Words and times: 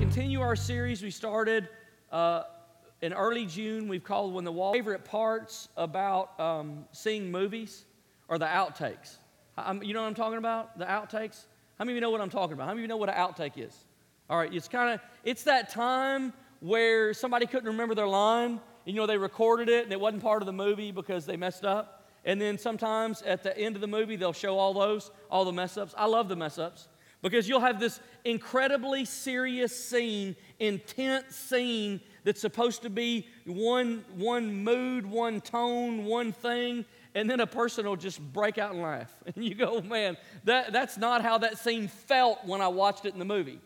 continue 0.00 0.40
our 0.40 0.56
series 0.56 1.02
we 1.02 1.10
started 1.10 1.68
uh, 2.10 2.44
in 3.02 3.12
early 3.12 3.44
June. 3.44 3.86
We've 3.86 4.02
called 4.02 4.32
When 4.32 4.44
the 4.44 4.50
Wall. 4.50 4.72
Favorite 4.72 5.04
parts 5.04 5.68
about 5.76 6.40
um, 6.40 6.86
seeing 6.90 7.30
movies 7.30 7.84
are 8.30 8.38
the 8.38 8.46
outtakes. 8.46 9.18
I'm, 9.58 9.82
you 9.82 9.92
know 9.92 10.00
what 10.00 10.08
I'm 10.08 10.14
talking 10.14 10.38
about? 10.38 10.78
The 10.78 10.86
outtakes? 10.86 11.44
How 11.78 11.84
many 11.84 11.92
of 11.92 11.94
you 11.96 12.00
know 12.00 12.08
what 12.08 12.22
I'm 12.22 12.30
talking 12.30 12.54
about? 12.54 12.64
How 12.64 12.70
many 12.70 12.80
of 12.80 12.84
you 12.84 12.88
know 12.88 12.96
what 12.96 13.10
an 13.10 13.14
outtake 13.14 13.58
is? 13.58 13.76
All 14.30 14.38
right, 14.38 14.52
it's 14.52 14.68
kind 14.68 14.94
of, 14.94 15.00
it's 15.22 15.42
that 15.42 15.68
time 15.68 16.32
where 16.60 17.12
somebody 17.12 17.44
couldn't 17.44 17.68
remember 17.68 17.94
their 17.94 18.08
line. 18.08 18.58
You 18.86 18.94
know, 18.94 19.06
they 19.06 19.18
recorded 19.18 19.68
it 19.68 19.84
and 19.84 19.92
it 19.92 20.00
wasn't 20.00 20.22
part 20.22 20.40
of 20.40 20.46
the 20.46 20.52
movie 20.52 20.92
because 20.92 21.26
they 21.26 21.36
messed 21.36 21.66
up. 21.66 22.08
And 22.24 22.40
then 22.40 22.56
sometimes 22.56 23.20
at 23.20 23.42
the 23.42 23.56
end 23.56 23.74
of 23.74 23.82
the 23.82 23.86
movie, 23.86 24.16
they'll 24.16 24.32
show 24.32 24.58
all 24.58 24.72
those, 24.72 25.10
all 25.30 25.44
the 25.44 25.52
mess 25.52 25.76
ups. 25.76 25.94
I 25.94 26.06
love 26.06 26.30
the 26.30 26.36
mess 26.36 26.58
ups 26.58 26.88
because 27.22 27.48
you'll 27.48 27.60
have 27.60 27.80
this 27.80 28.00
incredibly 28.24 29.04
serious 29.04 29.76
scene, 29.76 30.36
intense 30.58 31.36
scene 31.36 32.00
that's 32.24 32.40
supposed 32.40 32.82
to 32.82 32.90
be 32.90 33.26
one, 33.46 34.04
one 34.16 34.64
mood, 34.64 35.06
one 35.06 35.40
tone, 35.40 36.04
one 36.04 36.32
thing, 36.32 36.84
and 37.14 37.28
then 37.28 37.40
a 37.40 37.46
person 37.46 37.86
will 37.86 37.96
just 37.96 38.20
break 38.32 38.58
out 38.58 38.72
and 38.72 38.82
laugh. 38.82 39.14
And 39.34 39.44
you 39.44 39.54
go, 39.54 39.80
man, 39.80 40.16
that, 40.44 40.72
that's 40.72 40.96
not 40.96 41.22
how 41.22 41.38
that 41.38 41.58
scene 41.58 41.88
felt 41.88 42.44
when 42.44 42.60
I 42.60 42.68
watched 42.68 43.04
it 43.04 43.12
in 43.12 43.18
the 43.18 43.24
movie. 43.24 43.60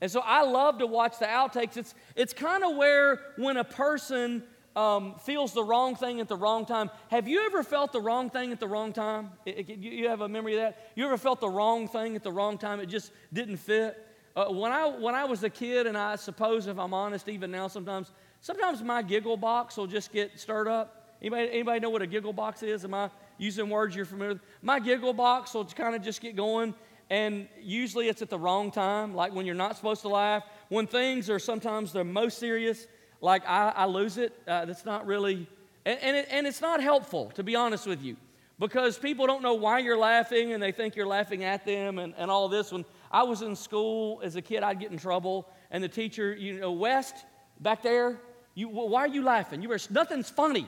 And 0.00 0.10
so 0.10 0.20
I 0.20 0.42
love 0.42 0.78
to 0.78 0.86
watch 0.86 1.18
the 1.20 1.26
outtakes. 1.26 1.76
It's, 1.76 1.94
it's 2.16 2.32
kind 2.32 2.64
of 2.64 2.76
where 2.76 3.20
when 3.36 3.56
a 3.56 3.64
person 3.64 4.42
um, 4.74 5.14
feels 5.24 5.52
the 5.52 5.62
wrong 5.62 5.94
thing 5.94 6.20
at 6.20 6.28
the 6.28 6.36
wrong 6.36 6.64
time. 6.64 6.90
Have 7.08 7.28
you 7.28 7.44
ever 7.46 7.62
felt 7.62 7.92
the 7.92 8.00
wrong 8.00 8.30
thing 8.30 8.52
at 8.52 8.60
the 8.60 8.68
wrong 8.68 8.92
time? 8.92 9.30
It, 9.44 9.68
it, 9.68 9.78
you 9.78 10.08
have 10.08 10.20
a 10.20 10.28
memory 10.28 10.54
of 10.54 10.60
that? 10.60 10.92
You 10.94 11.04
ever 11.04 11.18
felt 11.18 11.40
the 11.40 11.48
wrong 11.48 11.88
thing 11.88 12.16
at 12.16 12.22
the 12.22 12.32
wrong 12.32 12.58
time? 12.58 12.80
It 12.80 12.86
just 12.86 13.12
didn't 13.32 13.58
fit? 13.58 14.06
Uh, 14.34 14.46
when, 14.46 14.72
I, 14.72 14.86
when 14.86 15.14
I 15.14 15.24
was 15.24 15.42
a 15.44 15.50
kid, 15.50 15.86
and 15.86 15.96
I 15.96 16.16
suppose 16.16 16.66
if 16.66 16.78
I'm 16.78 16.94
honest, 16.94 17.28
even 17.28 17.50
now 17.50 17.68
sometimes, 17.68 18.12
sometimes 18.40 18.82
my 18.82 19.02
giggle 19.02 19.36
box 19.36 19.76
will 19.76 19.86
just 19.86 20.10
get 20.10 20.40
stirred 20.40 20.68
up. 20.68 21.16
Anybody, 21.20 21.50
anybody 21.50 21.80
know 21.80 21.90
what 21.90 22.02
a 22.02 22.06
giggle 22.06 22.32
box 22.32 22.62
is? 22.62 22.84
Am 22.84 22.94
I 22.94 23.10
using 23.36 23.68
words 23.68 23.94
you're 23.94 24.06
familiar 24.06 24.34
with? 24.34 24.42
My 24.62 24.80
giggle 24.80 25.12
box 25.12 25.52
will 25.52 25.66
kind 25.66 25.94
of 25.94 26.02
just 26.02 26.20
get 26.22 26.34
going, 26.34 26.74
and 27.10 27.46
usually 27.60 28.08
it's 28.08 28.22
at 28.22 28.30
the 28.30 28.38
wrong 28.38 28.70
time, 28.70 29.14
like 29.14 29.34
when 29.34 29.44
you're 29.44 29.54
not 29.54 29.76
supposed 29.76 30.00
to 30.02 30.08
laugh. 30.08 30.44
When 30.70 30.86
things 30.86 31.28
are 31.28 31.38
sometimes 31.38 31.92
the 31.92 32.02
most 32.02 32.38
serious, 32.38 32.86
like 33.22 33.48
I, 33.48 33.72
I 33.74 33.84
lose 33.86 34.18
it. 34.18 34.34
Uh, 34.46 34.66
that's 34.66 34.84
not 34.84 35.06
really, 35.06 35.46
and, 35.86 35.98
and, 36.02 36.16
it, 36.18 36.28
and 36.30 36.46
it's 36.46 36.60
not 36.60 36.82
helpful, 36.82 37.30
to 37.36 37.42
be 37.42 37.56
honest 37.56 37.86
with 37.86 38.02
you, 38.02 38.16
because 38.58 38.98
people 38.98 39.26
don't 39.26 39.42
know 39.42 39.54
why 39.54 39.78
you're 39.78 39.96
laughing 39.96 40.52
and 40.52 40.62
they 40.62 40.72
think 40.72 40.94
you're 40.96 41.06
laughing 41.06 41.44
at 41.44 41.64
them 41.64 41.98
and, 41.98 42.12
and 42.18 42.30
all 42.30 42.48
this. 42.48 42.70
When 42.70 42.84
I 43.10 43.22
was 43.22 43.40
in 43.40 43.56
school 43.56 44.20
as 44.22 44.36
a 44.36 44.42
kid, 44.42 44.62
I'd 44.62 44.78
get 44.78 44.90
in 44.90 44.98
trouble, 44.98 45.48
and 45.70 45.82
the 45.82 45.88
teacher, 45.88 46.34
you 46.34 46.60
know, 46.60 46.72
West, 46.72 47.24
back 47.60 47.82
there, 47.82 48.20
you, 48.54 48.68
why 48.68 49.00
are 49.00 49.08
you 49.08 49.22
laughing? 49.22 49.62
You 49.62 49.70
were, 49.70 49.78
nothing's 49.88 50.28
funny. 50.28 50.66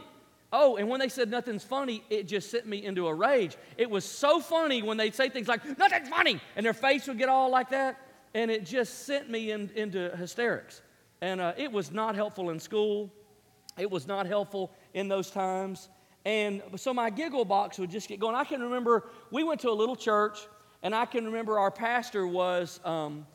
Oh, 0.53 0.77
and 0.77 0.89
when 0.89 1.01
they 1.01 1.09
said 1.09 1.31
nothing's 1.31 1.65
funny, 1.65 2.05
it 2.09 2.29
just 2.29 2.49
sent 2.49 2.65
me 2.65 2.85
into 2.85 3.09
a 3.09 3.15
rage. 3.15 3.57
It 3.77 3.91
was 3.91 4.05
so 4.05 4.39
funny 4.39 4.83
when 4.83 4.97
they'd 4.97 5.15
say 5.15 5.29
things 5.29 5.49
like, 5.49 5.77
nothing's 5.77 6.09
funny, 6.09 6.41
and 6.55 6.65
their 6.65 6.73
face 6.73 7.09
would 7.09 7.19
get 7.19 7.29
all 7.29 7.51
like 7.51 7.71
that, 7.71 8.01
and 8.35 8.51
it 8.53 8.65
just 8.65 9.05
sent 9.05 9.29
me 9.29 9.51
in, 9.51 9.71
into 9.75 10.11
hysterics. 10.17 10.81
And 11.21 11.41
uh, 11.41 11.53
it 11.57 11.71
was 11.71 11.91
not 11.91 12.15
helpful 12.15 12.51
in 12.51 12.61
school. 12.61 13.13
It 13.79 13.91
was 13.91 14.07
not 14.07 14.27
helpful 14.27 14.73
in 14.93 15.09
those 15.09 15.31
times. 15.31 15.89
And 16.25 16.63
so 16.77 16.95
my 16.95 17.11
giggle 17.11 17.45
box 17.45 17.79
would 17.79 17.91
just 17.91 18.09
get 18.09 18.19
going. 18.19 18.35
I 18.35 18.45
can 18.45 18.63
remember 18.63 19.11
we 19.31 19.45
went 19.45 19.61
to 19.61 19.71
a 19.71 19.73
little 19.73 19.97
church, 19.97 20.39
and 20.83 20.95
I 20.95 21.07
can 21.07 21.25
remember 21.27 21.59
our 21.59 21.71
pastor 21.71 22.27
was, 22.27 22.81
um, 22.85 23.27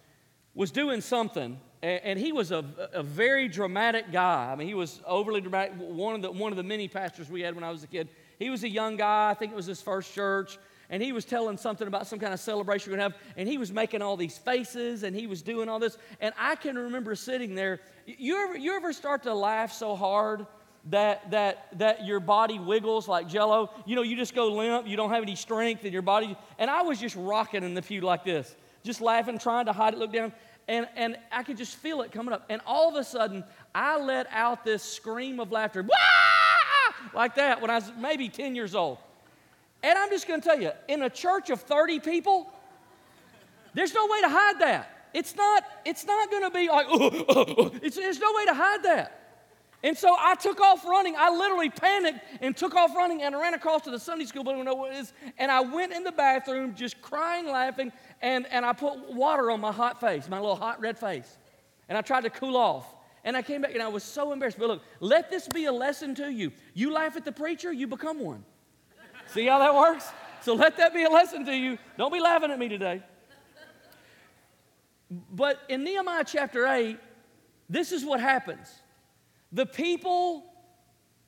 was 0.55 0.71
doing 0.71 1.01
something, 1.01 1.59
and, 1.83 2.01
and 2.03 2.19
he 2.19 2.31
was 2.31 2.51
a, 2.51 2.65
a, 2.93 3.03
very 3.03 3.47
dramatic 3.47 4.11
guy. 4.11 4.51
I 4.51 4.55
mean, 4.55 4.67
he 4.67 4.73
was 4.73 5.01
overly 5.05 5.41
dramatic. 5.41 5.73
One 5.77 6.15
of, 6.15 6.21
the, 6.21 6.31
one 6.31 6.51
of 6.51 6.57
the 6.57 6.63
many 6.63 6.87
pastors 6.87 7.29
we 7.29 7.41
had 7.41 7.53
when 7.53 7.63
I 7.63 7.71
was 7.71 7.83
a 7.83 7.87
kid. 7.87 8.09
He 8.39 8.49
was 8.49 8.63
a 8.63 8.69
young 8.69 8.95
guy. 8.95 9.29
I 9.29 9.33
think 9.35 9.51
it 9.51 9.55
was 9.55 9.67
his 9.67 9.81
first 9.81 10.13
church 10.13 10.57
and 10.89 11.03
he 11.03 11.11
was 11.11 11.23
telling 11.23 11.57
something 11.57 11.87
about 11.87 12.07
some 12.07 12.19
kind 12.19 12.33
of 12.33 12.39
celebration 12.39 12.91
we're 12.91 12.97
going 12.97 13.11
to 13.11 13.17
have, 13.17 13.33
and 13.37 13.47
he 13.47 13.57
was 13.57 13.71
making 13.71 14.01
all 14.01 14.17
these 14.17 14.37
faces, 14.37 15.03
and 15.03 15.15
he 15.15 15.27
was 15.27 15.41
doing 15.41 15.69
all 15.69 15.79
this. 15.79 15.97
And 16.19 16.33
I 16.37 16.55
can 16.55 16.77
remember 16.77 17.15
sitting 17.15 17.53
there. 17.53 17.79
You 18.05 18.43
ever, 18.43 18.57
you 18.57 18.75
ever 18.75 18.91
start 18.91 19.23
to 19.23 19.33
laugh 19.33 19.71
so 19.71 19.95
hard 19.95 20.47
that, 20.89 21.29
that, 21.29 21.67
that 21.77 22.05
your 22.05 22.19
body 22.19 22.57
wiggles 22.57 23.07
like 23.07 23.27
jello? 23.27 23.69
You 23.85 23.95
know, 23.95 24.01
you 24.01 24.15
just 24.15 24.33
go 24.33 24.47
limp, 24.47 24.87
you 24.87 24.97
don't 24.97 25.11
have 25.11 25.21
any 25.21 25.35
strength 25.35 25.85
in 25.85 25.93
your 25.93 26.01
body. 26.01 26.35
And 26.57 26.71
I 26.71 26.81
was 26.81 26.99
just 26.99 27.15
rocking 27.15 27.63
in 27.63 27.75
the 27.75 27.83
pew 27.83 28.01
like 28.01 28.23
this, 28.23 28.55
just 28.83 28.99
laughing, 28.99 29.37
trying 29.37 29.65
to 29.67 29.73
hide 29.73 29.93
it, 29.93 29.99
look 29.99 30.11
down. 30.11 30.33
And, 30.67 30.87
and 30.95 31.17
I 31.31 31.43
could 31.43 31.57
just 31.57 31.75
feel 31.77 32.01
it 32.01 32.11
coming 32.11 32.33
up. 32.33 32.45
And 32.49 32.61
all 32.65 32.89
of 32.89 32.95
a 32.95 33.03
sudden, 33.03 33.43
I 33.73 33.99
let 33.99 34.27
out 34.31 34.63
this 34.63 34.83
scream 34.83 35.39
of 35.39 35.51
laughter, 35.51 35.85
like 37.13 37.35
that, 37.35 37.61
when 37.61 37.69
I 37.69 37.75
was 37.75 37.91
maybe 37.99 38.29
10 38.29 38.55
years 38.55 38.73
old. 38.73 38.99
And 39.81 39.97
I'm 39.97 40.09
just 40.09 40.27
going 40.27 40.41
to 40.41 40.47
tell 40.47 40.59
you, 40.59 40.71
in 40.87 41.03
a 41.03 41.09
church 41.09 41.49
of 41.49 41.61
30 41.61 41.99
people, 41.99 42.51
there's 43.73 43.93
no 43.93 44.07
way 44.07 44.21
to 44.21 44.29
hide 44.29 44.59
that. 44.59 45.09
It's 45.13 45.35
not, 45.35 45.63
it's 45.85 46.05
not 46.05 46.29
going 46.29 46.43
to 46.43 46.51
be 46.51 46.67
like, 46.67 46.87
oh, 46.89 47.25
oh, 47.29 47.45
oh. 47.57 47.71
It's, 47.81 47.95
there's 47.95 48.19
no 48.19 48.31
way 48.35 48.45
to 48.45 48.53
hide 48.53 48.83
that. 48.83 49.15
And 49.81 49.97
so 49.97 50.13
I 50.17 50.35
took 50.35 50.59
off 50.59 50.83
running. 50.85 51.15
I 51.17 51.29
literally 51.29 51.69
panicked 51.69 52.19
and 52.41 52.55
took 52.55 52.75
off 52.75 52.93
running 52.95 53.21
and 53.23 53.33
I 53.33 53.41
ran 53.41 53.53
across 53.53 53.83
to 53.83 53.91
the 53.91 53.99
Sunday 53.99 54.25
school 54.25 54.43
building, 54.43 54.63
know 54.65 54.75
what 54.75 54.91
it 54.91 54.97
is. 54.97 55.13
And 55.37 55.49
I 55.49 55.61
went 55.61 55.93
in 55.93 56.03
the 56.03 56.11
bathroom 56.11 56.75
just 56.75 57.01
crying, 57.01 57.47
laughing, 57.47 57.93
and, 58.21 58.45
and 58.47 58.65
I 58.65 58.73
put 58.73 59.13
water 59.13 59.49
on 59.51 59.61
my 59.61 59.71
hot 59.71 60.01
face, 60.01 60.27
my 60.27 60.39
little 60.39 60.57
hot 60.57 60.81
red 60.81 60.99
face. 60.99 61.37
And 61.87 61.97
I 61.97 62.01
tried 62.01 62.21
to 62.21 62.29
cool 62.29 62.57
off. 62.57 62.93
And 63.23 63.37
I 63.37 63.41
came 63.41 63.61
back 63.61 63.73
and 63.73 63.81
I 63.81 63.87
was 63.87 64.03
so 64.03 64.33
embarrassed. 64.33 64.59
But 64.59 64.67
look, 64.67 64.83
let 64.99 65.29
this 65.29 65.47
be 65.47 65.65
a 65.65 65.71
lesson 65.71 66.13
to 66.15 66.29
you. 66.29 66.51
You 66.73 66.91
laugh 66.91 67.15
at 67.15 67.23
the 67.23 67.31
preacher, 67.31 67.71
you 67.71 67.87
become 67.87 68.19
one. 68.19 68.43
See 69.33 69.45
how 69.45 69.59
that 69.59 69.75
works? 69.75 70.07
So 70.41 70.53
let 70.53 70.77
that 70.77 70.93
be 70.93 71.03
a 71.03 71.09
lesson 71.09 71.45
to 71.45 71.55
you. 71.55 71.77
Don't 71.97 72.13
be 72.13 72.19
laughing 72.19 72.51
at 72.51 72.59
me 72.59 72.69
today. 72.69 73.03
But 75.09 75.59
in 75.69 75.83
Nehemiah 75.83 76.23
chapter 76.25 76.65
8, 76.67 76.97
this 77.69 77.91
is 77.91 78.03
what 78.05 78.19
happens 78.19 78.67
the 79.51 79.65
people 79.65 80.43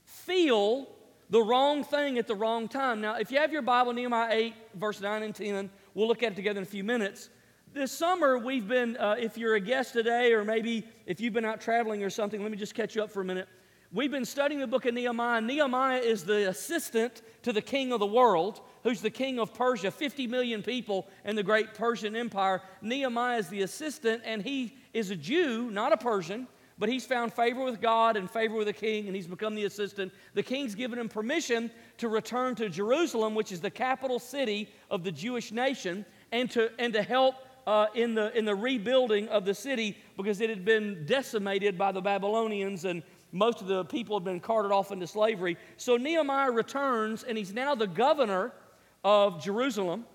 feel 0.05 0.87
the 1.31 1.41
wrong 1.41 1.83
thing 1.83 2.19
at 2.19 2.27
the 2.27 2.35
wrong 2.35 2.67
time. 2.67 3.01
Now, 3.01 3.15
if 3.15 3.31
you 3.31 3.39
have 3.39 3.51
your 3.51 3.61
Bible, 3.61 3.93
Nehemiah 3.93 4.29
8, 4.31 4.53
verse 4.75 5.01
9 5.01 5.23
and 5.23 5.33
10, 5.33 5.69
we'll 5.95 6.07
look 6.07 6.21
at 6.21 6.33
it 6.33 6.35
together 6.35 6.59
in 6.59 6.63
a 6.63 6.69
few 6.69 6.83
minutes. 6.83 7.29
This 7.73 7.91
summer, 7.91 8.37
we've 8.37 8.67
been, 8.67 8.97
uh, 8.97 9.15
if 9.17 9.37
you're 9.37 9.55
a 9.55 9.59
guest 9.59 9.93
today, 9.93 10.33
or 10.33 10.43
maybe 10.43 10.85
if 11.05 11.21
you've 11.21 11.33
been 11.33 11.45
out 11.45 11.61
traveling 11.61 12.03
or 12.03 12.09
something, 12.09 12.41
let 12.41 12.51
me 12.51 12.57
just 12.57 12.75
catch 12.75 12.95
you 12.95 13.01
up 13.01 13.09
for 13.09 13.21
a 13.21 13.25
minute. 13.25 13.47
We've 13.93 14.09
been 14.09 14.23
studying 14.23 14.61
the 14.61 14.67
book 14.67 14.85
of 14.85 14.93
Nehemiah. 14.93 15.41
Nehemiah 15.41 15.99
is 15.99 16.23
the 16.23 16.47
assistant 16.47 17.21
to 17.43 17.51
the 17.51 17.61
king 17.61 17.91
of 17.91 17.99
the 17.99 18.05
world, 18.05 18.61
who's 18.83 19.01
the 19.01 19.09
king 19.09 19.37
of 19.37 19.53
Persia, 19.53 19.91
50 19.91 20.27
million 20.27 20.63
people 20.63 21.09
in 21.25 21.35
the 21.35 21.43
great 21.43 21.73
Persian 21.73 22.15
Empire. 22.15 22.61
Nehemiah 22.81 23.39
is 23.39 23.49
the 23.49 23.63
assistant, 23.63 24.21
and 24.23 24.41
he 24.41 24.77
is 24.93 25.09
a 25.09 25.15
Jew, 25.17 25.69
not 25.71 25.91
a 25.91 25.97
Persian, 25.97 26.47
but 26.79 26.87
he's 26.87 27.05
found 27.05 27.33
favor 27.33 27.65
with 27.65 27.81
God 27.81 28.15
and 28.15 28.31
favor 28.31 28.55
with 28.55 28.67
the 28.67 28.73
king, 28.73 29.07
and 29.07 29.15
he's 29.15 29.27
become 29.27 29.55
the 29.55 29.65
assistant. 29.65 30.13
The 30.35 30.43
king's 30.43 30.73
given 30.73 30.97
him 30.97 31.09
permission 31.09 31.69
to 31.97 32.07
return 32.07 32.55
to 32.55 32.69
Jerusalem, 32.69 33.35
which 33.35 33.51
is 33.51 33.59
the 33.59 33.69
capital 33.69 34.19
city 34.19 34.69
of 34.89 35.03
the 35.03 35.11
Jewish 35.11 35.51
nation, 35.51 36.05
and 36.31 36.49
to, 36.51 36.71
and 36.79 36.93
to 36.93 37.03
help 37.03 37.35
uh, 37.67 37.87
in, 37.93 38.15
the, 38.15 38.35
in 38.37 38.45
the 38.45 38.55
rebuilding 38.55 39.27
of 39.29 39.45
the 39.45 39.53
city 39.53 39.97
because 40.17 40.41
it 40.41 40.49
had 40.49 40.65
been 40.65 41.05
decimated 41.05 41.77
by 41.77 41.91
the 41.91 42.01
Babylonians 42.01 42.85
and 42.85 43.03
most 43.31 43.61
of 43.61 43.67
the 43.67 43.85
people 43.85 44.17
have 44.17 44.23
been 44.23 44.39
carted 44.39 44.71
off 44.71 44.91
into 44.91 45.07
slavery. 45.07 45.57
So 45.77 45.97
Nehemiah 45.97 46.51
returns, 46.51 47.23
and 47.23 47.37
he's 47.37 47.53
now 47.53 47.75
the 47.75 47.87
governor 47.87 48.51
of 49.03 49.41
Jerusalem. 49.41 50.05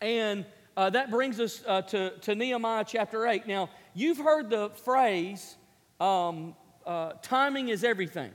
And 0.00 0.44
uh, 0.76 0.90
that 0.90 1.10
brings 1.10 1.40
us 1.40 1.62
uh, 1.66 1.82
to, 1.82 2.10
to 2.18 2.34
Nehemiah 2.34 2.84
chapter 2.86 3.26
8. 3.26 3.46
Now, 3.46 3.70
you've 3.94 4.18
heard 4.18 4.50
the 4.50 4.70
phrase, 4.70 5.56
um, 6.00 6.54
uh, 6.86 7.12
timing 7.22 7.68
is 7.68 7.84
everything. 7.84 8.30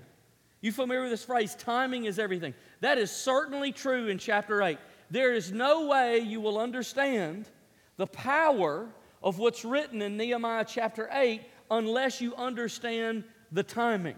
You 0.62 0.72
familiar 0.72 1.04
with 1.04 1.12
this 1.12 1.24
phrase, 1.24 1.56
timing 1.56 2.06
is 2.06 2.20
everything? 2.20 2.54
That 2.82 2.98
is 2.98 3.12
certainly 3.12 3.72
true 3.72 4.08
in 4.08 4.18
chapter 4.18 4.62
8. 4.62 4.78
There 5.10 5.34
is 5.34 5.52
no 5.52 5.88
way 5.88 6.20
you 6.20 6.42
will 6.42 6.60
understand 6.60 7.50
the 7.98 8.08
power 8.08 8.88
of 9.24 9.40
what's 9.40 9.66
written 9.66 10.02
in 10.02 10.18
Nehemiah 10.18 10.66
chapter 10.68 11.10
8 11.12 11.42
unless 11.72 12.22
you 12.22 12.36
understand 12.36 13.24
the 13.52 13.64
timing. 13.64 14.16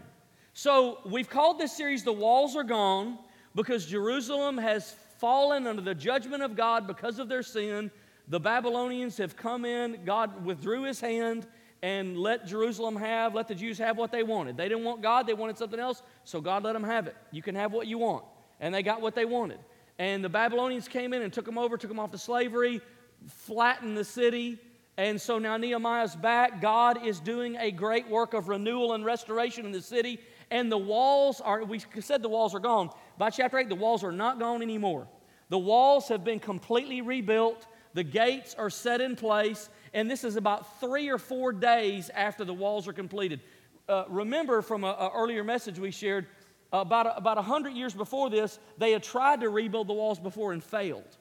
So 0.53 0.99
we've 1.05 1.29
called 1.29 1.59
this 1.59 1.75
series 1.75 2.03
The 2.03 2.11
Walls 2.13 2.55
Are 2.55 2.63
Gone 2.63 3.17
because 3.55 3.85
Jerusalem 3.85 4.57
has 4.57 4.95
fallen 5.17 5.67
under 5.67 5.81
the 5.81 5.95
judgment 5.95 6.43
of 6.43 6.55
God 6.55 6.87
because 6.87 7.19
of 7.19 7.29
their 7.29 7.43
sin. 7.43 7.91
The 8.27 8.39
Babylonians 8.39 9.17
have 9.17 9.35
come 9.35 9.65
in, 9.65 9.99
God 10.05 10.45
withdrew 10.45 10.83
his 10.83 10.99
hand 10.99 11.47
and 11.83 12.17
let 12.17 12.45
Jerusalem 12.45 12.95
have, 12.95 13.33
let 13.33 13.47
the 13.47 13.55
Jews 13.55 13.77
have 13.79 13.97
what 13.97 14.11
they 14.11 14.23
wanted. 14.23 14.55
They 14.55 14.69
didn't 14.69 14.83
want 14.83 15.01
God, 15.01 15.25
they 15.25 15.33
wanted 15.33 15.57
something 15.57 15.79
else, 15.79 16.03
so 16.23 16.39
God 16.39 16.63
let 16.63 16.73
them 16.73 16.83
have 16.83 17.07
it. 17.07 17.15
You 17.31 17.41
can 17.41 17.55
have 17.55 17.71
what 17.71 17.87
you 17.87 17.97
want. 17.97 18.23
And 18.59 18.73
they 18.73 18.83
got 18.83 19.01
what 19.01 19.15
they 19.15 19.25
wanted. 19.25 19.59
And 19.97 20.23
the 20.23 20.29
Babylonians 20.29 20.87
came 20.87 21.13
in 21.13 21.21
and 21.21 21.33
took 21.33 21.45
them 21.45 21.57
over, 21.57 21.77
took 21.77 21.89
them 21.89 21.99
off 21.99 22.11
to 22.11 22.17
slavery, 22.17 22.81
flattened 23.27 23.97
the 23.97 24.03
city, 24.03 24.59
And 25.01 25.19
so 25.19 25.39
now 25.39 25.57
Nehemiah's 25.57 26.15
back. 26.15 26.61
God 26.61 27.03
is 27.03 27.19
doing 27.19 27.55
a 27.55 27.71
great 27.71 28.07
work 28.07 28.35
of 28.35 28.49
renewal 28.49 28.93
and 28.93 29.03
restoration 29.03 29.65
in 29.65 29.71
the 29.71 29.81
city. 29.81 30.19
And 30.51 30.71
the 30.71 30.77
walls 30.77 31.41
are, 31.41 31.63
we 31.63 31.79
said 31.79 32.21
the 32.21 32.29
walls 32.29 32.53
are 32.53 32.59
gone. 32.59 32.91
By 33.17 33.31
chapter 33.31 33.57
8, 33.57 33.67
the 33.67 33.73
walls 33.73 34.03
are 34.03 34.11
not 34.11 34.37
gone 34.37 34.61
anymore. 34.61 35.07
The 35.49 35.57
walls 35.57 36.07
have 36.09 36.23
been 36.23 36.39
completely 36.39 37.01
rebuilt, 37.01 37.65
the 37.95 38.03
gates 38.03 38.53
are 38.53 38.69
set 38.69 39.01
in 39.01 39.15
place, 39.15 39.71
and 39.91 40.09
this 40.09 40.23
is 40.23 40.35
about 40.35 40.79
three 40.79 41.09
or 41.09 41.17
four 41.17 41.51
days 41.51 42.11
after 42.11 42.45
the 42.45 42.53
walls 42.53 42.87
are 42.87 42.93
completed. 42.93 43.41
Uh, 43.89 44.03
remember 44.07 44.61
from 44.61 44.83
an 44.83 44.93
earlier 45.15 45.43
message 45.43 45.79
we 45.79 45.89
shared, 45.89 46.27
about, 46.71 47.17
about 47.17 47.37
100 47.37 47.71
years 47.71 47.95
before 47.95 48.29
this, 48.29 48.59
they 48.77 48.91
had 48.91 49.01
tried 49.01 49.41
to 49.41 49.49
rebuild 49.49 49.87
the 49.87 49.93
walls 49.93 50.19
before 50.19 50.53
and 50.53 50.63
failed. 50.63 51.17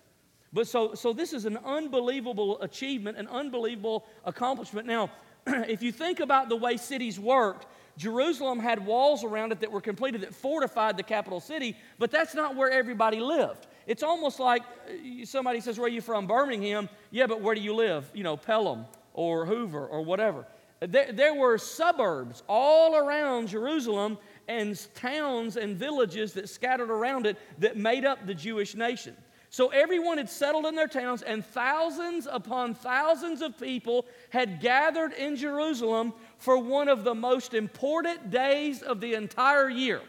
But 0.53 0.67
so, 0.67 0.95
so 0.95 1.13
this 1.13 1.33
is 1.33 1.45
an 1.45 1.59
unbelievable 1.65 2.61
achievement, 2.61 3.17
an 3.19 3.29
unbelievable 3.29 4.07
accomplishment. 4.25 4.87
Now, 4.87 5.11
if 5.47 5.83
you 5.83 5.93
think 5.93 6.21
about 6.21 6.49
the 6.49 6.57
way 6.57 6.77
cities 6.77 7.21
worked, 7.21 7.67
Jerusalem 7.97 8.59
had 8.59 8.85
walls 8.85 9.25
around 9.25 9.53
it 9.53 9.61
that 9.61 9.71
were 9.71 9.81
completed 9.81 10.23
that 10.23 10.35
fortified 10.35 10.97
the 10.97 11.03
capital 11.03 11.39
city, 11.39 11.77
but 11.99 12.11
that's 12.11 12.35
not 12.35 12.57
where 12.57 12.71
everybody 12.71 13.21
lived. 13.21 13.67
It's 13.87 14.03
almost 14.03 14.41
like 14.41 14.63
uh, 14.63 15.25
somebody 15.25 15.61
says, 15.61 15.79
Where 15.79 15.87
are 15.87 15.91
you 15.91 16.01
from? 16.01 16.27
Birmingham. 16.27 16.89
Yeah, 17.11 17.27
but 17.27 17.41
where 17.41 17.55
do 17.55 17.61
you 17.61 17.75
live? 17.75 18.11
You 18.15 18.25
know, 18.25 18.37
Pelham 18.37 18.87
or 19.13 19.47
Hoover 19.47 19.87
or 19.87 20.03
whatever. 20.03 20.47
There, 20.81 21.13
there 21.13 21.35
were 21.35 21.59
suburbs 21.59 22.43
all 22.49 22.97
around 22.97 23.49
Jerusalem 23.49 24.17
and 24.49 24.81
towns 24.95 25.57
and 25.57 25.77
villages 25.77 26.33
that 26.33 26.49
scattered 26.49 26.91
around 26.91 27.27
it 27.27 27.37
that 27.59 27.77
made 27.77 28.05
up 28.05 28.27
the 28.27 28.35
Jewish 28.35 28.75
nation. 28.75 29.17
So 29.53 29.69
everyone 29.69 30.19
had 30.19 30.31
settled 30.31 30.65
in 30.67 30.77
their 30.77 30.87
towns, 30.87 31.23
and 31.23 31.45
thousands 31.45 32.29
upon 32.31 32.73
thousands 32.73 33.43
of 33.43 33.59
people 33.59 34.07
had 34.31 34.61
gathered 34.61 35.13
in 35.13 35.35
Jerusalem 35.35 36.15
for 36.39 36.57
one 36.57 36.89
of 36.89 37.03
the 37.03 37.17
most 37.17 37.53
important 37.53 38.31
days 38.31 38.81
of 38.83 39.01
the 39.01 39.15
entire 39.15 39.69
year 39.69 40.01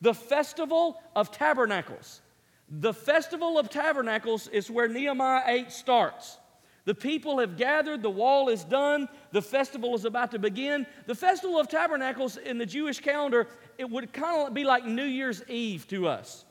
the 0.00 0.14
Festival 0.14 1.00
of 1.16 1.32
Tabernacles. 1.32 2.20
The 2.68 2.92
Festival 2.92 3.58
of 3.58 3.70
Tabernacles 3.70 4.48
is 4.48 4.70
where 4.70 4.88
Nehemiah 4.88 5.42
8 5.46 5.72
starts. 5.72 6.38
The 6.84 6.94
people 6.94 7.38
have 7.38 7.56
gathered, 7.56 8.02
the 8.02 8.10
wall 8.10 8.48
is 8.48 8.64
done, 8.64 9.08
the 9.30 9.42
festival 9.42 9.94
is 9.94 10.04
about 10.06 10.30
to 10.30 10.38
begin. 10.38 10.86
The 11.06 11.14
Festival 11.14 11.58
of 11.60 11.68
Tabernacles 11.68 12.36
in 12.36 12.58
the 12.58 12.64
Jewish 12.64 13.00
calendar, 13.00 13.46
it 13.76 13.90
would 13.90 14.12
kind 14.12 14.46
of 14.46 14.54
be 14.54 14.64
like 14.64 14.86
New 14.86 15.04
Year's 15.04 15.42
Eve 15.48 15.86
to 15.88 16.08
us. 16.08 16.44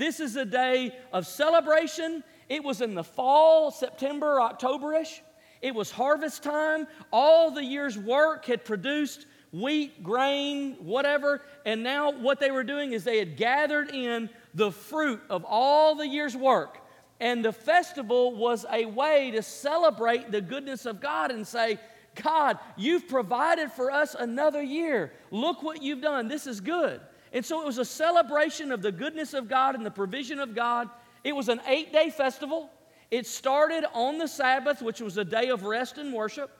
This 0.00 0.18
is 0.18 0.34
a 0.36 0.46
day 0.46 0.96
of 1.12 1.26
celebration. 1.26 2.24
It 2.48 2.64
was 2.64 2.80
in 2.80 2.94
the 2.94 3.04
fall, 3.04 3.70
September, 3.70 4.38
Octoberish. 4.38 5.20
It 5.60 5.74
was 5.74 5.90
harvest 5.90 6.42
time. 6.42 6.86
All 7.12 7.50
the 7.50 7.62
year's 7.62 7.98
work 7.98 8.46
had 8.46 8.64
produced 8.64 9.26
wheat, 9.52 10.02
grain, 10.02 10.76
whatever. 10.80 11.42
And 11.66 11.82
now 11.82 12.12
what 12.12 12.40
they 12.40 12.50
were 12.50 12.64
doing 12.64 12.94
is 12.94 13.04
they 13.04 13.18
had 13.18 13.36
gathered 13.36 13.90
in 13.90 14.30
the 14.54 14.72
fruit 14.72 15.20
of 15.28 15.44
all 15.44 15.94
the 15.94 16.08
year's 16.08 16.34
work. 16.34 16.78
And 17.20 17.44
the 17.44 17.52
festival 17.52 18.34
was 18.34 18.64
a 18.72 18.86
way 18.86 19.32
to 19.32 19.42
celebrate 19.42 20.30
the 20.30 20.40
goodness 20.40 20.86
of 20.86 21.02
God 21.02 21.30
and 21.30 21.46
say, 21.46 21.78
God, 22.14 22.58
you've 22.78 23.06
provided 23.06 23.70
for 23.70 23.90
us 23.90 24.16
another 24.18 24.62
year. 24.62 25.12
Look 25.30 25.62
what 25.62 25.82
you've 25.82 26.00
done. 26.00 26.26
This 26.26 26.46
is 26.46 26.62
good. 26.62 27.02
And 27.32 27.44
so 27.44 27.60
it 27.60 27.66
was 27.66 27.78
a 27.78 27.84
celebration 27.84 28.72
of 28.72 28.82
the 28.82 28.92
goodness 28.92 29.34
of 29.34 29.48
God 29.48 29.74
and 29.74 29.86
the 29.86 29.90
provision 29.90 30.40
of 30.40 30.54
God. 30.54 30.88
It 31.22 31.34
was 31.34 31.48
an 31.48 31.60
eight 31.66 31.92
day 31.92 32.10
festival. 32.10 32.70
It 33.10 33.26
started 33.26 33.84
on 33.92 34.18
the 34.18 34.28
Sabbath, 34.28 34.82
which 34.82 35.00
was 35.00 35.16
a 35.16 35.24
day 35.24 35.48
of 35.48 35.64
rest 35.64 35.98
and 35.98 36.12
worship. 36.12 36.50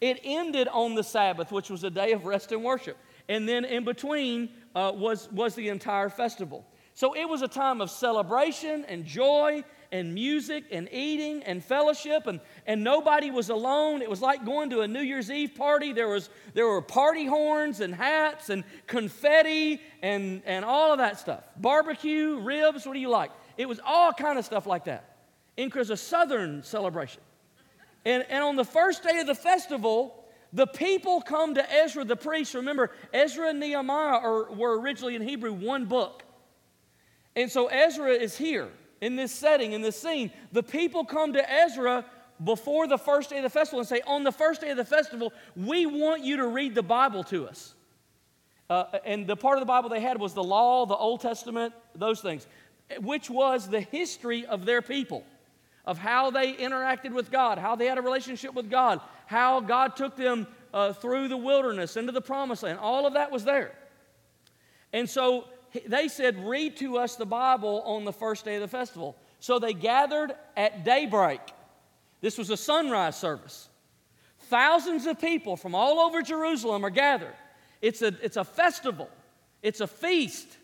It 0.00 0.20
ended 0.24 0.68
on 0.68 0.94
the 0.94 1.04
Sabbath, 1.04 1.52
which 1.52 1.70
was 1.70 1.84
a 1.84 1.90
day 1.90 2.12
of 2.12 2.24
rest 2.24 2.52
and 2.52 2.64
worship. 2.64 2.96
And 3.28 3.48
then 3.48 3.64
in 3.64 3.84
between 3.84 4.48
uh, 4.74 4.92
was, 4.94 5.30
was 5.30 5.54
the 5.54 5.68
entire 5.68 6.08
festival. 6.08 6.66
So 6.94 7.14
it 7.14 7.28
was 7.28 7.42
a 7.42 7.48
time 7.48 7.80
of 7.80 7.90
celebration 7.90 8.84
and 8.86 9.04
joy 9.04 9.64
and 9.92 10.14
music 10.14 10.64
and 10.70 10.88
eating 10.92 11.42
and 11.42 11.64
fellowship, 11.64 12.26
and, 12.26 12.40
and 12.66 12.84
nobody 12.84 13.30
was 13.30 13.50
alone. 13.50 14.02
It 14.02 14.10
was 14.10 14.20
like 14.20 14.44
going 14.44 14.70
to 14.70 14.80
a 14.80 14.88
New 14.88 15.00
Year's 15.00 15.30
Eve 15.30 15.54
party. 15.54 15.92
There, 15.92 16.08
was, 16.08 16.30
there 16.54 16.66
were 16.66 16.80
party 16.80 17.26
horns 17.26 17.80
and 17.80 17.94
hats 17.94 18.50
and 18.50 18.62
confetti 18.86 19.80
and, 20.02 20.42
and 20.46 20.64
all 20.64 20.92
of 20.92 20.98
that 20.98 21.18
stuff. 21.18 21.44
Barbecue, 21.56 22.38
ribs, 22.38 22.86
what 22.86 22.94
do 22.94 23.00
you 23.00 23.08
like? 23.08 23.30
It 23.56 23.68
was 23.68 23.80
all 23.84 24.12
kind 24.12 24.38
of 24.38 24.44
stuff 24.44 24.66
like 24.66 24.84
that. 24.84 25.16
Incra's 25.56 25.90
a 25.90 25.96
southern 25.96 26.62
celebration. 26.62 27.20
And, 28.04 28.24
and 28.30 28.42
on 28.42 28.56
the 28.56 28.64
first 28.64 29.02
day 29.02 29.18
of 29.18 29.26
the 29.26 29.34
festival, 29.34 30.24
the 30.52 30.66
people 30.66 31.20
come 31.20 31.54
to 31.54 31.72
Ezra 31.72 32.04
the 32.04 32.16
priest. 32.16 32.54
Remember, 32.54 32.90
Ezra 33.12 33.50
and 33.50 33.60
Nehemiah 33.60 34.18
are, 34.18 34.50
were 34.52 34.80
originally 34.80 35.16
in 35.16 35.22
Hebrew 35.22 35.52
one 35.52 35.86
book. 35.86 36.22
And 37.36 37.50
so 37.50 37.66
Ezra 37.66 38.10
is 38.10 38.36
here 38.36 38.68
in 39.00 39.16
this 39.16 39.32
setting, 39.32 39.72
in 39.72 39.82
this 39.82 40.00
scene. 40.00 40.30
The 40.52 40.62
people 40.62 41.04
come 41.04 41.32
to 41.32 41.52
Ezra 41.52 42.04
before 42.42 42.86
the 42.86 42.98
first 42.98 43.30
day 43.30 43.38
of 43.38 43.42
the 43.42 43.50
festival 43.50 43.80
and 43.80 43.88
say, 43.88 44.00
On 44.06 44.24
the 44.24 44.32
first 44.32 44.60
day 44.60 44.70
of 44.70 44.76
the 44.76 44.84
festival, 44.84 45.32
we 45.56 45.86
want 45.86 46.24
you 46.24 46.38
to 46.38 46.46
read 46.46 46.74
the 46.74 46.82
Bible 46.82 47.24
to 47.24 47.46
us. 47.46 47.74
Uh, 48.68 48.84
and 49.04 49.26
the 49.26 49.36
part 49.36 49.56
of 49.56 49.60
the 49.60 49.66
Bible 49.66 49.88
they 49.88 50.00
had 50.00 50.18
was 50.18 50.32
the 50.32 50.44
law, 50.44 50.86
the 50.86 50.96
Old 50.96 51.20
Testament, 51.20 51.74
those 51.94 52.20
things, 52.20 52.46
which 53.00 53.28
was 53.28 53.68
the 53.68 53.80
history 53.80 54.46
of 54.46 54.64
their 54.64 54.80
people 54.80 55.24
of 55.86 55.98
how 55.98 56.30
they 56.30 56.52
interacted 56.52 57.12
with 57.12 57.30
God, 57.30 57.58
how 57.58 57.74
they 57.74 57.86
had 57.86 57.98
a 57.98 58.02
relationship 58.02 58.54
with 58.54 58.70
God, 58.70 59.00
how 59.26 59.60
God 59.60 59.96
took 59.96 60.16
them 60.16 60.46
uh, 60.72 60.92
through 60.92 61.28
the 61.28 61.36
wilderness 61.36 61.96
into 61.96 62.12
the 62.12 62.20
promised 62.20 62.62
land. 62.62 62.78
All 62.78 63.06
of 63.06 63.14
that 63.14 63.32
was 63.32 63.44
there. 63.44 63.72
And 64.92 65.08
so 65.08 65.46
they 65.86 66.08
said, 66.08 66.44
Read 66.46 66.76
to 66.78 66.98
us 66.98 67.16
the 67.16 67.26
Bible 67.26 67.82
on 67.84 68.04
the 68.04 68.12
first 68.12 68.44
day 68.44 68.56
of 68.56 68.60
the 68.60 68.68
festival. 68.68 69.16
So 69.38 69.58
they 69.58 69.72
gathered 69.72 70.32
at 70.56 70.84
daybreak. 70.84 71.40
This 72.20 72.36
was 72.36 72.50
a 72.50 72.56
sunrise 72.56 73.16
service. 73.16 73.68
Thousands 74.48 75.06
of 75.06 75.20
people 75.20 75.56
from 75.56 75.74
all 75.74 76.00
over 76.00 76.22
Jerusalem 76.22 76.84
are 76.84 76.90
gathered. 76.90 77.34
It's 77.80 78.02
a, 78.02 78.14
it's 78.22 78.36
a 78.36 78.44
festival, 78.44 79.08
it's 79.62 79.80
a 79.80 79.86
feast. 79.86 80.56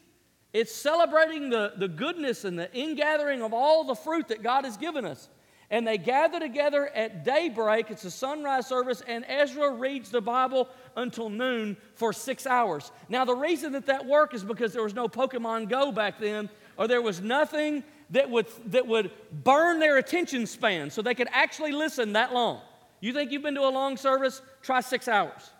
It's 0.52 0.74
celebrating 0.74 1.50
the, 1.50 1.74
the 1.76 1.88
goodness 1.88 2.44
and 2.46 2.58
the 2.58 2.72
ingathering 2.74 3.42
of 3.42 3.52
all 3.52 3.84
the 3.84 3.94
fruit 3.94 4.28
that 4.28 4.42
God 4.42 4.64
has 4.64 4.78
given 4.78 5.04
us. 5.04 5.28
And 5.70 5.86
they 5.86 5.98
gather 5.98 6.38
together 6.38 6.88
at 6.88 7.24
daybreak. 7.24 7.90
It's 7.90 8.04
a 8.04 8.10
sunrise 8.10 8.68
service, 8.68 9.02
and 9.06 9.24
Ezra 9.26 9.72
reads 9.72 10.10
the 10.10 10.20
Bible 10.20 10.68
until 10.94 11.28
noon 11.28 11.76
for 11.94 12.12
six 12.12 12.46
hours. 12.46 12.92
Now, 13.08 13.24
the 13.24 13.34
reason 13.34 13.72
that 13.72 13.86
that 13.86 14.06
worked 14.06 14.34
is 14.34 14.44
because 14.44 14.72
there 14.72 14.82
was 14.82 14.94
no 14.94 15.08
Pokemon 15.08 15.68
Go 15.68 15.90
back 15.90 16.20
then, 16.20 16.48
or 16.76 16.86
there 16.86 17.02
was 17.02 17.20
nothing 17.20 17.82
that 18.10 18.30
would, 18.30 18.46
that 18.66 18.86
would 18.86 19.10
burn 19.32 19.80
their 19.80 19.96
attention 19.96 20.46
span 20.46 20.90
so 20.90 21.02
they 21.02 21.14
could 21.14 21.28
actually 21.32 21.72
listen 21.72 22.12
that 22.12 22.32
long. 22.32 22.60
You 23.00 23.12
think 23.12 23.32
you've 23.32 23.42
been 23.42 23.56
to 23.56 23.62
a 23.62 23.68
long 23.68 23.96
service? 23.96 24.40
Try 24.62 24.80
six 24.80 25.08
hours. 25.08 25.50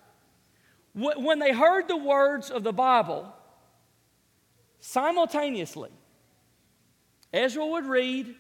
When 0.95 1.41
they 1.41 1.53
heard 1.53 1.89
the 1.89 1.97
words 1.97 2.51
of 2.51 2.63
the 2.63 2.73
Bible, 2.73 3.33
Simultaneously, 4.89 5.91
Ezra 7.33 7.67
would 7.67 7.87
read, 7.87 8.37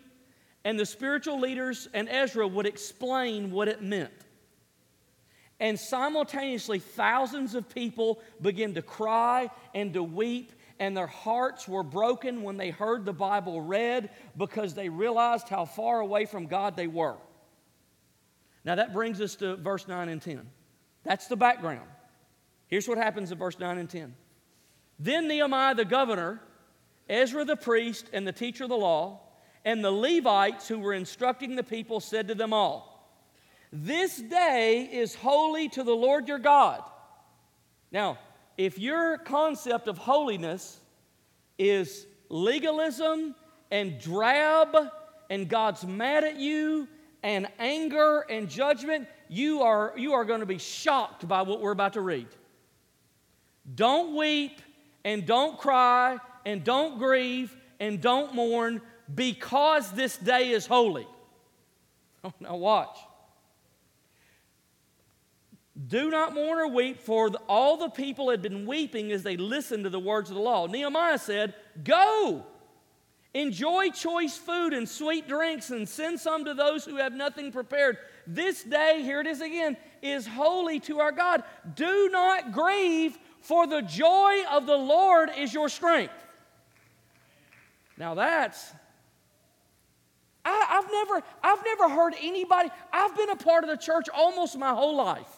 and 0.67 0.81
the 0.81 0.85
spiritual 0.85 1.39
leaders 1.39 1.89
and 1.95 2.09
Ezra 2.09 2.45
would 2.45 2.67
explain 2.67 3.53
what 3.53 3.69
it 3.69 3.83
meant. 3.83 4.11
And 5.61 5.79
simultaneously, 5.79 6.81
thousands 6.81 7.55
of 7.55 7.73
people 7.73 8.21
began 8.43 8.75
to 8.75 8.83
cry 8.83 9.49
and 9.77 9.95
to 9.95 10.03
weep, 10.03 10.51
and 10.81 10.97
their 10.97 11.07
hearts 11.07 11.69
were 11.69 11.85
broken 11.85 12.43
when 12.43 12.57
they 12.57 12.71
heard 12.71 13.05
the 13.05 13.13
Bible 13.13 13.61
read 13.61 14.11
because 14.37 14.75
they 14.75 14.89
realized 14.89 15.49
how 15.49 15.67
far 15.67 16.01
away 16.01 16.25
from 16.27 16.47
God 16.47 16.75
they 16.75 16.89
were. 16.89 17.15
Now, 18.65 18.75
that 18.75 18.93
brings 18.93 19.21
us 19.21 19.37
to 19.37 19.55
verse 19.55 19.87
9 19.87 20.09
and 20.09 20.21
10. 20.21 20.51
That's 21.05 21.29
the 21.29 21.37
background. 21.37 21.89
Here's 22.67 22.89
what 22.89 22.99
happens 22.99 23.31
in 23.31 23.39
verse 23.39 23.61
9 23.61 23.79
and 23.79 23.89
10. 23.89 24.17
Then 24.99 25.29
Nehemiah 25.29 25.77
the 25.77 25.85
governor, 25.85 26.41
Ezra 27.09 27.45
the 27.45 27.55
priest, 27.55 28.11
and 28.13 28.27
the 28.27 28.33
teacher 28.33 28.65
of 28.65 28.71
the 28.71 28.77
law, 28.77 29.21
and 29.67 29.85
the 29.85 29.91
Levites 29.91 30.69
who 30.69 30.79
were 30.79 30.95
instructing 30.95 31.57
the 31.57 31.63
people 31.65 31.99
said 31.99 32.29
to 32.29 32.37
them 32.37 32.53
all, 32.53 33.11
This 33.73 34.17
day 34.17 34.89
is 34.91 35.17
holy 35.17 35.69
to 35.71 35.83
the 35.83 35.93
Lord 35.93 36.29
your 36.29 36.39
God. 36.39 36.83
Now, 37.91 38.19
if 38.57 38.79
your 38.79 39.19
concept 39.19 39.89
of 39.89 39.99
holiness 39.99 40.81
is 41.59 42.07
legalism 42.29 43.35
and 43.73 43.99
drab 43.99 44.77
and 45.29 45.49
God's 45.49 45.85
mad 45.85 46.23
at 46.23 46.37
you 46.37 46.87
and 47.25 47.49
anger 47.59 48.25
and 48.31 48.49
judgment, 48.49 49.09
you 49.29 49.63
are, 49.63 49.93
you 49.97 50.13
are 50.13 50.25
going 50.25 50.41
to 50.41 50.47
be 50.47 50.59
shocked 50.59 51.27
by 51.27 51.43
what 51.43 51.61
we're 51.61 51.73
about 51.73 51.95
to 51.95 52.01
read. 52.01 52.29
Don't 53.75 54.17
weep 54.17 54.63
and 55.05 55.27
don't 55.27 55.59
cry 55.59 56.19
and 56.45 56.63
don't 56.63 56.99
grieve 56.99 57.57
and 57.81 58.01
don't 58.01 58.33
mourn 58.33 58.81
because 59.15 59.93
this 59.93 60.17
day 60.17 60.51
is 60.51 60.67
holy. 60.67 61.07
Oh, 62.25 62.33
now 62.41 62.57
watch. 62.57 62.97
Do 65.87 66.11
not 66.11 66.35
mourn 66.35 66.59
or 66.59 66.69
weep, 66.69 67.01
for 67.01 67.31
all 67.49 67.77
the 67.77 67.91
people 67.91 68.31
had 68.31 68.41
been 68.41 68.67
weeping 68.67 69.13
as 69.13 69.23
they 69.23 69.37
listened 69.37 69.85
to 69.85 69.91
the 69.91 70.01
words 70.01 70.31
of 70.31 70.37
the 70.37 70.43
law. 70.43 70.67
Nehemiah 70.67 71.19
said, 71.19 71.55
Go, 71.85 72.45
enjoy 73.35 73.91
choice 73.91 74.37
food 74.37 74.73
and 74.73 74.89
sweet 74.89 75.29
drinks, 75.29 75.71
and 75.71 75.87
send 75.87 76.19
some 76.19 76.47
to 76.47 76.55
those 76.55 76.85
who 76.85 76.97
have 76.97 77.13
nothing 77.13 77.53
prepared. 77.53 77.99
This 78.27 78.65
day, 78.65 79.03
here 79.03 79.21
it 79.21 79.27
is 79.27 79.43
again, 79.43 79.77
is 80.03 80.27
holy 80.27 80.81
to 80.81 80.99
our 81.01 81.13
God. 81.13 81.45
Do 81.75 82.09
not 82.11 82.53
grieve, 82.53 83.19
for 83.43 83.67
the 83.67 83.83
joy 83.83 84.43
of 84.51 84.67
the 84.67 84.77
Lord 84.77 85.31
is 85.37 85.53
your 85.53 85.69
strength. 85.69 86.15
Now 87.99 88.15
that's 88.15 88.73
I, 90.47 90.67
have 90.69 90.91
never 90.91 91.23
I've 91.43 91.65
never 91.65 91.89
heard 91.89 92.15
anybody, 92.23 92.71
I've 92.93 93.17
been 93.17 93.31
a 93.31 93.37
part 93.37 93.65
of 93.65 93.71
the 93.71 93.77
church 93.77 94.09
almost 94.15 94.57
my 94.57 94.71
whole 94.71 94.97
life. 94.97 95.29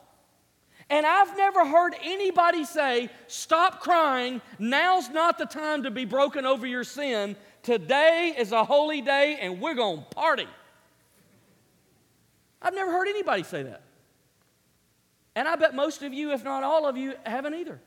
And 0.90 1.04
I've 1.04 1.36
never 1.36 1.66
heard 1.66 1.94
anybody 2.02 2.64
say, 2.64 3.10
Stop 3.26 3.80
crying. 3.80 4.40
Now's 4.58 5.08
not 5.08 5.38
the 5.38 5.46
time 5.46 5.84
to 5.84 5.90
be 5.90 6.04
broken 6.04 6.44
over 6.44 6.66
your 6.66 6.84
sin. 6.84 7.36
Today 7.62 8.34
is 8.36 8.52
a 8.52 8.64
holy 8.64 9.00
day 9.00 9.38
and 9.40 9.60
we're 9.60 9.74
going 9.74 9.98
to 9.98 10.04
party. 10.14 10.46
I've 12.60 12.74
never 12.74 12.90
heard 12.90 13.08
anybody 13.08 13.42
say 13.42 13.62
that. 13.64 13.82
And 15.34 15.46
I 15.46 15.56
bet 15.56 15.74
most 15.74 16.02
of 16.02 16.12
you, 16.12 16.32
if 16.32 16.42
not 16.42 16.64
all 16.64 16.86
of 16.86 16.96
you, 16.96 17.14
haven't 17.24 17.54
either. 17.54 17.80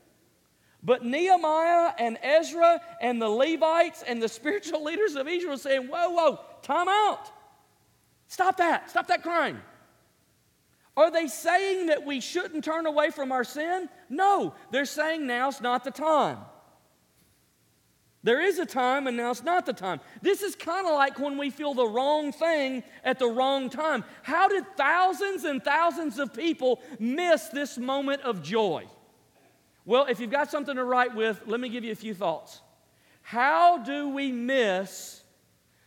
But 0.82 1.04
Nehemiah 1.04 1.92
and 1.98 2.18
Ezra 2.22 2.80
and 3.00 3.20
the 3.20 3.28
Levites 3.28 4.02
and 4.06 4.22
the 4.22 4.28
spiritual 4.40 4.82
leaders 4.82 5.14
of 5.14 5.28
Israel 5.28 5.58
saying, 5.58 5.88
Whoa, 5.88 6.10
whoa, 6.10 6.40
time 6.62 6.88
out. 6.88 7.30
Stop 8.28 8.56
that. 8.58 8.90
Stop 8.90 9.08
that 9.08 9.22
crying. 9.22 9.58
Are 10.96 11.10
they 11.10 11.26
saying 11.26 11.86
that 11.86 12.04
we 12.04 12.20
shouldn't 12.20 12.64
turn 12.64 12.86
away 12.86 13.10
from 13.10 13.32
our 13.32 13.44
sin? 13.44 13.88
No, 14.08 14.54
they're 14.70 14.84
saying 14.84 15.26
now's 15.26 15.60
not 15.60 15.84
the 15.84 15.90
time. 15.90 16.38
There 18.24 18.40
is 18.40 18.60
a 18.60 18.66
time, 18.66 19.08
and 19.08 19.16
now's 19.16 19.42
not 19.42 19.66
the 19.66 19.72
time. 19.72 20.00
This 20.20 20.42
is 20.42 20.54
kind 20.54 20.86
of 20.86 20.94
like 20.94 21.18
when 21.18 21.38
we 21.38 21.50
feel 21.50 21.74
the 21.74 21.86
wrong 21.86 22.30
thing 22.30 22.84
at 23.02 23.18
the 23.18 23.26
wrong 23.26 23.68
time. 23.68 24.04
How 24.22 24.46
did 24.48 24.64
thousands 24.76 25.42
and 25.44 25.62
thousands 25.62 26.20
of 26.20 26.32
people 26.32 26.80
miss 27.00 27.48
this 27.48 27.78
moment 27.78 28.22
of 28.22 28.42
joy? 28.42 28.86
Well, 29.84 30.06
if 30.06 30.20
you've 30.20 30.30
got 30.30 30.52
something 30.52 30.76
to 30.76 30.84
write 30.84 31.16
with, 31.16 31.42
let 31.46 31.58
me 31.58 31.68
give 31.68 31.82
you 31.82 31.90
a 31.90 31.96
few 31.96 32.14
thoughts. 32.14 32.60
How 33.22 33.78
do 33.78 34.10
we 34.10 34.30
miss 34.30 35.21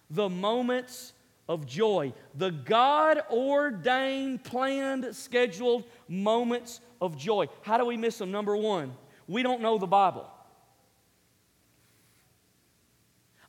the 0.09 0.29
moments 0.29 1.13
of 1.47 1.65
joy, 1.65 2.13
the 2.33 2.51
God 2.51 3.21
ordained, 3.29 4.43
planned, 4.43 5.15
scheduled 5.15 5.83
moments 6.07 6.81
of 7.01 7.17
joy. 7.17 7.47
How 7.61 7.77
do 7.77 7.85
we 7.85 7.97
miss 7.97 8.17
them? 8.17 8.31
Number 8.31 8.55
one, 8.57 8.95
we 9.27 9.43
don't 9.43 9.61
know 9.61 9.77
the 9.77 9.87
Bible. 9.87 10.29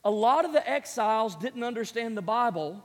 A 0.04 0.10
lot 0.10 0.44
of 0.44 0.52
the 0.52 0.68
exiles 0.68 1.34
didn't 1.36 1.64
understand 1.64 2.16
the 2.16 2.22
Bible 2.22 2.84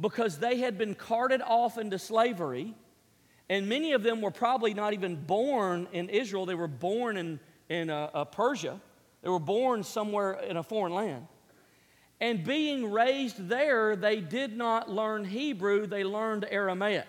because 0.00 0.38
they 0.38 0.58
had 0.58 0.76
been 0.76 0.94
carted 0.94 1.40
off 1.40 1.78
into 1.78 1.98
slavery, 1.98 2.74
and 3.48 3.68
many 3.68 3.92
of 3.92 4.02
them 4.02 4.20
were 4.20 4.30
probably 4.30 4.74
not 4.74 4.92
even 4.92 5.16
born 5.16 5.86
in 5.92 6.08
Israel. 6.08 6.44
They 6.46 6.54
were 6.54 6.68
born 6.68 7.16
in, 7.16 7.40
in 7.68 7.90
uh, 7.90 8.10
uh, 8.12 8.24
Persia, 8.24 8.80
they 9.22 9.28
were 9.28 9.38
born 9.38 9.84
somewhere 9.84 10.32
in 10.32 10.56
a 10.56 10.62
foreign 10.62 10.92
land. 10.92 11.26
And 12.22 12.44
being 12.44 12.92
raised 12.92 13.48
there, 13.48 13.96
they 13.96 14.20
did 14.20 14.56
not 14.56 14.88
learn 14.88 15.24
Hebrew, 15.24 15.88
they 15.88 16.04
learned 16.04 16.46
Aramaic. 16.48 17.08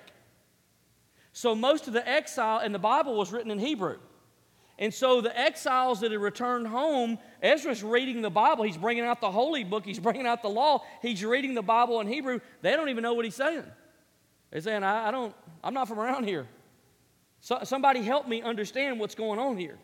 So 1.33 1.53
most 1.53 1.87
of 1.87 1.93
the 1.93 2.05
exile, 2.09 2.61
and 2.61 2.73
the 2.73 2.79
Bible 2.79 3.15
was 3.15 3.31
written 3.31 3.51
in 3.51 3.59
Hebrew. 3.59 3.99
And 4.79 4.91
so 4.91 5.21
the 5.21 5.39
exiles 5.39 5.99
that 5.99 6.11
had 6.11 6.19
returned 6.19 6.65
home, 6.65 7.19
Ezra's 7.43 7.83
reading 7.83 8.23
the 8.23 8.31
Bible. 8.31 8.63
He's 8.63 8.75
bringing 8.75 9.03
out 9.03 9.21
the 9.21 9.29
holy 9.29 9.63
book. 9.63 9.85
He's 9.85 9.99
bringing 10.07 10.25
out 10.25 10.41
the 10.41 10.49
law. 10.49 10.83
He's 11.03 11.23
reading 11.23 11.53
the 11.53 11.61
Bible 11.61 11.99
in 11.99 12.07
Hebrew. 12.07 12.39
They 12.63 12.71
don't 12.71 12.89
even 12.89 13.03
know 13.03 13.13
what 13.13 13.23
he's 13.23 13.35
saying. 13.35 13.65
They're 14.49 14.61
saying, 14.61 14.81
I, 14.81 15.09
I 15.09 15.11
don't, 15.11 15.35
I'm 15.63 15.75
not 15.75 15.87
from 15.87 15.99
around 15.99 16.23
here. 16.23 16.47
So, 17.39 17.59
somebody 17.65 18.01
help 18.01 18.27
me 18.27 18.41
understand 18.41 18.99
what's 18.99 19.13
going 19.13 19.37
on 19.37 19.59
here. 19.59 19.77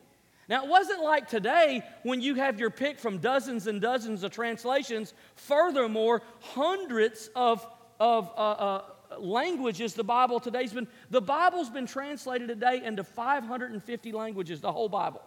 Now, 0.50 0.63
it 0.63 0.70
wasn't 0.70 1.03
like 1.03 1.29
today 1.29 1.84
when 2.01 2.22
you 2.22 2.34
have 2.36 2.60
your 2.60 2.72
pick 2.72 3.00
from 3.00 3.20
dozens 3.20 3.68
and 3.68 3.79
dozens 3.79 4.24
of 4.24 4.32
translations. 4.32 5.13
Furthermore, 5.36 6.24
hundreds 6.39 7.29
of, 7.36 7.65
of 8.00 8.32
uh, 8.36 8.39
uh, 8.39 8.82
languages 9.20 9.94
the 9.94 10.03
Bible 10.03 10.39
today's 10.39 10.74
been, 10.74 10.88
the 11.12 11.22
Bible's 11.22 11.70
been 11.70 11.86
translated 11.86 12.48
today 12.48 12.82
into 12.84 13.03
550 13.03 14.12
languages, 14.12 14.60
the 14.60 14.72
whole 14.72 14.89
Bible. 14.89 15.22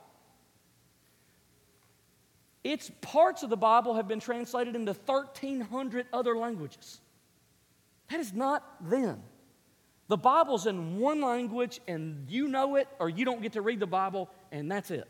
Its 2.64 2.90
parts 3.00 3.44
of 3.44 3.50
the 3.50 3.56
Bible 3.56 3.94
have 3.94 4.08
been 4.08 4.20
translated 4.20 4.74
into 4.74 4.92
1,300 4.92 6.06
other 6.12 6.36
languages. 6.36 7.00
That 8.10 8.18
is 8.18 8.32
not 8.32 8.64
then. 8.80 9.22
The 10.08 10.16
Bible's 10.16 10.66
in 10.66 10.98
one 10.98 11.20
language 11.20 11.80
and 11.86 12.28
you 12.28 12.48
know 12.48 12.76
it, 12.76 12.88
or 12.98 13.08
you 13.08 13.24
don't 13.24 13.40
get 13.40 13.52
to 13.52 13.62
read 13.62 13.80
the 13.80 13.86
Bible, 13.86 14.28
and 14.52 14.70
that's 14.70 14.92
it. 14.92 15.08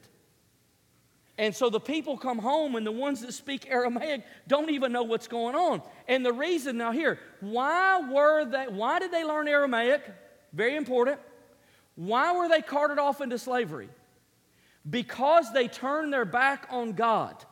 And 1.37 1.55
so 1.55 1.71
the 1.71 1.81
people 1.81 2.17
come 2.17 2.39
home, 2.39 2.77
and 2.77 2.87
the 2.87 2.93
ones 2.93 3.21
that 3.23 3.33
speak 3.33 3.67
Aramaic 3.69 4.23
don't 4.47 4.71
even 4.71 4.93
know 4.93 5.03
what's 5.03 5.29
going 5.29 5.55
on. 5.55 5.83
And 6.07 6.25
the 6.25 6.33
reason 6.33 6.77
now 6.77 6.93
here, 6.93 7.19
why 7.41 8.01
were 8.01 8.45
they, 8.45 8.69
why 8.69 8.99
did 8.99 9.11
they 9.11 9.25
learn 9.25 9.49
Aramaic? 9.49 10.03
Very 10.53 10.77
important. 10.77 11.19
Why 11.97 12.37
were 12.37 12.49
they 12.49 12.63
carted 12.63 12.99
off 12.99 13.21
into 13.21 13.39
slavery? 13.39 13.89
Because 14.89 15.53
they 15.53 15.69
turned 15.69 16.13
their 16.13 16.25
back 16.25 16.67
on 16.71 16.93
God. 16.93 17.45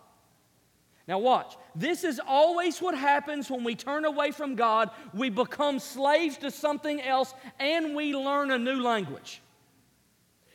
Now, 1.08 1.18
watch. 1.18 1.56
This 1.74 2.04
is 2.04 2.20
always 2.24 2.80
what 2.80 2.96
happens 2.96 3.50
when 3.50 3.64
we 3.64 3.74
turn 3.74 4.04
away 4.04 4.30
from 4.30 4.54
God. 4.54 4.90
We 5.12 5.30
become 5.30 5.78
slaves 5.80 6.36
to 6.38 6.50
something 6.50 7.00
else 7.00 7.34
and 7.58 7.96
we 7.96 8.14
learn 8.14 8.50
a 8.50 8.58
new 8.58 8.80
language. 8.80 9.42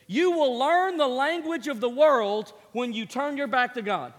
You 0.06 0.32
will 0.32 0.58
learn 0.58 0.96
the 0.96 1.08
language 1.08 1.68
of 1.68 1.80
the 1.80 1.88
world 1.88 2.52
when 2.72 2.92
you 2.92 3.06
turn 3.06 3.36
your 3.36 3.48
back 3.48 3.74
to 3.74 3.82
God. 3.82 4.12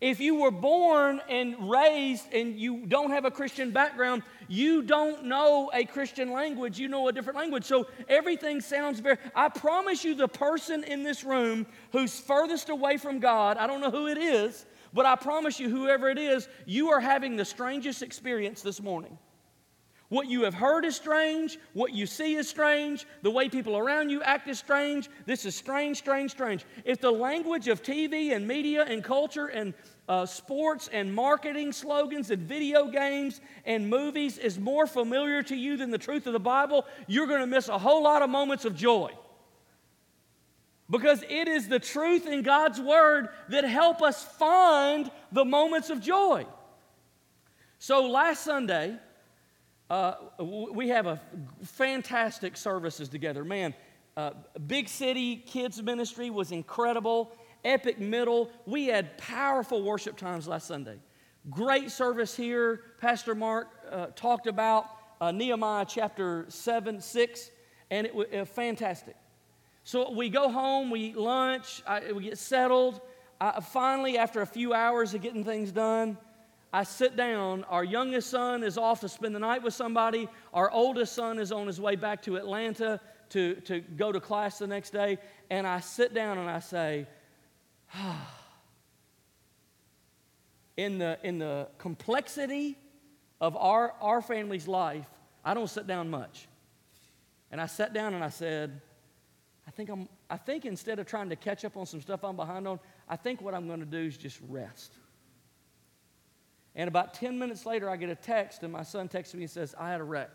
If 0.00 0.20
you 0.20 0.34
were 0.34 0.50
born 0.50 1.20
and 1.28 1.70
raised 1.70 2.32
and 2.32 2.58
you 2.58 2.84
don't 2.86 3.10
have 3.10 3.24
a 3.24 3.30
Christian 3.30 3.70
background, 3.70 4.22
you 4.48 4.82
don't 4.82 5.24
know 5.24 5.70
a 5.72 5.84
Christian 5.84 6.32
language, 6.32 6.78
you 6.78 6.88
know 6.88 7.08
a 7.08 7.12
different 7.12 7.38
language. 7.38 7.64
So 7.64 7.86
everything 8.08 8.60
sounds 8.60 9.00
very. 9.00 9.18
I 9.34 9.48
promise 9.48 10.04
you, 10.04 10.14
the 10.14 10.28
person 10.28 10.84
in 10.84 11.04
this 11.04 11.24
room 11.24 11.66
who's 11.92 12.18
furthest 12.18 12.68
away 12.68 12.96
from 12.96 13.20
God, 13.20 13.56
I 13.56 13.66
don't 13.66 13.80
know 13.80 13.90
who 13.90 14.08
it 14.08 14.18
is, 14.18 14.66
but 14.92 15.06
I 15.06 15.16
promise 15.16 15.58
you, 15.58 15.70
whoever 15.70 16.08
it 16.08 16.18
is, 16.18 16.48
you 16.66 16.90
are 16.90 17.00
having 17.00 17.36
the 17.36 17.44
strangest 17.44 18.02
experience 18.02 18.62
this 18.62 18.82
morning. 18.82 19.16
What 20.14 20.28
you 20.28 20.44
have 20.44 20.54
heard 20.54 20.84
is 20.84 20.94
strange. 20.94 21.58
What 21.72 21.92
you 21.92 22.06
see 22.06 22.36
is 22.36 22.48
strange. 22.48 23.04
The 23.22 23.32
way 23.32 23.48
people 23.48 23.76
around 23.76 24.10
you 24.10 24.22
act 24.22 24.46
is 24.46 24.60
strange. 24.60 25.10
This 25.26 25.44
is 25.44 25.56
strange, 25.56 25.96
strange, 25.96 26.30
strange. 26.30 26.64
If 26.84 27.00
the 27.00 27.10
language 27.10 27.66
of 27.66 27.82
TV 27.82 28.30
and 28.32 28.46
media 28.46 28.84
and 28.84 29.02
culture 29.02 29.48
and 29.48 29.74
uh, 30.08 30.24
sports 30.24 30.88
and 30.92 31.12
marketing 31.12 31.72
slogans 31.72 32.30
and 32.30 32.42
video 32.42 32.86
games 32.86 33.40
and 33.66 33.90
movies 33.90 34.38
is 34.38 34.56
more 34.56 34.86
familiar 34.86 35.42
to 35.42 35.56
you 35.56 35.76
than 35.76 35.90
the 35.90 35.98
truth 35.98 36.28
of 36.28 36.32
the 36.32 36.38
Bible, 36.38 36.86
you're 37.08 37.26
going 37.26 37.40
to 37.40 37.48
miss 37.48 37.68
a 37.68 37.76
whole 37.76 38.04
lot 38.04 38.22
of 38.22 38.30
moments 38.30 38.64
of 38.64 38.76
joy. 38.76 39.10
Because 40.88 41.24
it 41.28 41.48
is 41.48 41.66
the 41.66 41.80
truth 41.80 42.28
in 42.28 42.42
God's 42.42 42.80
Word 42.80 43.30
that 43.48 43.64
help 43.64 44.00
us 44.00 44.22
find 44.22 45.10
the 45.32 45.44
moments 45.44 45.90
of 45.90 46.00
joy. 46.00 46.46
So 47.80 48.06
last 48.06 48.44
Sunday, 48.44 48.96
uh, 49.94 50.16
we 50.72 50.88
have 50.88 51.06
a 51.06 51.20
fantastic 51.62 52.56
services 52.56 53.08
together. 53.08 53.44
Man, 53.44 53.72
uh, 54.16 54.32
Big 54.66 54.88
City 54.88 55.36
Kids 55.36 55.80
Ministry 55.80 56.30
was 56.30 56.50
incredible. 56.50 57.30
Epic 57.64 58.00
Middle. 58.00 58.50
We 58.66 58.86
had 58.86 59.16
powerful 59.18 59.84
worship 59.84 60.16
times 60.16 60.48
last 60.48 60.66
Sunday. 60.66 60.98
Great 61.48 61.92
service 61.92 62.34
here. 62.36 62.80
Pastor 63.00 63.36
Mark 63.36 63.68
uh, 63.88 64.06
talked 64.16 64.48
about 64.48 64.86
uh, 65.20 65.30
Nehemiah 65.30 65.86
chapter 65.88 66.46
7, 66.48 67.00
6, 67.00 67.50
and 67.90 68.04
it 68.04 68.14
was 68.14 68.26
fantastic. 68.48 69.14
So 69.84 70.10
we 70.10 70.28
go 70.28 70.48
home, 70.48 70.90
we 70.90 71.00
eat 71.00 71.16
lunch, 71.16 71.82
I, 71.86 72.10
we 72.10 72.24
get 72.24 72.38
settled. 72.38 73.00
I, 73.40 73.60
finally, 73.60 74.18
after 74.18 74.40
a 74.40 74.46
few 74.46 74.74
hours 74.74 75.14
of 75.14 75.22
getting 75.22 75.44
things 75.44 75.70
done, 75.70 76.18
I 76.74 76.82
sit 76.82 77.14
down. 77.14 77.62
Our 77.68 77.84
youngest 77.84 78.30
son 78.30 78.64
is 78.64 78.76
off 78.76 78.98
to 79.02 79.08
spend 79.08 79.32
the 79.32 79.38
night 79.38 79.62
with 79.62 79.74
somebody. 79.74 80.28
Our 80.52 80.68
oldest 80.72 81.12
son 81.12 81.38
is 81.38 81.52
on 81.52 81.68
his 81.68 81.80
way 81.80 81.94
back 81.94 82.22
to 82.22 82.34
Atlanta 82.34 82.98
to, 83.28 83.54
to 83.60 83.78
go 83.78 84.10
to 84.10 84.18
class 84.18 84.58
the 84.58 84.66
next 84.66 84.90
day. 84.90 85.18
And 85.50 85.68
I 85.68 85.78
sit 85.78 86.12
down 86.12 86.36
and 86.36 86.50
I 86.50 86.58
say, 86.58 87.06
ah. 87.94 88.28
in, 90.76 90.98
the, 90.98 91.16
in 91.22 91.38
the 91.38 91.68
complexity 91.78 92.76
of 93.40 93.56
our, 93.56 93.94
our 94.00 94.20
family's 94.20 94.66
life, 94.66 95.06
I 95.44 95.54
don't 95.54 95.70
sit 95.70 95.86
down 95.86 96.10
much. 96.10 96.48
And 97.52 97.60
I 97.60 97.66
sat 97.66 97.92
down 97.92 98.14
and 98.14 98.24
I 98.24 98.30
said, 98.30 98.80
I 99.64 99.70
think, 99.70 99.90
I'm, 99.90 100.08
I 100.28 100.38
think 100.38 100.64
instead 100.64 100.98
of 100.98 101.06
trying 101.06 101.28
to 101.28 101.36
catch 101.36 101.64
up 101.64 101.76
on 101.76 101.86
some 101.86 102.00
stuff 102.00 102.24
I'm 102.24 102.34
behind 102.34 102.66
on, 102.66 102.80
I 103.08 103.14
think 103.14 103.42
what 103.42 103.54
I'm 103.54 103.68
going 103.68 103.78
to 103.78 103.86
do 103.86 103.98
is 103.98 104.16
just 104.16 104.40
rest. 104.48 104.94
And 106.76 106.88
about 106.88 107.14
10 107.14 107.38
minutes 107.38 107.66
later, 107.66 107.88
I 107.88 107.96
get 107.96 108.08
a 108.08 108.16
text, 108.16 108.62
and 108.62 108.72
my 108.72 108.82
son 108.82 109.08
texts 109.08 109.34
me 109.34 109.42
and 109.42 109.50
says, 109.50 109.74
I 109.78 109.90
had 109.90 110.00
a 110.00 110.04
wreck. 110.04 110.30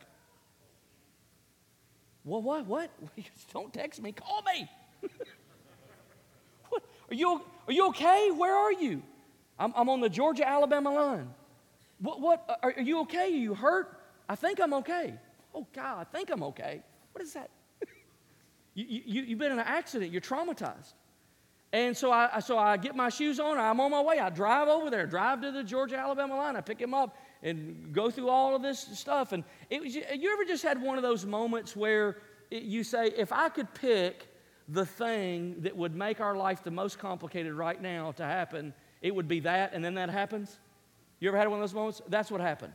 Well, 2.23 2.41
what? 2.41 2.65
What? 2.65 2.91
Don't 3.53 3.73
text 3.73 4.01
me. 4.01 4.11
Call 4.11 4.43
me. 4.43 4.69
what? 6.69 6.83
Are 7.11 7.15
you, 7.15 7.41
are 7.67 7.73
you 7.73 7.87
okay? 7.89 8.31
Where 8.31 8.55
are 8.55 8.73
you? 8.73 9.01
I'm, 9.57 9.73
I'm 9.75 9.89
on 9.89 9.99
the 9.99 10.09
Georgia 10.09 10.47
Alabama 10.47 10.91
line. 10.91 11.29
What? 11.99 12.21
what? 12.21 12.59
Are, 12.63 12.73
are 12.77 12.81
you 12.81 13.01
okay? 13.01 13.25
Are 13.25 13.27
you 13.27 13.53
hurt? 13.53 13.99
I 14.29 14.35
think 14.35 14.61
I'm 14.61 14.73
okay. 14.75 15.15
Oh, 15.53 15.67
God, 15.73 15.99
I 15.99 16.03
think 16.17 16.29
I'm 16.29 16.43
okay. 16.43 16.83
What 17.11 17.23
is 17.23 17.33
that? 17.33 17.49
you, 18.75 18.85
you, 18.87 19.21
you've 19.23 19.39
been 19.39 19.51
in 19.51 19.59
an 19.59 19.65
accident. 19.67 20.11
You're 20.11 20.21
traumatized. 20.21 20.93
And 21.71 21.95
so 21.95 22.11
I, 22.11 22.39
so 22.39 22.57
I 22.57 22.77
get 22.77 22.95
my 22.95 23.09
shoes 23.09 23.39
on, 23.39 23.57
I'm 23.57 23.79
on 23.79 23.91
my 23.91 24.01
way. 24.01 24.19
I 24.19 24.29
drive 24.29 24.67
over 24.67 24.89
there, 24.89 25.05
drive 25.05 25.41
to 25.41 25.51
the 25.51 25.63
Georgia 25.63 25.97
Alabama 25.97 26.35
line. 26.35 26.55
I 26.55 26.61
pick 26.61 26.79
him 26.81 26.95
up 26.95 27.15
and 27.43 27.93
go 27.93 28.09
through 28.09 28.29
all 28.29 28.55
of 28.55 28.63
this 28.63 28.79
stuff. 28.79 29.33
And 29.33 29.43
it 29.69 29.81
was, 29.81 29.93
you 29.93 30.33
ever 30.33 30.45
just 30.45 30.63
had 30.63 30.81
one 30.81 30.97
of 30.97 31.03
those 31.03 31.25
moments 31.25 31.75
where 31.75 32.17
it, 32.49 32.63
you 32.63 32.83
say, 32.83 33.13
if 33.15 33.31
I 33.31 33.49
could 33.49 33.71
pick 33.75 34.27
the 34.67 34.85
thing 34.85 35.57
that 35.61 35.75
would 35.75 35.95
make 35.95 36.19
our 36.19 36.35
life 36.35 36.63
the 36.63 36.71
most 36.71 36.97
complicated 36.97 37.53
right 37.53 37.79
now 37.79 38.13
to 38.13 38.23
happen, 38.23 38.73
it 39.01 39.13
would 39.13 39.27
be 39.27 39.39
that, 39.41 39.73
and 39.73 39.85
then 39.85 39.93
that 39.93 40.09
happens? 40.09 40.59
You 41.19 41.29
ever 41.29 41.37
had 41.37 41.47
one 41.47 41.59
of 41.59 41.63
those 41.63 41.75
moments? 41.75 42.01
That's 42.07 42.31
what 42.31 42.41
happened. 42.41 42.73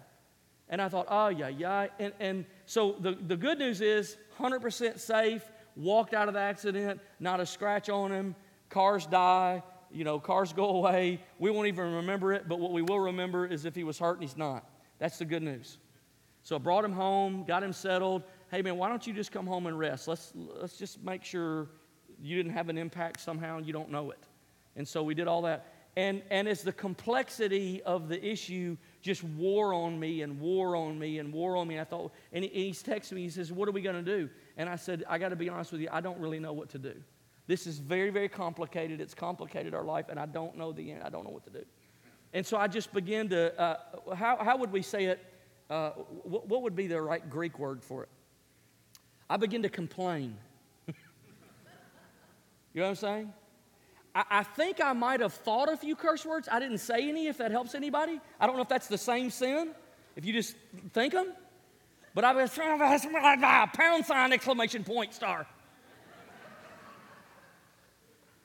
And 0.68 0.80
I 0.80 0.88
thought, 0.88 1.06
oh, 1.10 1.28
yeah, 1.28 1.48
yeah. 1.48 1.88
And, 1.98 2.12
and 2.20 2.44
so 2.64 2.96
the, 3.00 3.12
the 3.12 3.36
good 3.36 3.58
news 3.58 3.80
is 3.80 4.16
100% 4.38 5.00
safe, 5.00 5.42
walked 5.76 6.14
out 6.14 6.28
of 6.28 6.34
the 6.34 6.40
accident, 6.40 7.00
not 7.18 7.40
a 7.40 7.46
scratch 7.46 7.90
on 7.90 8.12
him 8.12 8.36
Cars 8.74 9.06
die, 9.06 9.62
you 9.92 10.02
know, 10.02 10.18
cars 10.18 10.52
go 10.52 10.70
away. 10.70 11.20
We 11.38 11.52
won't 11.52 11.68
even 11.68 11.94
remember 11.94 12.32
it, 12.32 12.48
but 12.48 12.58
what 12.58 12.72
we 12.72 12.82
will 12.82 12.98
remember 12.98 13.46
is 13.46 13.64
if 13.64 13.76
he 13.76 13.84
was 13.84 14.00
hurt 14.00 14.14
and 14.14 14.22
he's 14.22 14.36
not. 14.36 14.68
That's 14.98 15.16
the 15.16 15.24
good 15.24 15.44
news. 15.44 15.78
So 16.42 16.56
I 16.56 16.58
brought 16.58 16.84
him 16.84 16.90
home, 16.90 17.44
got 17.44 17.62
him 17.62 17.72
settled. 17.72 18.24
Hey, 18.50 18.62
man, 18.62 18.76
why 18.76 18.88
don't 18.88 19.06
you 19.06 19.12
just 19.12 19.30
come 19.30 19.46
home 19.46 19.68
and 19.68 19.78
rest? 19.78 20.08
Let's, 20.08 20.32
let's 20.34 20.76
just 20.76 21.00
make 21.04 21.22
sure 21.22 21.68
you 22.20 22.36
didn't 22.36 22.50
have 22.50 22.68
an 22.68 22.76
impact 22.76 23.20
somehow 23.20 23.58
and 23.58 23.64
you 23.64 23.72
don't 23.72 23.92
know 23.92 24.10
it. 24.10 24.18
And 24.74 24.88
so 24.88 25.04
we 25.04 25.14
did 25.14 25.28
all 25.28 25.42
that. 25.42 25.72
And, 25.96 26.22
and 26.28 26.48
as 26.48 26.62
the 26.62 26.72
complexity 26.72 27.80
of 27.84 28.08
the 28.08 28.26
issue 28.26 28.76
just 29.02 29.22
wore 29.22 29.72
on 29.72 30.00
me 30.00 30.22
and 30.22 30.40
wore 30.40 30.74
on 30.74 30.98
me 30.98 31.20
and 31.20 31.32
wore 31.32 31.54
on 31.54 31.68
me, 31.68 31.78
I 31.78 31.84
thought, 31.84 32.12
and 32.32 32.44
he's 32.44 32.82
texting 32.82 33.12
me, 33.12 33.22
he 33.22 33.30
says, 33.30 33.52
What 33.52 33.68
are 33.68 33.72
we 33.72 33.82
going 33.82 34.04
to 34.04 34.18
do? 34.18 34.28
And 34.56 34.68
I 34.68 34.74
said, 34.74 35.04
I 35.08 35.18
got 35.18 35.28
to 35.28 35.36
be 35.36 35.48
honest 35.48 35.70
with 35.70 35.80
you, 35.80 35.88
I 35.92 36.00
don't 36.00 36.18
really 36.18 36.40
know 36.40 36.52
what 36.52 36.70
to 36.70 36.78
do. 36.78 36.94
This 37.46 37.66
is 37.66 37.78
very, 37.78 38.10
very 38.10 38.28
complicated. 38.28 39.00
It's 39.00 39.14
complicated 39.14 39.74
our 39.74 39.84
life, 39.84 40.06
and 40.08 40.18
I 40.18 40.26
don't 40.26 40.56
know 40.56 40.72
the 40.72 40.92
end. 40.92 41.02
I 41.02 41.10
don't 41.10 41.24
know 41.24 41.30
what 41.30 41.44
to 41.44 41.50
do. 41.50 41.64
And 42.32 42.44
so 42.44 42.56
I 42.56 42.66
just 42.66 42.92
began 42.92 43.28
to, 43.28 43.60
uh, 43.60 44.14
how, 44.14 44.38
how 44.42 44.56
would 44.56 44.72
we 44.72 44.82
say 44.82 45.04
it? 45.04 45.24
Uh, 45.70 45.90
what, 45.90 46.48
what 46.48 46.62
would 46.62 46.74
be 46.74 46.86
the 46.86 47.00
right 47.00 47.28
Greek 47.28 47.58
word 47.58 47.82
for 47.82 48.02
it? 48.02 48.08
I 49.28 49.36
begin 49.36 49.62
to 49.62 49.68
complain. 49.68 50.36
you 50.88 50.94
know 52.74 52.82
what 52.82 52.88
I'm 52.88 52.94
saying? 52.96 53.32
I, 54.14 54.24
I 54.30 54.42
think 54.42 54.80
I 54.82 54.92
might 54.92 55.20
have 55.20 55.32
thought 55.32 55.72
a 55.72 55.76
few 55.76 55.96
curse 55.96 56.24
words. 56.24 56.48
I 56.50 56.60
didn't 56.60 56.78
say 56.78 57.08
any, 57.08 57.26
if 57.28 57.38
that 57.38 57.50
helps 57.50 57.74
anybody. 57.74 58.20
I 58.40 58.46
don't 58.46 58.56
know 58.56 58.62
if 58.62 58.68
that's 58.68 58.88
the 58.88 58.98
same 58.98 59.30
sin, 59.30 59.70
if 60.16 60.24
you 60.24 60.32
just 60.32 60.56
think 60.92 61.12
them. 61.12 61.32
But 62.14 62.24
I 62.24 62.32
was 62.32 62.50
pound 63.74 64.06
sign, 64.06 64.32
exclamation 64.32 64.84
point, 64.84 65.12
star. 65.12 65.46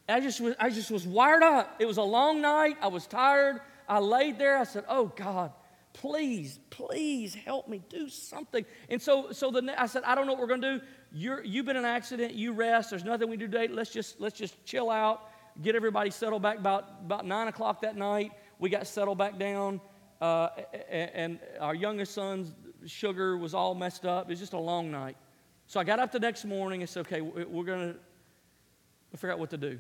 I 0.10 0.20
just, 0.20 0.42
was, 0.42 0.56
I 0.60 0.70
just 0.70 0.92
was 0.92 1.06
wired 1.06 1.44
up. 1.44 1.76
It 1.80 1.86
was 1.86 1.98
a 1.98 2.04
long 2.04 2.42
night. 2.42 2.78
I 2.82 2.88
was 2.88 3.06
tired. 3.06 3.62
I 3.88 4.00
laid 4.00 4.38
there. 4.38 4.58
I 4.58 4.64
said, 4.64 4.86
Oh, 4.90 5.06
God, 5.16 5.52
please, 5.94 6.60
please 6.70 7.36
help 7.36 7.68
me 7.68 7.82
do 7.90 8.10
something. 8.10 8.66
And 8.90 9.02
so, 9.02 9.32
so 9.32 9.52
the, 9.52 9.74
I 9.80 9.86
said, 9.86 10.04
I 10.04 10.16
don't 10.16 10.26
know 10.26 10.34
what 10.34 10.42
we're 10.42 10.48
going 10.48 10.62
to 10.62 10.80
do. 10.80 10.86
You're, 11.12 11.44
you've 11.44 11.66
been 11.66 11.76
in 11.76 11.86
an 11.86 11.90
accident. 11.90 12.34
You 12.34 12.54
rest. 12.54 12.92
There's 12.92 13.04
nothing 13.04 13.30
we 13.30 13.38
do 13.38 13.48
today. 13.48 13.68
Let's 13.68 13.92
just, 13.92 14.20
let's 14.20 14.38
just 14.38 14.64
chill 14.66 14.90
out, 14.90 15.30
get 15.62 15.76
everybody 15.76 16.12
settled 16.12 16.42
back 16.42 16.58
about, 16.58 16.86
about 17.06 17.26
9 17.26 17.48
o'clock 17.48 17.82
that 17.82 17.96
night. 17.96 18.32
We 18.60 18.70
got 18.70 18.88
settled 18.88 19.18
back 19.18 19.38
down. 19.38 19.82
Uh, 20.22 20.50
and 20.90 21.40
our 21.60 21.74
youngest 21.74 22.14
son's 22.14 22.54
sugar 22.86 23.38
was 23.38 23.54
all 23.54 23.74
messed 23.74 24.06
up. 24.06 24.26
It 24.26 24.32
was 24.32 24.40
just 24.40 24.54
a 24.54 24.60
long 24.60 24.92
night. 24.92 25.18
So 25.68 25.80
I 25.80 25.84
got 25.84 26.00
up 26.00 26.12
the 26.12 26.20
next 26.20 26.46
morning 26.46 26.82
and 26.82 26.90
said, 26.90 27.02
okay, 27.02 27.22
we're 27.22 27.64
going 27.64 27.94
to 27.94 29.18
figure 29.18 29.32
out 29.32 29.40
what 29.40 29.50
to 29.52 29.58
do. 29.58 29.80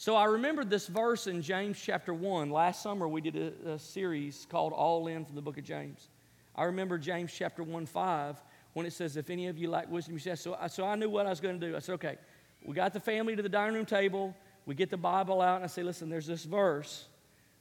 So 0.00 0.14
I 0.14 0.26
remembered 0.26 0.70
this 0.70 0.86
verse 0.86 1.26
in 1.26 1.42
James 1.42 1.76
chapter 1.76 2.14
1. 2.14 2.50
Last 2.50 2.84
summer 2.84 3.08
we 3.08 3.20
did 3.20 3.34
a, 3.34 3.72
a, 3.72 3.78
series 3.80 4.46
called 4.48 4.72
All 4.72 5.08
In 5.08 5.24
from 5.24 5.34
the 5.34 5.42
book 5.42 5.58
of 5.58 5.64
James. 5.64 6.10
I 6.54 6.66
remember 6.66 6.98
James 6.98 7.34
chapter 7.36 7.64
1 7.64 7.84
5 7.84 8.36
when 8.74 8.86
it 8.86 8.92
says, 8.92 9.16
If 9.16 9.28
any 9.28 9.48
of 9.48 9.58
you 9.58 9.68
lack 9.68 9.90
wisdom, 9.90 10.14
you 10.14 10.20
say, 10.20 10.36
so, 10.36 10.56
so 10.68 10.86
I 10.86 10.94
knew 10.94 11.10
what 11.10 11.26
I 11.26 11.30
was 11.30 11.40
going 11.40 11.58
to 11.58 11.68
do. 11.68 11.74
I 11.74 11.80
said, 11.80 11.94
Okay, 11.94 12.16
we 12.62 12.76
got 12.76 12.92
the 12.92 13.00
family 13.00 13.34
to 13.34 13.42
the 13.42 13.48
dining 13.48 13.74
room 13.74 13.84
table. 13.84 14.36
We 14.66 14.76
get 14.76 14.88
the 14.88 14.96
Bible 14.96 15.40
out, 15.40 15.56
and 15.56 15.64
I 15.64 15.66
say, 15.66 15.82
Listen, 15.82 16.08
there's 16.08 16.28
this 16.28 16.44
verse 16.44 17.06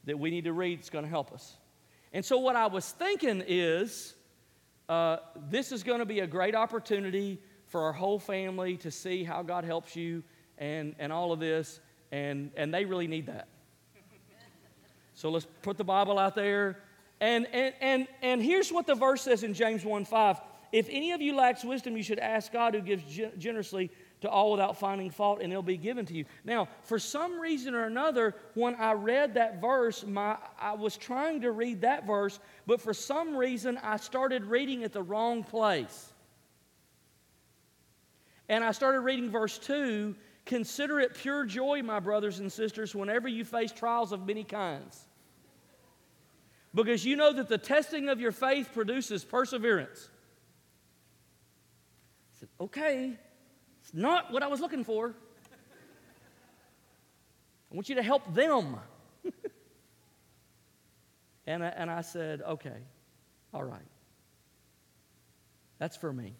that 0.04 0.20
we 0.20 0.30
need 0.30 0.44
to 0.44 0.54
read 0.54 0.78
that's 0.78 0.92
going 0.92 1.06
to 1.06 1.10
help 1.10 1.32
us. 1.32 1.58
And 2.14 2.24
so 2.24 2.38
what 2.38 2.56
I 2.56 2.68
was 2.68 2.92
thinking 2.92 3.44
is, 3.48 4.14
uh, 4.88 5.18
this 5.50 5.72
is 5.72 5.82
going 5.82 6.00
to 6.00 6.06
be 6.06 6.20
a 6.20 6.28
great 6.28 6.54
opportunity 6.54 7.42
for 7.66 7.82
our 7.82 7.94
whole 7.94 8.20
family 8.20 8.78
to 8.78 8.92
see 8.92 9.24
how 9.24 9.42
God 9.42 9.64
helps 9.64 9.96
you 9.96 10.24
and, 10.60 10.96
and 11.00 11.12
all 11.12 11.32
of 11.32 11.40
this 11.40 11.80
and, 12.12 12.52
and 12.56 12.74
they 12.74 12.86
really 12.86 13.08
need 13.08 13.28
that. 13.28 13.48
So 15.14 15.30
let's 15.30 15.48
put 15.64 15.78
the 15.78 15.84
Bible 15.84 16.20
out 16.20 16.36
there. 16.36 16.78
And, 17.20 17.48
and, 17.52 17.74
and, 17.82 18.08
and 18.22 18.42
here's 18.42 18.72
what 18.72 18.86
the 18.86 18.94
verse 18.94 19.24
says 19.24 19.44
in 19.44 19.54
James 19.54 19.84
1 19.84 20.06
5. 20.06 20.38
If 20.72 20.88
any 20.90 21.12
of 21.14 21.22
you 21.22 21.36
lacks 21.36 21.64
wisdom, 21.64 21.98
you 21.98 22.04
should 22.04 22.20
ask 22.20 22.52
God 22.52 22.76
who 22.76 22.82
gives 22.82 23.04
generously 23.38 23.90
to 24.22 24.30
all 24.30 24.52
without 24.52 24.80
finding 24.80 25.10
fault, 25.10 25.42
and 25.42 25.52
it'll 25.52 25.64
be 25.64 25.78
given 25.78 26.06
to 26.06 26.14
you. 26.14 26.26
Now, 26.44 26.68
for 26.84 27.00
some 27.00 27.40
reason 27.40 27.76
or 27.76 27.86
another, 27.86 28.36
when 28.56 28.76
I 28.76 28.94
read 28.94 29.36
that 29.36 29.62
verse, 29.62 30.06
my, 30.06 30.38
I 30.60 30.74
was 30.74 30.98
trying 30.98 31.42
to 31.42 31.52
read 31.52 31.82
that 31.82 32.06
verse, 32.06 32.40
but 32.66 32.82
for 32.82 32.94
some 32.94 33.36
reason, 33.36 33.78
I 33.82 33.98
started 33.98 34.46
reading 34.46 34.84
at 34.84 34.92
the 34.92 35.04
wrong 35.04 35.44
place. 35.44 36.14
And 38.50 38.64
I 38.64 38.72
started 38.72 39.02
reading 39.02 39.30
verse 39.30 39.58
2, 39.60 40.16
Consider 40.48 41.00
it 41.02 41.14
pure 41.14 41.46
joy, 41.46 41.84
my 41.84 42.00
brothers 42.00 42.40
and 42.40 42.50
sisters, 42.50 42.96
whenever 42.96 43.28
you 43.28 43.44
face 43.44 43.72
trials 43.72 44.14
of 44.14 44.26
many 44.26 44.46
kinds. 44.46 45.06
Because 46.74 47.06
you 47.06 47.18
know 47.18 47.34
that 47.34 47.50
the 47.50 47.58
testing 47.58 48.08
of 48.08 48.22
your 48.22 48.32
faith 48.32 48.70
produces 48.74 49.26
perseverance. 49.26 50.10
I 52.34 52.40
said, 52.40 52.50
okay, 52.62 53.18
it's 53.82 53.94
not 53.94 54.32
what 54.32 54.42
I 54.42 54.48
was 54.48 54.62
looking 54.62 54.86
for. 54.86 55.14
I 57.70 57.76
want 57.76 57.90
you 57.90 57.96
to 57.96 58.04
help 58.04 58.34
them. 58.34 58.78
and, 61.46 61.62
I, 61.62 61.68
and 61.68 61.92
I 61.92 62.00
said, 62.00 62.42
okay, 62.42 62.86
all 63.54 63.66
right. 63.66 63.82
That's 65.78 65.98
for 65.98 66.14
me. 66.14 66.36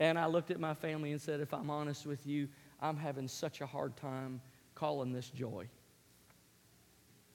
And 0.00 0.18
I 0.18 0.26
looked 0.26 0.50
at 0.50 0.58
my 0.58 0.72
family 0.74 1.12
and 1.12 1.20
said, 1.20 1.40
if 1.40 1.52
I'm 1.52 1.70
honest 1.70 2.06
with 2.06 2.26
you, 2.26 2.48
I'm 2.80 2.96
having 2.96 3.28
such 3.28 3.60
a 3.60 3.66
hard 3.66 3.96
time 3.98 4.40
calling 4.74 5.12
this 5.12 5.28
joy. 5.28 5.68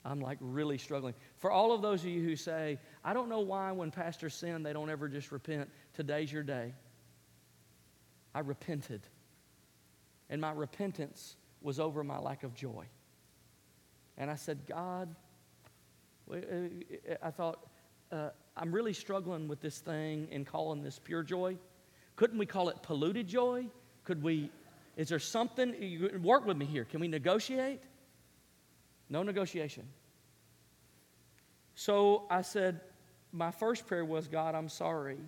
I'm 0.04 0.20
like 0.20 0.38
really 0.40 0.76
struggling. 0.76 1.14
For 1.38 1.50
all 1.50 1.72
of 1.72 1.80
those 1.80 2.02
of 2.02 2.08
you 2.08 2.22
who 2.22 2.34
say, 2.36 2.78
I 3.04 3.14
don't 3.14 3.28
know 3.28 3.40
why 3.40 3.70
when 3.72 3.90
pastors 3.92 4.34
sin, 4.34 4.64
they 4.64 4.72
don't 4.72 4.90
ever 4.90 5.08
just 5.08 5.30
repent, 5.30 5.70
today's 5.94 6.32
your 6.32 6.42
day. 6.42 6.74
I 8.34 8.40
repented. 8.40 9.02
And 10.28 10.40
my 10.40 10.52
repentance 10.52 11.36
was 11.62 11.78
over 11.78 12.02
my 12.02 12.18
lack 12.18 12.42
of 12.42 12.54
joy. 12.54 12.86
And 14.18 14.28
I 14.30 14.34
said, 14.34 14.60
God, 14.66 15.14
uh, 16.30 16.36
I 17.22 17.30
thought, 17.30 17.66
uh, 18.10 18.30
I'm 18.56 18.72
really 18.72 18.92
struggling 18.92 19.46
with 19.46 19.60
this 19.60 19.78
thing 19.78 20.28
and 20.32 20.44
calling 20.46 20.82
this 20.82 20.98
pure 20.98 21.22
joy. 21.22 21.56
Couldn't 22.16 22.38
we 22.38 22.46
call 22.46 22.68
it 22.70 22.82
polluted 22.82 23.28
joy? 23.28 23.66
Could 24.04 24.22
we, 24.22 24.50
is 24.96 25.08
there 25.08 25.18
something, 25.18 25.74
work 26.22 26.46
with 26.46 26.56
me 26.56 26.64
here. 26.64 26.84
Can 26.84 27.00
we 27.00 27.08
negotiate? 27.08 27.82
No 29.08 29.22
negotiation. 29.22 29.84
So 31.74 32.24
I 32.30 32.42
said, 32.42 32.80
my 33.32 33.50
first 33.50 33.86
prayer 33.86 34.04
was, 34.04 34.28
God, 34.28 34.54
I'm 34.54 34.68
sorry 34.68 35.18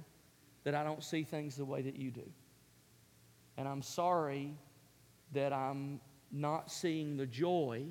that 0.64 0.74
I 0.74 0.83
don't 0.83 1.05
see 1.05 1.22
things 1.22 1.57
the 1.57 1.64
way 1.64 1.83
that 1.83 1.96
you 1.96 2.11
do. 2.11 2.24
And 3.59 3.68
I'm 3.68 3.83
sorry 3.83 4.55
that 5.33 5.53
I'm 5.53 6.01
not 6.33 6.70
seeing 6.70 7.16
the 7.16 7.27
joy 7.27 7.85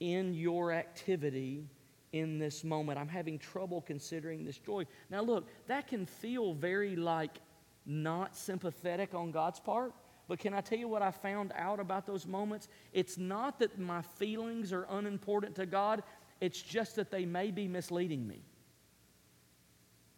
in 0.00 0.34
your 0.34 0.72
activity 0.72 1.66
in 2.14 2.38
this 2.38 2.62
moment. 2.62 2.96
I'm 2.96 3.08
having 3.08 3.40
trouble 3.40 3.80
considering 3.80 4.44
this 4.44 4.56
joy. 4.56 4.86
Now, 5.10 5.20
look, 5.20 5.48
that 5.66 5.88
can 5.88 6.06
feel 6.06 6.54
very 6.54 6.94
like 6.94 7.40
not 7.84 8.36
sympathetic 8.36 9.14
on 9.14 9.32
God's 9.32 9.58
part. 9.58 9.92
But 10.28 10.38
can 10.38 10.54
I 10.54 10.60
tell 10.60 10.78
you 10.78 10.86
what 10.86 11.02
I 11.02 11.10
found 11.10 11.52
out 11.56 11.80
about 11.80 12.06
those 12.06 12.24
moments? 12.24 12.68
It's 12.92 13.18
not 13.18 13.58
that 13.58 13.80
my 13.80 14.00
feelings 14.00 14.72
are 14.72 14.86
unimportant 14.88 15.56
to 15.56 15.66
God, 15.66 16.04
it's 16.40 16.62
just 16.62 16.96
that 16.96 17.10
they 17.10 17.26
may 17.26 17.50
be 17.50 17.66
misleading 17.66 18.26
me. 18.26 18.42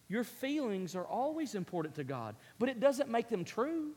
Your 0.08 0.22
feelings 0.22 0.94
are 0.94 1.06
always 1.06 1.54
important 1.54 1.94
to 1.96 2.04
God, 2.04 2.36
but 2.58 2.68
it 2.68 2.78
doesn't 2.78 3.10
make 3.10 3.28
them 3.28 3.42
true. 3.42 3.92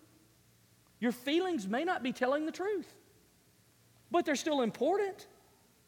Your 0.99 1.11
feelings 1.11 1.67
may 1.67 1.83
not 1.83 2.01
be 2.01 2.13
telling 2.13 2.45
the 2.45 2.51
truth, 2.51 2.91
but 4.09 4.25
they're 4.25 4.35
still 4.35 4.61
important. 4.61 5.27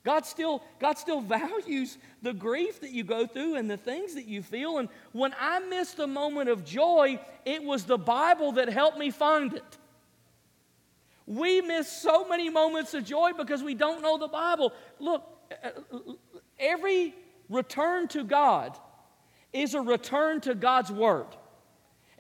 God 0.04 0.26
still, 0.26 0.64
God 0.80 0.98
still 0.98 1.22
values 1.22 1.98
the 2.22 2.34
grief 2.34 2.82
that 2.82 2.92
you 2.92 3.04
go 3.04 3.28
through 3.28 3.56
and 3.56 3.70
the 3.70 3.78
things 3.78 4.16
that 4.16 4.26
you 4.26 4.42
feel. 4.42 4.80
And 4.80 4.90
when 5.12 5.34
I 5.40 5.60
missed 5.60 5.98
the 5.98 6.08
moment 6.08 6.50
of 6.50 6.66
joy, 6.66 7.20
it 7.46 7.64
was 7.64 7.84
the 7.84 7.98
Bible 7.98 8.54
that 8.54 8.70
helped 8.70 8.98
me 8.98 9.12
find 9.12 9.54
it. 9.54 9.78
We 11.28 11.62
miss 11.62 11.88
so 11.92 12.28
many 12.28 12.50
moments 12.50 12.94
of 12.94 13.06
joy 13.06 13.32
because 13.38 13.62
we 13.62 13.76
don't 13.76 14.02
know 14.02 14.18
the 14.18 14.28
Bible. 14.28 14.74
Look, 15.00 15.24
every 16.60 17.14
return 17.48 18.08
to 18.10 18.24
God 18.24 18.78
is 19.54 19.76
a 19.76 19.82
return 19.82 20.42
to 20.42 20.56
God's 20.56 20.92
Word. 20.92 21.28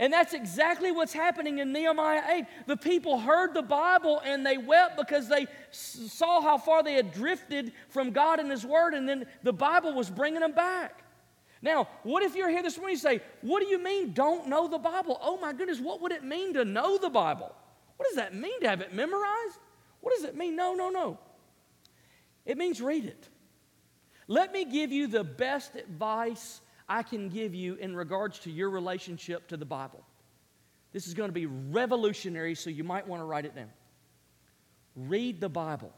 And 0.01 0.11
that's 0.11 0.33
exactly 0.33 0.91
what's 0.91 1.13
happening 1.13 1.59
in 1.59 1.71
Nehemiah 1.71 2.23
8. 2.27 2.45
The 2.65 2.75
people 2.75 3.19
heard 3.19 3.53
the 3.53 3.61
Bible 3.61 4.19
and 4.25 4.43
they 4.43 4.57
wept 4.57 4.97
because 4.97 5.29
they 5.29 5.45
saw 5.69 6.41
how 6.41 6.57
far 6.57 6.81
they 6.81 6.95
had 6.95 7.13
drifted 7.13 7.71
from 7.87 8.09
God 8.09 8.39
and 8.39 8.49
His 8.49 8.65
Word, 8.65 8.95
and 8.95 9.07
then 9.07 9.27
the 9.43 9.53
Bible 9.53 9.93
was 9.93 10.09
bringing 10.09 10.39
them 10.39 10.53
back. 10.53 11.03
Now, 11.61 11.87
what 12.01 12.23
if 12.23 12.35
you're 12.35 12.49
here 12.49 12.63
this 12.63 12.79
morning 12.79 12.95
and 12.95 13.01
say, 13.01 13.21
What 13.41 13.59
do 13.59 13.67
you 13.67 13.77
mean 13.77 14.13
don't 14.13 14.47
know 14.47 14.67
the 14.67 14.79
Bible? 14.79 15.19
Oh 15.21 15.37
my 15.37 15.53
goodness, 15.53 15.79
what 15.79 16.01
would 16.01 16.11
it 16.11 16.23
mean 16.23 16.55
to 16.55 16.65
know 16.65 16.97
the 16.97 17.11
Bible? 17.11 17.53
What 17.97 18.07
does 18.07 18.15
that 18.15 18.33
mean 18.33 18.59
to 18.61 18.69
have 18.69 18.81
it 18.81 18.95
memorized? 18.95 19.59
What 19.99 20.15
does 20.15 20.23
it 20.23 20.35
mean? 20.35 20.55
No, 20.55 20.73
no, 20.73 20.89
no. 20.89 21.19
It 22.43 22.57
means 22.57 22.81
read 22.81 23.05
it. 23.05 23.29
Let 24.27 24.51
me 24.51 24.65
give 24.65 24.91
you 24.91 25.05
the 25.05 25.23
best 25.23 25.75
advice 25.75 26.61
I 26.91 27.03
can 27.03 27.29
give 27.29 27.55
you 27.55 27.75
in 27.75 27.95
regards 27.95 28.39
to 28.39 28.51
your 28.51 28.69
relationship 28.69 29.47
to 29.47 29.55
the 29.55 29.63
Bible. 29.63 30.03
This 30.91 31.07
is 31.07 31.13
going 31.13 31.29
to 31.29 31.33
be 31.33 31.45
revolutionary, 31.45 32.53
so 32.53 32.69
you 32.69 32.83
might 32.83 33.07
want 33.07 33.21
to 33.21 33.23
write 33.23 33.45
it 33.45 33.55
down. 33.55 33.69
Read 34.97 35.39
the 35.39 35.47
Bible. 35.47 35.93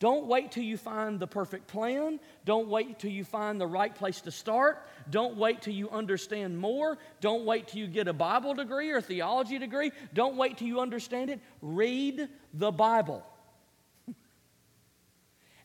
Don't 0.00 0.26
wait 0.26 0.50
till 0.50 0.64
you 0.64 0.76
find 0.76 1.20
the 1.20 1.28
perfect 1.28 1.68
plan. 1.68 2.18
Don't 2.44 2.66
wait 2.66 2.98
till 2.98 3.12
you 3.12 3.22
find 3.22 3.60
the 3.60 3.68
right 3.68 3.94
place 3.94 4.20
to 4.22 4.32
start. 4.32 4.84
Don't 5.10 5.36
wait 5.36 5.62
till 5.62 5.72
you 5.72 5.88
understand 5.90 6.58
more. 6.58 6.98
Don't 7.20 7.44
wait 7.44 7.68
till 7.68 7.78
you 7.78 7.86
get 7.86 8.08
a 8.08 8.12
Bible 8.12 8.52
degree 8.54 8.90
or 8.90 9.00
theology 9.00 9.60
degree. 9.60 9.92
Don't 10.12 10.36
wait 10.36 10.56
till 10.56 10.66
you 10.66 10.80
understand 10.80 11.30
it. 11.30 11.38
Read 11.62 12.28
the 12.52 12.72
Bible. 12.72 13.24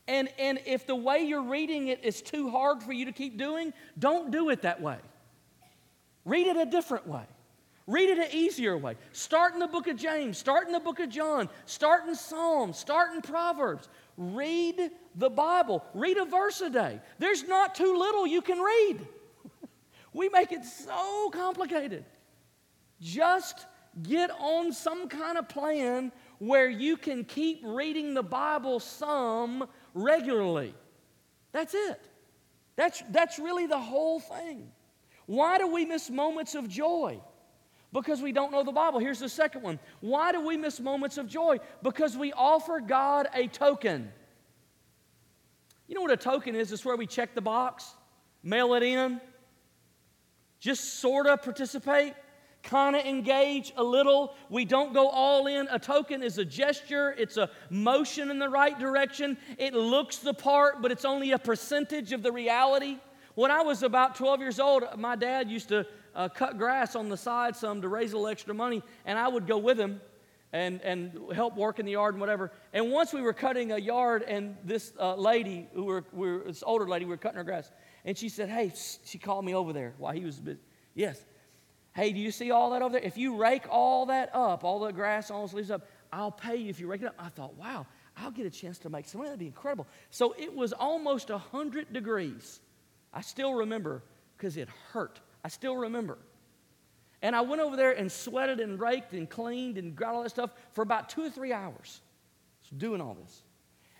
And, 0.08 0.30
and 0.40 0.60
if 0.66 0.88
the 0.88 0.96
way 0.96 1.20
you're 1.20 1.44
reading 1.44 1.88
it 1.88 2.04
is 2.04 2.22
too 2.22 2.50
hard 2.50 2.82
for 2.84 2.92
you 2.92 3.06
to 3.06 3.12
keep 3.12 3.38
doing, 3.38 3.74
don't 3.98 4.32
do 4.32 4.50
it 4.50 4.64
that 4.64 4.82
way. 4.82 4.98
Read 6.26 6.48
it 6.48 6.58
a 6.58 6.66
different 6.66 7.08
way. 7.08 7.24
Read 7.88 8.10
it 8.10 8.20
an 8.20 8.28
easier 8.32 8.78
way. 8.78 8.96
Start 9.12 9.54
in 9.54 9.60
the 9.60 9.68
book 9.68 9.88
of 9.88 9.98
James, 9.98 10.38
start 10.38 10.68
in 10.68 10.74
the 10.74 10.80
book 10.80 11.00
of 11.00 11.10
John, 11.10 11.50
start 11.66 12.08
in 12.08 12.16
Psalms, 12.16 12.78
start 12.78 13.14
in 13.14 13.22
Proverbs. 13.22 13.90
Read 14.18 14.92
the 15.16 15.30
Bible. 15.30 15.84
Read 15.94 16.18
a 16.18 16.26
verse 16.26 16.62
a 16.62 16.70
day. 16.70 17.00
There's 17.18 17.44
not 17.44 17.76
too 17.76 17.98
little 17.98 18.28
you 18.28 18.42
can 18.42 18.60
read. 18.60 19.08
we 20.14 20.30
make 20.30 20.52
it 20.52 20.64
so 20.64 21.30
complicated. 21.32 22.06
Just 23.02 23.66
get 24.04 24.30
on 24.40 24.72
some 24.72 25.10
kind 25.10 25.38
of 25.38 25.50
plan 25.50 26.12
where 26.40 26.70
you 26.70 26.98
can 26.98 27.24
keep 27.24 27.62
reading 27.64 28.14
the 28.14 28.24
Bible 28.24 28.80
some 28.80 29.68
regularly. 29.94 30.74
That's 31.52 31.74
it. 31.74 32.02
That's, 32.76 33.04
that's 33.10 33.40
really 33.40 33.68
the 33.68 33.80
whole 33.80 34.20
thing. 34.20 34.72
Why 35.26 35.58
do 35.58 35.68
we 35.68 35.86
miss 35.86 36.10
moments 36.10 36.56
of 36.56 36.68
joy? 36.68 37.22
Because 37.94 38.22
we 38.22 38.32
don't 38.32 38.52
know 38.52 38.64
the 38.64 38.72
Bible. 38.72 39.00
Here's 39.00 39.20
the 39.20 39.30
second 39.30 39.64
one. 39.64 39.80
Why 40.00 40.32
do 40.32 40.46
we 40.46 40.56
miss 40.56 40.80
moments 40.80 41.18
of 41.18 41.28
joy? 41.28 41.60
Because 41.84 42.18
we 42.18 42.32
offer 42.34 42.80
God 42.80 43.28
a 43.34 43.48
token. 43.48 44.12
You 45.88 45.96
know 45.96 46.02
what 46.02 46.12
a 46.12 46.18
token 46.18 46.56
is? 46.56 46.72
It's 46.72 46.86
where 46.86 46.96
we 46.96 47.06
check 47.06 47.36
the 47.36 47.42
box, 47.42 47.94
mail 48.44 48.74
it 48.76 48.84
in, 48.84 49.20
just 50.60 51.00
sort 51.00 51.28
of 51.28 51.42
participate 51.42 52.14
kind 52.64 52.96
of 52.96 53.06
engage 53.06 53.74
a 53.76 53.84
little. 53.84 54.36
We 54.50 54.66
don't 54.66 54.94
go 54.94 55.10
all 55.10 55.48
in. 55.48 55.68
A 55.72 55.80
token 55.80 56.24
is 56.24 56.38
a 56.38 56.46
gesture, 56.46 57.16
it's 57.18 57.38
a 57.38 57.50
motion 57.70 58.30
in 58.30 58.40
the 58.40 58.50
right 58.50 58.78
direction. 58.78 59.38
It 59.58 59.74
looks 59.74 60.18
the 60.18 60.34
part, 60.34 60.82
but 60.82 60.92
it's 60.92 61.06
only 61.06 61.32
a 61.32 61.40
percentage 61.40 62.12
of 62.12 62.24
the 62.24 62.32
reality. 62.32 62.98
When 63.36 63.52
I 63.52 63.62
was 63.62 63.84
about 63.84 64.16
12 64.16 64.40
years 64.42 64.60
old, 64.60 64.84
my 64.98 65.16
dad 65.16 65.50
used 65.50 65.70
to 65.70 65.86
uh, 66.14 66.28
cut 66.30 66.58
grass 66.58 66.96
on 66.96 67.10
the 67.10 67.18
side 67.18 67.56
some 67.56 67.82
to 67.82 67.88
raise 67.88 68.14
a 68.14 68.18
little 68.18 68.28
extra 68.28 68.54
money, 68.54 68.84
and 69.06 69.18
I 69.18 69.28
would 69.28 69.48
go 69.48 69.58
with 69.58 69.80
him 69.80 70.02
and, 70.54 70.82
and 70.82 71.18
help 71.34 71.56
work 71.56 71.80
in 71.80 71.86
the 71.86 71.94
yard 71.94 72.14
and 72.14 72.20
whatever. 72.20 72.52
And 72.74 72.92
once 72.92 73.14
we 73.14 73.22
were 73.22 73.34
cutting 73.34 73.72
a 73.72 73.78
yard, 73.78 74.24
and 74.24 74.58
this 74.66 74.92
uh, 75.00 75.16
lady, 75.16 75.70
who 75.74 75.86
were, 75.86 76.04
we 76.12 76.32
were, 76.32 76.44
this 76.46 76.64
older 76.66 76.88
lady, 76.88 77.06
we 77.06 77.12
were 77.12 77.18
cutting 77.18 77.38
her 77.38 77.44
grass, 77.44 77.72
and 78.04 78.18
she 78.18 78.28
said, 78.28 78.50
Hey, 78.50 78.74
she 79.06 79.18
called 79.18 79.46
me 79.46 79.56
over 79.56 79.72
there 79.72 79.94
while 79.98 80.14
he 80.14 80.26
was 80.26 80.40
busy. 80.40 80.60
Yes. 80.94 81.24
Hey, 81.94 82.14
do 82.14 82.20
you 82.20 82.32
see 82.32 82.52
all 82.52 82.72
that 82.72 82.82
over 82.82 82.94
there? 82.94 83.02
If 83.02 83.18
you 83.18 83.36
rake 83.36 83.64
all 83.70 84.06
that 84.06 84.34
up, 84.34 84.64
all 84.64 84.80
the 84.80 84.92
grass, 84.92 85.30
all 85.30 85.42
those 85.42 85.54
leaves 85.54 85.72
up, 85.72 85.88
I'll 86.14 86.32
pay 86.32 86.56
you 86.56 86.70
if 86.70 86.80
you 86.80 86.88
rake 86.88 87.02
it 87.02 87.08
up. 87.08 87.16
I 87.20 87.30
thought, 87.30 87.56
wow, 87.56 87.86
I'll 88.18 88.32
get 88.32 88.46
a 88.46 88.50
chance 88.50 88.78
to 88.80 88.90
make 88.90 89.08
some 89.08 89.20
money. 89.20 89.30
That'd 89.30 89.40
be 89.40 89.48
incredible. 89.48 89.88
So 90.10 90.34
it 90.38 90.54
was 90.54 90.74
almost 90.74 91.30
100 91.30 91.92
degrees. 91.92 92.62
I 93.14 93.22
still 93.22 93.54
remember 93.54 94.04
because 94.38 94.58
it 94.58 94.70
hurt. 94.92 95.20
I 95.44 95.50
still 95.50 95.76
remember. 95.76 96.18
And 97.22 97.36
I 97.36 97.42
went 97.42 97.62
over 97.62 97.76
there 97.76 97.92
and 97.92 98.12
sweated 98.12 98.60
and 98.60 98.80
raked 98.80 99.14
and 99.14 99.30
cleaned 99.30 99.78
and 99.78 99.96
got 99.96 100.16
all 100.16 100.24
that 100.24 100.30
stuff 100.30 100.52
for 100.74 100.82
about 100.82 101.10
two 101.10 101.24
or 101.24 101.30
three 101.30 101.54
hours 101.54 102.02
doing 102.78 103.02
all 103.02 103.14
this. 103.14 103.44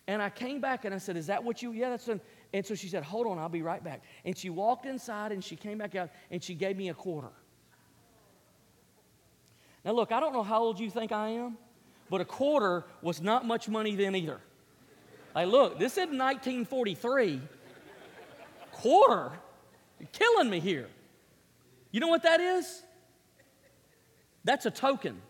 And 0.08 0.22
I 0.22 0.30
came 0.30 0.60
back 0.60 0.86
and 0.86 0.96
I 0.96 0.98
said, 0.98 1.16
Is 1.16 1.28
that 1.28 1.44
what 1.44 1.62
you? 1.62 1.72
Yeah, 1.72 1.90
that's 1.90 2.06
done. 2.06 2.20
And 2.54 2.66
so 2.66 2.74
she 2.74 2.88
said, 2.88 3.04
Hold 3.04 3.28
on, 3.28 3.38
I'll 3.38 3.50
be 3.50 3.62
right 3.62 3.84
back. 3.84 4.02
And 4.26 4.36
she 4.36 4.50
walked 4.50 4.86
inside 4.86 5.32
and 5.32 5.44
she 5.44 5.56
came 5.56 5.78
back 5.78 5.96
out 5.96 6.10
and 6.32 6.44
she 6.44 6.56
gave 6.56 6.78
me 6.78 6.90
a 6.90 6.94
quarter. 6.94 7.32
Now, 9.84 9.94
look, 9.94 10.12
I 10.12 10.20
don't 10.20 10.34
know 10.34 10.44
how 10.44 10.62
old 10.62 10.80
you 10.80 10.90
think 10.90 11.12
I 11.12 11.30
am, 11.30 11.58
but 12.10 12.22
a 12.22 12.26
quarter 12.26 12.86
was 13.02 13.22
not 13.22 13.46
much 13.46 13.68
money 13.68 13.96
then 13.96 14.16
either. 14.16 14.40
Like, 15.34 15.48
look, 15.48 15.80
this 15.80 15.94
is 15.94 16.08
1943. 16.08 17.42
Quarter? 18.72 19.32
You're 20.00 20.10
killing 20.12 20.50
me 20.50 20.60
here. 20.60 20.88
You 21.92 22.00
know 22.00 22.08
what 22.08 22.24
that 22.24 22.40
is? 22.40 22.84
That's 24.44 24.66
a 24.66 24.72
token. 24.72 25.22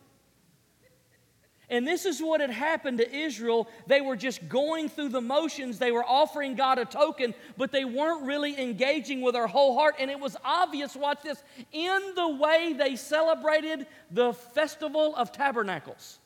And 1.71 1.87
this 1.87 2.05
is 2.05 2.21
what 2.21 2.41
had 2.41 2.49
happened 2.49 2.97
to 2.97 3.09
Israel. 3.09 3.69
They 3.87 4.01
were 4.01 4.17
just 4.17 4.47
going 4.49 4.89
through 4.89 5.09
the 5.09 5.21
motions. 5.21 5.79
They 5.79 5.93
were 5.93 6.03
offering 6.03 6.55
God 6.55 6.77
a 6.77 6.83
token, 6.85 7.33
but 7.57 7.71
they 7.71 7.85
weren't 7.85 8.25
really 8.25 8.59
engaging 8.59 9.21
with 9.21 9.35
their 9.35 9.47
whole 9.47 9.75
heart. 9.75 9.95
And 9.97 10.11
it 10.11 10.19
was 10.19 10.35
obvious, 10.43 10.97
watch 10.97 11.23
this, 11.23 11.41
in 11.71 12.13
the 12.13 12.27
way 12.27 12.73
they 12.77 12.97
celebrated 12.97 13.87
the 14.11 14.33
Festival 14.33 15.15
of 15.15 15.31
Tabernacles. 15.31 16.19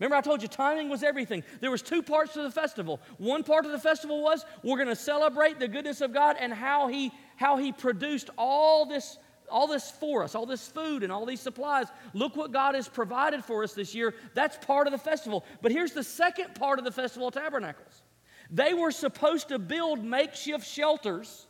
Remember 0.00 0.16
I 0.16 0.20
told 0.20 0.42
you 0.42 0.48
timing 0.48 0.88
was 0.88 1.04
everything. 1.04 1.44
There 1.60 1.70
was 1.70 1.80
two 1.80 2.02
parts 2.02 2.34
to 2.34 2.42
the 2.42 2.50
festival. 2.50 3.00
One 3.18 3.44
part 3.44 3.64
of 3.64 3.72
the 3.72 3.78
festival 3.78 4.22
was 4.22 4.44
we're 4.62 4.76
going 4.76 4.88
to 4.88 4.96
celebrate 4.96 5.58
the 5.58 5.68
goodness 5.68 6.02
of 6.02 6.12
God 6.12 6.36
and 6.38 6.52
how 6.52 6.88
he 6.88 7.12
how 7.36 7.56
he 7.56 7.72
produced 7.72 8.30
all 8.36 8.84
this 8.86 9.18
all 9.50 9.66
this 9.66 9.90
for 9.90 10.22
us, 10.22 10.34
all 10.34 10.46
this 10.46 10.66
food 10.66 11.02
and 11.02 11.12
all 11.12 11.26
these 11.26 11.40
supplies. 11.40 11.86
Look 12.14 12.36
what 12.36 12.52
God 12.52 12.74
has 12.74 12.88
provided 12.88 13.44
for 13.44 13.62
us 13.62 13.74
this 13.74 13.94
year. 13.94 14.14
That's 14.34 14.56
part 14.64 14.86
of 14.86 14.92
the 14.92 14.98
festival. 14.98 15.44
But 15.62 15.72
here's 15.72 15.92
the 15.92 16.04
second 16.04 16.54
part 16.54 16.78
of 16.78 16.84
the 16.84 16.92
Festival 16.92 17.28
of 17.28 17.34
Tabernacles 17.34 18.02
they 18.50 18.74
were 18.74 18.92
supposed 18.92 19.48
to 19.48 19.58
build 19.58 20.04
makeshift 20.04 20.66
shelters, 20.66 21.46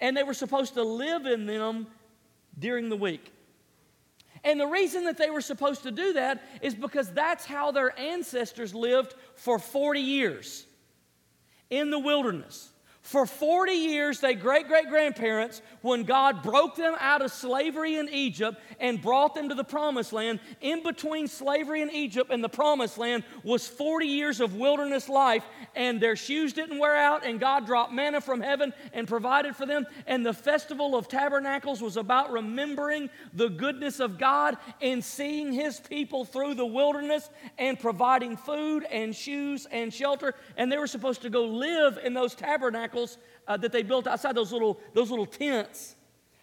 and 0.00 0.16
they 0.16 0.22
were 0.22 0.34
supposed 0.34 0.74
to 0.74 0.82
live 0.82 1.26
in 1.26 1.46
them 1.46 1.86
during 2.58 2.88
the 2.88 2.96
week. 2.96 3.32
And 4.44 4.60
the 4.60 4.66
reason 4.66 5.04
that 5.06 5.16
they 5.16 5.30
were 5.30 5.40
supposed 5.40 5.82
to 5.84 5.90
do 5.90 6.12
that 6.12 6.42
is 6.62 6.74
because 6.74 7.10
that's 7.10 7.44
how 7.44 7.72
their 7.72 7.98
ancestors 7.98 8.74
lived 8.74 9.14
for 9.34 9.58
40 9.58 10.00
years 10.00 10.66
in 11.70 11.90
the 11.90 11.98
wilderness. 11.98 12.70
For 13.06 13.24
40 13.24 13.70
years, 13.70 14.18
their 14.18 14.34
great 14.34 14.66
great 14.66 14.88
grandparents, 14.88 15.62
when 15.80 16.02
God 16.02 16.42
broke 16.42 16.74
them 16.74 16.96
out 16.98 17.22
of 17.22 17.30
slavery 17.30 17.94
in 17.94 18.08
Egypt 18.08 18.58
and 18.80 19.00
brought 19.00 19.32
them 19.32 19.48
to 19.48 19.54
the 19.54 19.62
promised 19.62 20.12
land, 20.12 20.40
in 20.60 20.82
between 20.82 21.28
slavery 21.28 21.82
in 21.82 21.90
Egypt 21.92 22.32
and 22.32 22.42
the 22.42 22.48
promised 22.48 22.98
land 22.98 23.22
was 23.44 23.68
40 23.68 24.08
years 24.08 24.40
of 24.40 24.56
wilderness 24.56 25.08
life, 25.08 25.44
and 25.76 26.00
their 26.00 26.16
shoes 26.16 26.52
didn't 26.52 26.80
wear 26.80 26.96
out, 26.96 27.24
and 27.24 27.38
God 27.38 27.64
dropped 27.64 27.92
manna 27.92 28.20
from 28.20 28.40
heaven 28.40 28.72
and 28.92 29.06
provided 29.06 29.54
for 29.54 29.66
them. 29.66 29.86
And 30.08 30.26
the 30.26 30.34
festival 30.34 30.96
of 30.96 31.06
tabernacles 31.06 31.80
was 31.80 31.96
about 31.96 32.32
remembering 32.32 33.08
the 33.32 33.50
goodness 33.50 34.00
of 34.00 34.18
God 34.18 34.56
and 34.82 35.04
seeing 35.04 35.52
his 35.52 35.78
people 35.78 36.24
through 36.24 36.54
the 36.54 36.66
wilderness 36.66 37.30
and 37.56 37.78
providing 37.78 38.36
food 38.36 38.84
and 38.90 39.14
shoes 39.14 39.68
and 39.70 39.94
shelter. 39.94 40.34
And 40.56 40.72
they 40.72 40.78
were 40.78 40.88
supposed 40.88 41.22
to 41.22 41.30
go 41.30 41.44
live 41.44 42.00
in 42.02 42.12
those 42.12 42.34
tabernacles 42.34 42.95
tabernacles 42.96 43.18
uh, 43.46 43.56
that 43.56 43.72
they 43.72 43.82
built 43.82 44.06
outside 44.06 44.34
those 44.34 44.52
little, 44.52 44.80
those 44.94 45.10
little 45.10 45.26
tents 45.26 45.96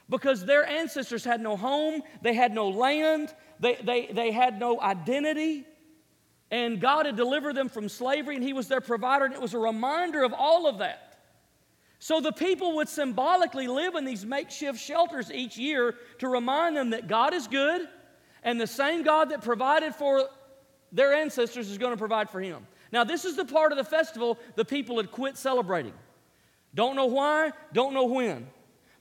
because 0.09 0.45
their 0.45 0.65
ancestors 0.65 1.23
had 1.23 1.41
no 1.41 1.55
home, 1.55 2.01
they 2.21 2.33
had 2.33 2.53
no 2.53 2.69
land, 2.69 3.33
they, 3.59 3.75
they, 3.75 4.07
they 4.07 4.31
had 4.31 4.59
no 4.59 4.79
identity. 4.81 5.65
And 6.51 6.79
God 6.79 7.05
had 7.05 7.15
delivered 7.15 7.55
them 7.55 7.67
from 7.67 7.89
slavery, 7.89 8.35
and 8.35 8.43
He 8.43 8.53
was 8.53 8.67
their 8.67 8.81
provider, 8.81 9.25
and 9.25 9.33
it 9.33 9.41
was 9.41 9.53
a 9.53 9.59
reminder 9.59 10.23
of 10.23 10.33
all 10.33 10.67
of 10.67 10.79
that. 10.79 11.17
So 11.99 12.19
the 12.19 12.33
people 12.33 12.75
would 12.75 12.89
symbolically 12.89 13.67
live 13.67 13.95
in 13.95 14.05
these 14.05 14.25
makeshift 14.25 14.77
shelters 14.77 15.31
each 15.31 15.57
year 15.57 15.95
to 16.19 16.27
remind 16.27 16.75
them 16.75 16.91
that 16.91 17.07
God 17.07 17.33
is 17.33 17.47
good, 17.47 17.87
and 18.43 18.59
the 18.59 18.67
same 18.67 19.03
God 19.03 19.29
that 19.29 19.41
provided 19.41 19.95
for 19.95 20.27
their 20.91 21.13
ancestors 21.13 21.71
is 21.71 21.77
going 21.77 21.93
to 21.93 21.97
provide 21.97 22.29
for 22.29 22.41
Him. 22.41 22.67
Now, 22.91 23.03
this 23.03 23.25
is 23.25 23.35
the 23.35 23.45
part 23.45 23.71
of 23.71 23.77
the 23.77 23.83
festival 23.83 24.37
the 24.55 24.65
people 24.65 24.97
had 24.97 25.11
quit 25.11 25.37
celebrating. 25.37 25.93
Don't 26.75 26.95
know 26.95 27.05
why, 27.05 27.51
don't 27.71 27.93
know 27.93 28.05
when. 28.05 28.47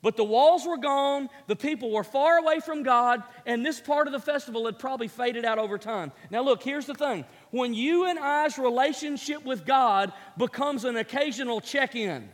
But 0.03 0.17
the 0.17 0.25
walls 0.25 0.67
were 0.67 0.79
gone, 0.79 1.29
the 1.47 1.55
people 1.55 1.93
were 1.93 2.03
far 2.03 2.39
away 2.39 2.59
from 2.59 2.83
God, 2.83 3.23
and 3.47 3.65
this 3.65 3.81
part 3.81 4.09
of 4.09 4.13
the 4.13 4.19
festival 4.19 4.67
had 4.67 4.79
probably 4.79 5.07
faded 5.07 5.45
out 5.45 5.59
over 5.59 5.79
time. 5.79 6.11
Now, 6.29 6.43
look, 6.43 6.63
here's 6.63 6.87
the 6.87 6.95
thing 6.95 7.25
when 7.53 7.73
you 7.73 8.07
and 8.07 8.19
I's 8.19 8.59
relationship 8.59 9.45
with 9.45 9.65
God 9.65 10.13
becomes 10.37 10.85
an 10.85 10.97
occasional 10.97 11.61
check 11.61 11.95
in, 11.95 12.29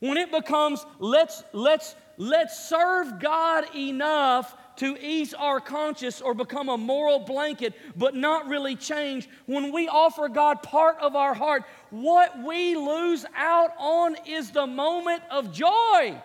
when 0.00 0.16
it 0.16 0.32
becomes 0.32 0.84
let's, 0.98 1.44
let's, 1.52 1.94
let's 2.16 2.68
serve 2.68 3.20
God 3.20 3.72
enough 3.76 4.56
to 4.76 4.96
ease 4.98 5.34
our 5.34 5.60
conscience 5.60 6.20
or 6.20 6.34
become 6.34 6.68
a 6.68 6.76
moral 6.76 7.20
blanket, 7.20 7.74
but 7.96 8.14
not 8.14 8.48
really 8.48 8.76
change. 8.76 9.28
When 9.46 9.72
we 9.72 9.88
offer 9.88 10.28
God 10.28 10.62
part 10.62 10.98
of 11.00 11.16
our 11.16 11.34
heart, 11.34 11.64
what 11.90 12.42
we 12.42 12.76
lose 12.76 13.24
out 13.36 13.70
on 13.78 14.16
is 14.26 14.50
the 14.50 14.66
moment 14.66 15.22
of 15.30 15.52
joy. 15.52 16.20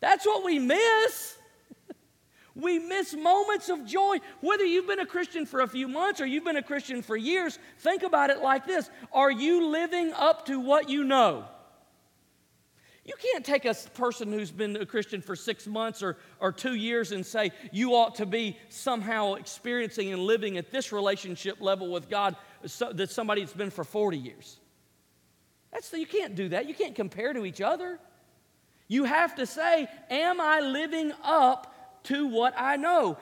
That's 0.00 0.26
what 0.26 0.44
we 0.44 0.58
miss. 0.58 1.36
We 2.54 2.80
miss 2.80 3.14
moments 3.14 3.68
of 3.68 3.86
joy. 3.86 4.16
Whether 4.40 4.64
you've 4.64 4.88
been 4.88 4.98
a 4.98 5.06
Christian 5.06 5.46
for 5.46 5.60
a 5.60 5.68
few 5.68 5.86
months 5.86 6.20
or 6.20 6.26
you've 6.26 6.42
been 6.42 6.56
a 6.56 6.62
Christian 6.62 7.02
for 7.02 7.16
years, 7.16 7.56
think 7.78 8.02
about 8.02 8.30
it 8.30 8.42
like 8.42 8.66
this 8.66 8.90
Are 9.12 9.30
you 9.30 9.68
living 9.68 10.12
up 10.12 10.46
to 10.46 10.58
what 10.58 10.90
you 10.90 11.04
know? 11.04 11.44
You 13.08 13.14
can't 13.32 13.42
take 13.42 13.64
a 13.64 13.72
person 13.94 14.30
who's 14.30 14.50
been 14.50 14.76
a 14.76 14.84
Christian 14.84 15.22
for 15.22 15.34
six 15.34 15.66
months 15.66 16.02
or, 16.02 16.18
or 16.40 16.52
two 16.52 16.74
years 16.74 17.10
and 17.10 17.24
say 17.24 17.52
you 17.72 17.94
ought 17.94 18.16
to 18.16 18.26
be 18.26 18.58
somehow 18.68 19.34
experiencing 19.34 20.12
and 20.12 20.20
living 20.20 20.58
at 20.58 20.70
this 20.70 20.92
relationship 20.92 21.62
level 21.62 21.90
with 21.90 22.10
God 22.10 22.36
so, 22.66 22.92
that 22.92 23.08
somebody 23.08 23.40
that's 23.40 23.54
been 23.54 23.70
for 23.70 23.82
40 23.82 24.18
years. 24.18 24.58
That's 25.72 25.90
you 25.94 26.04
can't 26.04 26.34
do 26.34 26.50
that. 26.50 26.68
You 26.68 26.74
can't 26.74 26.94
compare 26.94 27.32
to 27.32 27.46
each 27.46 27.62
other. 27.62 27.98
You 28.88 29.04
have 29.04 29.36
to 29.36 29.46
say, 29.46 29.88
Am 30.10 30.38
I 30.38 30.60
living 30.60 31.14
up 31.24 32.02
to 32.04 32.26
what 32.26 32.52
I 32.58 32.76
know? 32.76 33.16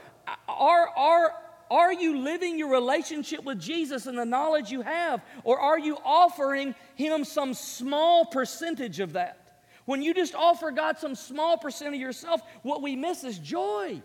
Are, 0.49 0.89
are, 0.97 1.33
are 1.71 1.93
you 1.93 2.19
living 2.19 2.59
your 2.59 2.73
relationship 2.73 3.45
with 3.45 3.61
Jesus 3.61 4.07
and 4.07 4.19
the 4.19 4.25
knowledge 4.25 4.73
you 4.73 4.81
have? 4.81 5.23
Or 5.45 5.61
are 5.61 5.79
you 5.79 5.97
offering 6.05 6.75
Him 6.97 7.23
some 7.23 7.55
small 7.55 8.27
percentage 8.27 8.99
of 8.99 9.13
that? 9.13 9.46
When 9.87 10.03
you 10.03 10.13
just 10.13 10.35
offer 10.35 10.71
God 10.71 10.99
some 10.99 11.15
small 11.15 11.57
percent 11.57 11.95
of 11.95 12.01
yourself, 12.01 12.43
what 12.63 12.83
we 12.83 12.95
miss 12.95 13.25
is 13.25 13.39
joy. 13.39 14.03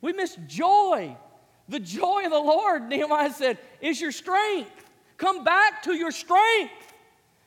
We 0.00 0.12
miss 0.12 0.36
joy. 0.46 1.16
The 1.68 1.80
joy 1.80 2.24
of 2.24 2.30
the 2.30 2.38
Lord, 2.38 2.88
Nehemiah 2.88 3.32
said, 3.32 3.58
is 3.80 4.00
your 4.00 4.12
strength. 4.12 4.70
Come 5.16 5.44
back 5.44 5.82
to 5.82 5.94
your 5.94 6.12
strength. 6.12 6.72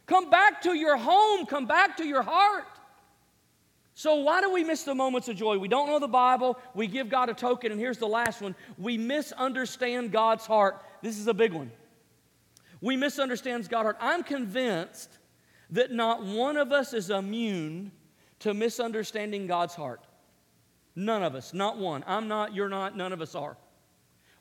Come 0.06 0.30
back 0.30 0.62
to 0.64 0.74
your 0.74 0.98
home. 0.98 1.46
Come 1.46 1.66
back 1.66 1.98
to 1.98 2.06
your 2.06 2.24
heart. 2.24 2.66
So, 3.94 4.16
why 4.16 4.42
do 4.42 4.52
we 4.52 4.64
miss 4.64 4.84
the 4.84 4.96
moments 4.96 5.28
of 5.28 5.36
joy? 5.36 5.58
We 5.58 5.68
don't 5.68 5.88
know 5.88 6.00
the 6.00 6.08
Bible. 6.08 6.58
We 6.74 6.88
give 6.88 7.10
God 7.10 7.30
a 7.30 7.34
token. 7.34 7.72
And 7.72 7.80
here's 7.80 7.98
the 7.98 8.08
last 8.08 8.42
one 8.42 8.56
we 8.78 8.98
misunderstand 8.98 10.12
God's 10.12 10.46
heart. 10.46 10.82
This 11.02 11.20
is 11.20 11.28
a 11.28 11.34
big 11.34 11.54
one. 11.54 11.72
We 12.82 12.98
misunderstand 12.98 13.70
God's 13.70 13.84
heart. 13.84 13.98
I'm 14.00 14.24
convinced 14.24 15.19
that 15.72 15.92
not 15.92 16.26
one 16.26 16.58
of 16.58 16.72
us 16.72 16.94
is 16.94 17.10
immune 17.10 17.92
to 18.40 18.54
misunderstanding 18.54 19.48
God's 19.48 19.76
heart. 19.76 20.02
None 20.96 21.24
of 21.24 21.36
us, 21.36 21.54
not 21.54 21.78
one. 21.78 22.04
I'm 22.08 22.28
not, 22.28 22.56
you're 22.56 22.70
not, 22.70 22.98
none 22.98 23.14
of 23.14 23.22
us 23.22 23.36
are. 23.36 23.58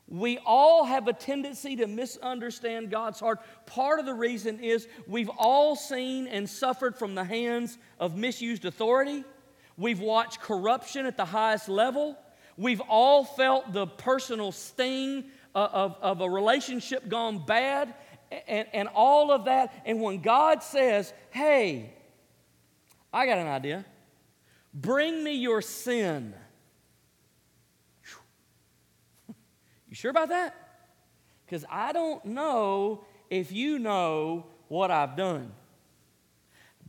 We 0.08 0.38
all 0.38 0.84
have 0.84 1.06
a 1.06 1.12
tendency 1.12 1.76
to 1.76 1.86
misunderstand 1.86 2.90
God's 2.90 3.20
heart. 3.20 3.40
Part 3.66 4.00
of 4.00 4.06
the 4.06 4.14
reason 4.14 4.58
is 4.60 4.88
we've 5.06 5.28
all 5.36 5.76
seen 5.76 6.26
and 6.26 6.48
suffered 6.48 6.96
from 6.96 7.14
the 7.14 7.24
hands 7.24 7.76
of 8.00 8.16
misused 8.16 8.64
authority. 8.64 9.22
We've 9.76 10.00
watched 10.00 10.40
corruption 10.40 11.04
at 11.04 11.18
the 11.18 11.26
highest 11.26 11.68
level. 11.68 12.16
We've 12.56 12.80
all 12.88 13.22
felt 13.22 13.72
the 13.72 13.86
personal 13.86 14.50
sting 14.50 15.26
uh, 15.54 15.68
of, 15.72 15.96
of 16.00 16.20
a 16.22 16.30
relationship 16.30 17.08
gone 17.08 17.44
bad 17.44 17.94
and, 18.46 18.66
and 18.72 18.88
all 18.94 19.30
of 19.30 19.46
that. 19.46 19.82
And 19.84 20.00
when 20.00 20.20
God 20.20 20.62
says, 20.62 21.12
hey, 21.30 21.94
I 23.12 23.26
got 23.26 23.38
an 23.38 23.46
idea, 23.46 23.84
bring 24.74 25.22
me 25.22 25.34
your 25.34 25.62
sin. 25.62 26.34
You 29.88 29.94
sure 29.94 30.10
about 30.10 30.28
that? 30.28 30.54
Because 31.46 31.64
I 31.70 31.92
don't 31.92 32.24
know 32.26 33.04
if 33.30 33.52
you 33.52 33.78
know 33.78 34.46
what 34.68 34.90
I've 34.90 35.16
done. 35.16 35.52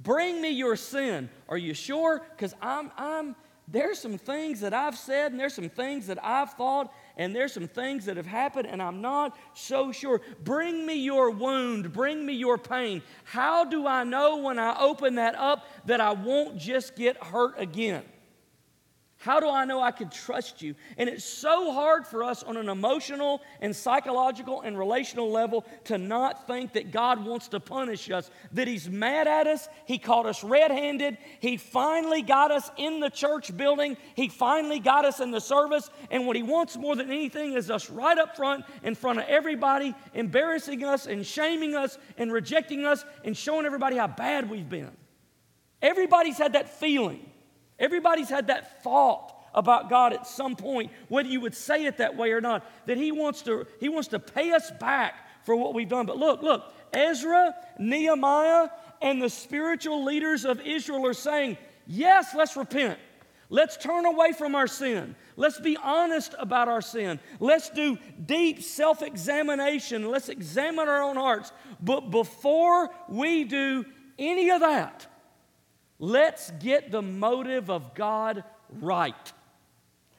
Bring 0.02 0.41
me 0.41 0.49
your 0.49 0.75
sin. 0.75 1.30
Are 1.47 1.58
you 1.58 1.73
sure? 1.73 2.25
Because 2.36 2.54
I'm, 2.62 2.91
I'm, 2.97 3.36
there's 3.67 3.99
some 3.99 4.17
things 4.17 4.62
that 4.62 4.73
I've 4.73 4.97
said 4.97 5.32
and 5.32 5.39
there's 5.39 5.54
some 5.54 5.69
things 5.69 6.08
that 6.08 6.23
I've 6.23 6.54
thought 6.54 6.93
and 7.19 7.36
there's 7.36 7.51
some 7.51 7.67
things 7.67 8.05
that 8.05 8.15
have 8.15 8.25
happened 8.25 8.65
and 8.65 8.82
I'm 8.82 9.01
not 9.01 9.38
so 9.53 9.91
sure. 9.91 10.21
Bring 10.43 10.86
me 10.86 10.95
your 10.95 11.29
wound, 11.29 11.91
bring 11.91 12.25
me 12.25 12.34
your 12.34 12.58
pain. 12.58 13.03
How 13.25 13.65
do 13.65 13.86
I 13.86 14.05
know 14.05 14.38
when 14.38 14.58
I 14.58 14.79
open 14.79 15.15
that 15.15 15.36
up 15.36 15.67
that 15.86 15.99
I 15.99 16.13
won't 16.13 16.58
just 16.58 16.95
get 16.95 17.21
hurt 17.21 17.55
again? 17.58 18.03
How 19.21 19.41
do 19.41 19.49
I 19.49 19.65
know 19.65 19.82
I 19.82 19.91
can 19.91 20.10
trust 20.10 20.62
you? 20.62 20.75
And 20.97 21.10
it's 21.10 21.25
so 21.25 21.73
hard 21.73 22.08
for 22.08 22.23
us 22.23 22.41
on 22.41 22.55
an 22.55 22.69
emotional 22.69 23.41
and 23.60 23.75
psychological 23.75 24.62
and 24.62 24.79
relational 24.79 25.29
level 25.29 25.65
to 25.86 25.97
not 25.97 26.47
think 26.47 26.71
that 26.71 26.91
God 26.91 27.25
wants 27.25 27.49
to 27.49 27.60
punish 27.60 28.10
us, 28.10 28.32
that 28.53 28.69
He's 28.69 28.89
mad 28.89 29.27
at 29.27 29.45
us. 29.45 29.67
He 29.86 29.97
caught 29.97 30.25
us 30.25 30.41
red 30.41 30.71
handed. 30.71 31.17
He 31.41 31.58
finally 31.58 32.21
got 32.21 32.49
us 32.51 32.71
in 32.77 33.01
the 33.01 33.10
church 33.10 33.55
building. 33.58 33.97
He 34.15 34.29
finally 34.29 34.79
got 34.79 35.03
us 35.03 35.19
in 35.19 35.32
the 35.32 35.41
service. 35.41 35.89
And 36.10 36.25
what 36.25 36.38
He 36.38 36.43
wants 36.43 36.77
more 36.77 36.95
than 36.95 37.12
anything 37.12 37.55
is 37.55 37.69
us 37.69 37.89
right 37.89 38.17
up 38.17 38.38
front, 38.38 38.63
in 38.84 38.95
front 38.95 39.19
of 39.19 39.25
everybody, 39.27 39.93
embarrassing 40.13 40.86
us 40.86 41.08
and 41.08 41.25
shaming 41.25 41.75
us 41.75 41.97
and 42.17 42.32
rejecting 42.32 42.86
us 42.86 43.03
and 43.25 43.36
showing 43.36 43.65
everybody 43.65 43.97
how 43.97 44.08
bad 44.08 44.49
we've 44.49 44.69
been. 44.69 44.95
Everybody's 45.82 46.38
had 46.38 46.53
that 46.53 46.79
feeling. 46.79 47.29
Everybody's 47.79 48.29
had 48.29 48.47
that 48.47 48.83
thought 48.83 49.35
about 49.53 49.89
God 49.89 50.13
at 50.13 50.27
some 50.27 50.55
point, 50.55 50.91
whether 51.07 51.29
you 51.29 51.41
would 51.41 51.55
say 51.55 51.85
it 51.85 51.97
that 51.97 52.15
way 52.15 52.31
or 52.31 52.41
not, 52.41 52.65
that 52.85 52.97
He 52.97 53.11
wants 53.11 53.41
to, 53.43 53.65
he 53.79 53.89
wants 53.89 54.09
to 54.09 54.19
pay 54.19 54.51
us 54.51 54.71
back 54.71 55.15
for 55.43 55.55
what 55.55 55.73
we've 55.73 55.89
done. 55.89 56.05
But 56.05 56.17
look, 56.17 56.41
look, 56.43 56.73
Ezra, 56.93 57.55
Nehemiah, 57.79 58.69
and 59.01 59.21
the 59.21 59.29
spiritual 59.29 60.03
leaders 60.03 60.45
of 60.45 60.61
Israel 60.61 61.05
are 61.05 61.13
saying, 61.13 61.57
Yes, 61.87 62.35
let's 62.35 62.55
repent. 62.55 62.99
Let's 63.49 63.77
turn 63.77 64.05
away 64.05 64.31
from 64.33 64.53
our 64.53 64.67
sin. 64.67 65.15
Let's 65.35 65.59
be 65.59 65.75
honest 65.75 66.35
about 66.37 66.67
our 66.67 66.81
sin. 66.81 67.19
Let's 67.39 67.71
do 67.71 67.97
deep 68.23 68.61
self 68.61 69.01
examination. 69.01 70.11
Let's 70.11 70.29
examine 70.29 70.87
our 70.87 71.01
own 71.01 71.15
hearts. 71.15 71.51
But 71.81 72.11
before 72.11 72.91
we 73.07 73.43
do 73.45 73.85
any 74.19 74.51
of 74.51 74.59
that, 74.59 75.07
Let's 75.99 76.51
get 76.59 76.91
the 76.91 77.01
motive 77.01 77.69
of 77.69 77.93
God 77.93 78.43
right. 78.71 79.33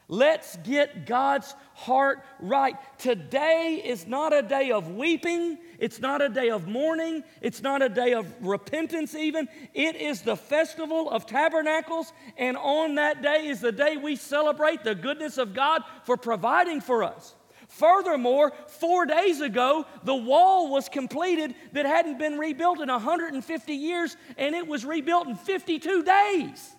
Let's 0.09 0.57
get 0.57 1.07
God's 1.07 1.55
heart 1.73 2.25
right. 2.41 2.77
Today 2.99 3.81
is 3.85 4.09
not 4.09 4.33
a 4.33 4.43
day 4.43 4.73
of 4.73 4.91
weeping. 4.91 5.57
It's 5.79 6.01
not 6.01 6.21
a 6.21 6.29
day 6.29 6.51
of 6.51 6.67
mourning. 6.67 7.23
It's 7.41 7.63
not 7.63 7.81
a 7.81 7.89
day 7.89 8.15
of 8.15 8.27
repentance, 8.41 9.15
even. 9.15 9.49
It 9.73 9.95
is 9.95 10.23
the 10.23 10.37
festival 10.37 11.09
of 11.09 11.27
tabernacles. 11.27 12.13
And 12.37 12.57
on 12.57 12.97
that 12.97 13.23
day 13.23 13.47
is 13.47 13.61
the 13.61 13.71
day 13.71 13.97
we 13.97 14.17
celebrate 14.17 14.83
the 14.83 14.97
goodness 14.97 15.39
of 15.39 15.55
God 15.55 15.83
for 16.05 16.17
providing 16.17 16.81
for 16.81 17.05
us. 17.05 17.37
Furthermore, 17.71 18.53
four 18.67 19.07
days 19.07 19.41
ago, 19.41 19.87
the 20.03 20.15
wall 20.15 20.71
was 20.71 20.89
completed 20.89 21.55
that 21.73 21.87
hadn't 21.87 22.19
been 22.19 22.37
rebuilt 22.37 22.81
in 22.81 22.89
150 22.89 23.73
years, 23.73 24.17
and 24.37 24.57
it 24.57 24.67
was 24.67 24.85
rebuilt 24.85 25.29
in 25.29 25.37
52 25.37 26.03
days. 26.03 26.75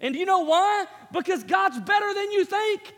And 0.00 0.12
do 0.12 0.18
you 0.18 0.26
know 0.26 0.40
why? 0.40 0.86
Because 1.12 1.44
God's 1.44 1.78
better 1.78 2.12
than 2.12 2.32
you 2.32 2.44
think. 2.44 2.94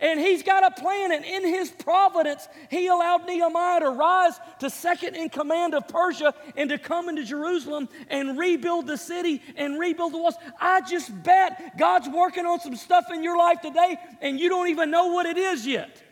And 0.00 0.18
he's 0.18 0.42
got 0.42 0.64
a 0.64 0.80
plan, 0.80 1.12
and 1.12 1.26
in 1.26 1.46
his 1.46 1.70
providence, 1.70 2.48
he 2.70 2.86
allowed 2.86 3.26
Nehemiah 3.26 3.80
to 3.80 3.90
rise 3.90 4.32
to 4.60 4.70
second 4.70 5.16
in 5.16 5.28
command 5.28 5.74
of 5.74 5.88
Persia 5.88 6.32
and 6.56 6.70
to 6.70 6.78
come 6.78 7.10
into 7.10 7.22
Jerusalem 7.22 7.86
and 8.08 8.38
rebuild 8.38 8.86
the 8.86 8.96
city 8.96 9.42
and 9.56 9.78
rebuild 9.78 10.14
the 10.14 10.18
walls. 10.18 10.36
I 10.58 10.80
just 10.80 11.22
bet 11.22 11.76
God's 11.76 12.08
working 12.08 12.46
on 12.46 12.60
some 12.60 12.76
stuff 12.76 13.12
in 13.12 13.22
your 13.22 13.36
life 13.36 13.60
today, 13.60 13.98
and 14.22 14.40
you 14.40 14.48
don't 14.48 14.68
even 14.68 14.90
know 14.90 15.08
what 15.08 15.26
it 15.26 15.36
is 15.36 15.66
yet. 15.66 16.02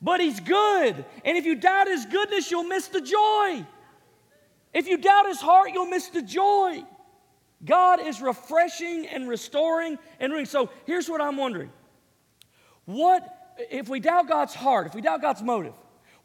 But 0.00 0.20
he's 0.20 0.40
good. 0.40 1.04
And 1.24 1.36
if 1.36 1.44
you 1.44 1.56
doubt 1.56 1.88
his 1.88 2.06
goodness, 2.06 2.50
you'll 2.50 2.64
miss 2.64 2.88
the 2.88 3.00
joy. 3.00 3.66
If 4.72 4.86
you 4.86 4.98
doubt 4.98 5.26
his 5.26 5.40
heart, 5.40 5.70
you'll 5.72 5.86
miss 5.86 6.08
the 6.08 6.22
joy. 6.22 6.84
God 7.64 8.00
is 8.00 8.20
refreshing 8.20 9.06
and 9.06 9.28
restoring 9.28 9.98
and 10.20 10.32
renewing. 10.32 10.46
So 10.46 10.70
here's 10.86 11.08
what 11.08 11.20
I'm 11.20 11.36
wondering. 11.36 11.72
What, 12.84 13.56
if 13.70 13.88
we 13.88 13.98
doubt 13.98 14.28
God's 14.28 14.54
heart, 14.54 14.86
if 14.86 14.94
we 14.94 15.00
doubt 15.00 15.20
God's 15.20 15.42
motive, 15.42 15.74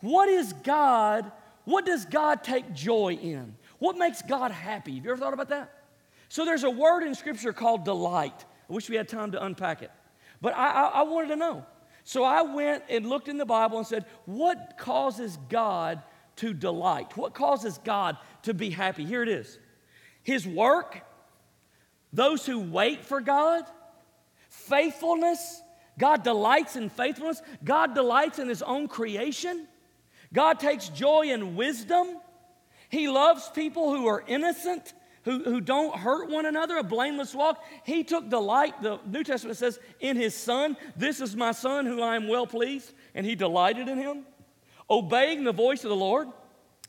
what 0.02 0.30
is 0.30 0.54
God, 0.54 1.32
what 1.66 1.86
does 1.86 2.06
God 2.06 2.44
take 2.44 2.74
joy 2.74 3.14
in? 3.14 3.56
What 3.80 3.98
makes 3.98 4.22
God 4.22 4.52
happy? 4.52 4.96
Have 4.96 5.06
you 5.06 5.12
ever 5.12 5.20
thought 5.20 5.34
about 5.34 5.50
that? 5.50 5.84
So 6.30 6.46
there's 6.46 6.64
a 6.64 6.70
word 6.70 7.04
in 7.04 7.16
Scripture 7.16 7.54
called 7.54 7.86
delight. 7.86 8.46
I 8.70 8.74
wish 8.74 8.90
we 8.90 8.96
had 8.96 9.08
time 9.08 9.32
to 9.32 9.44
unpack 9.44 9.82
it. 9.82 9.92
But 10.42 10.56
I, 10.56 10.70
I, 10.70 10.88
I 10.88 11.02
wanted 11.04 11.30
to 11.30 11.36
know. 11.36 11.66
So 12.04 12.24
I 12.24 12.42
went 12.42 12.84
and 12.90 13.08
looked 13.08 13.28
in 13.28 13.38
the 13.38 13.46
Bible 13.46 13.78
and 13.78 13.88
said, 13.88 14.06
what 14.26 14.78
causes 14.78 15.38
God 15.50 16.02
to 16.38 16.54
delight? 16.54 17.16
What 17.16 17.34
causes 17.34 17.80
God 17.84 18.18
to 18.44 18.54
be 18.54 18.70
happy? 18.70 19.06
Here 19.06 19.24
it 19.24 19.30
is 19.30 19.58
His 20.22 20.48
work, 20.48 21.02
those 22.12 22.46
who 22.46 22.60
wait 22.60 23.06
for 23.06 23.22
God, 23.22 23.64
faithfulness. 24.50 25.62
God 25.98 26.24
delights 26.24 26.76
in 26.76 26.90
faithfulness. 26.90 27.42
God 27.64 27.94
delights 27.94 28.40
in 28.40 28.50
His 28.50 28.64
own 28.64 28.88
creation. 28.88 29.68
God 30.34 30.60
takes 30.60 30.90
joy 30.90 31.28
in 31.28 31.56
wisdom. 31.56 32.18
He 32.90 33.08
loves 33.08 33.50
people 33.54 33.96
who 33.96 34.08
are 34.08 34.24
innocent, 34.28 34.94
who, 35.24 35.44
who 35.44 35.62
don't 35.62 35.96
hurt 35.96 36.30
one 36.30 36.46
another, 36.46 36.78
a 36.78 36.84
blameless 36.84 37.34
walk. 37.34 37.64
He 37.86 38.04
took 38.04 38.30
delight, 38.30 38.82
the 38.82 39.00
New 39.06 39.24
Testament 39.24 39.58
says, 39.58 39.80
in 40.00 40.18
His 40.18 40.36
Son. 40.36 40.76
This 40.96 41.22
is 41.22 41.36
my 41.36 41.52
Son 41.52 41.86
who 41.86 42.02
I 42.02 42.16
am 42.16 42.28
well 42.28 42.46
pleased, 42.46 42.94
and 43.16 43.26
He 43.26 43.36
delighted 43.36 43.88
in 43.88 43.98
Him. 43.98 44.26
Obeying 44.90 45.44
the 45.44 45.54
voice 45.54 45.84
of 45.84 45.90
the 45.90 45.96
Lord. 45.96 46.28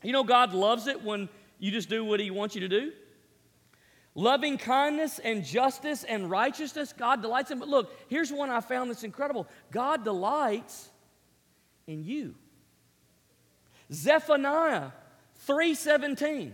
You 0.02 0.12
know, 0.12 0.24
God 0.24 0.52
loves 0.52 0.86
it 0.86 1.02
when 1.02 1.28
you 1.58 1.70
just 1.70 1.88
do 1.88 2.04
what 2.04 2.20
He 2.20 2.30
wants 2.30 2.54
you 2.54 2.60
to 2.62 2.68
do. 2.68 2.92
Loving 4.16 4.58
kindness 4.58 5.18
and 5.18 5.44
justice 5.44 6.04
and 6.04 6.30
righteousness, 6.30 6.92
God 6.96 7.22
delights 7.22 7.50
in. 7.50 7.58
But 7.58 7.68
look, 7.68 7.92
here's 8.08 8.32
one 8.32 8.50
I 8.50 8.60
found 8.60 8.90
that's 8.90 9.04
incredible 9.04 9.48
God 9.70 10.04
delights 10.04 10.90
in 11.86 12.04
you. 12.04 12.34
Zephaniah 13.92 14.90
3:17. 15.46 16.52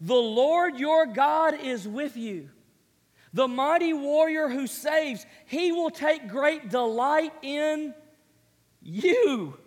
The 0.00 0.14
Lord 0.14 0.78
your 0.78 1.06
God 1.06 1.60
is 1.60 1.86
with 1.86 2.16
you. 2.16 2.50
The 3.32 3.48
mighty 3.48 3.92
warrior 3.92 4.48
who 4.48 4.66
saves, 4.66 5.26
he 5.46 5.72
will 5.72 5.90
take 5.90 6.28
great 6.28 6.70
delight 6.70 7.32
in 7.42 7.94
you. 8.80 9.58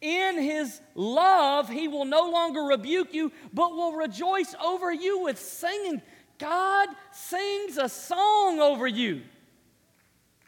In 0.00 0.38
his 0.38 0.80
love, 0.94 1.68
he 1.68 1.88
will 1.88 2.04
no 2.04 2.30
longer 2.30 2.62
rebuke 2.62 3.14
you, 3.14 3.32
but 3.52 3.72
will 3.72 3.92
rejoice 3.92 4.54
over 4.62 4.92
you 4.92 5.20
with 5.20 5.38
singing. 5.38 6.02
God 6.38 6.88
sings 7.12 7.76
a 7.76 7.88
song 7.88 8.60
over 8.60 8.86
you. 8.86 9.22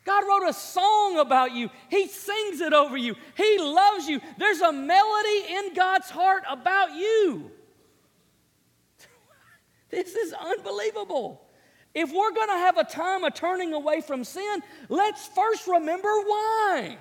God 0.05 0.25
wrote 0.27 0.49
a 0.49 0.53
song 0.53 1.19
about 1.19 1.53
you. 1.53 1.71
He 1.89 2.09
sings 2.09 2.61
it 2.61 2.73
over 2.73 2.97
you. 2.97 3.15
He 3.37 3.59
loves 3.59 4.09
you. 4.09 4.21
There's 4.37 4.61
a 4.61 4.73
melody 4.73 5.45
in 5.51 5.75
God's 5.75 6.11
heart 6.11 6.43
about 6.49 6.95
you. 6.95 7.51
This 9.93 10.17
is 10.17 10.33
unbelievable. 10.33 11.47
If 11.95 12.11
we're 12.11 12.33
going 12.33 12.49
to 12.49 12.55
have 12.55 12.79
a 12.79 12.85
time 12.85 13.23
of 13.23 13.35
turning 13.35 13.75
away 13.75 14.01
from 14.01 14.25
sin, 14.25 14.63
let's 14.89 15.29
first 15.29 15.69
remember 15.69 16.09
why. 16.09 16.97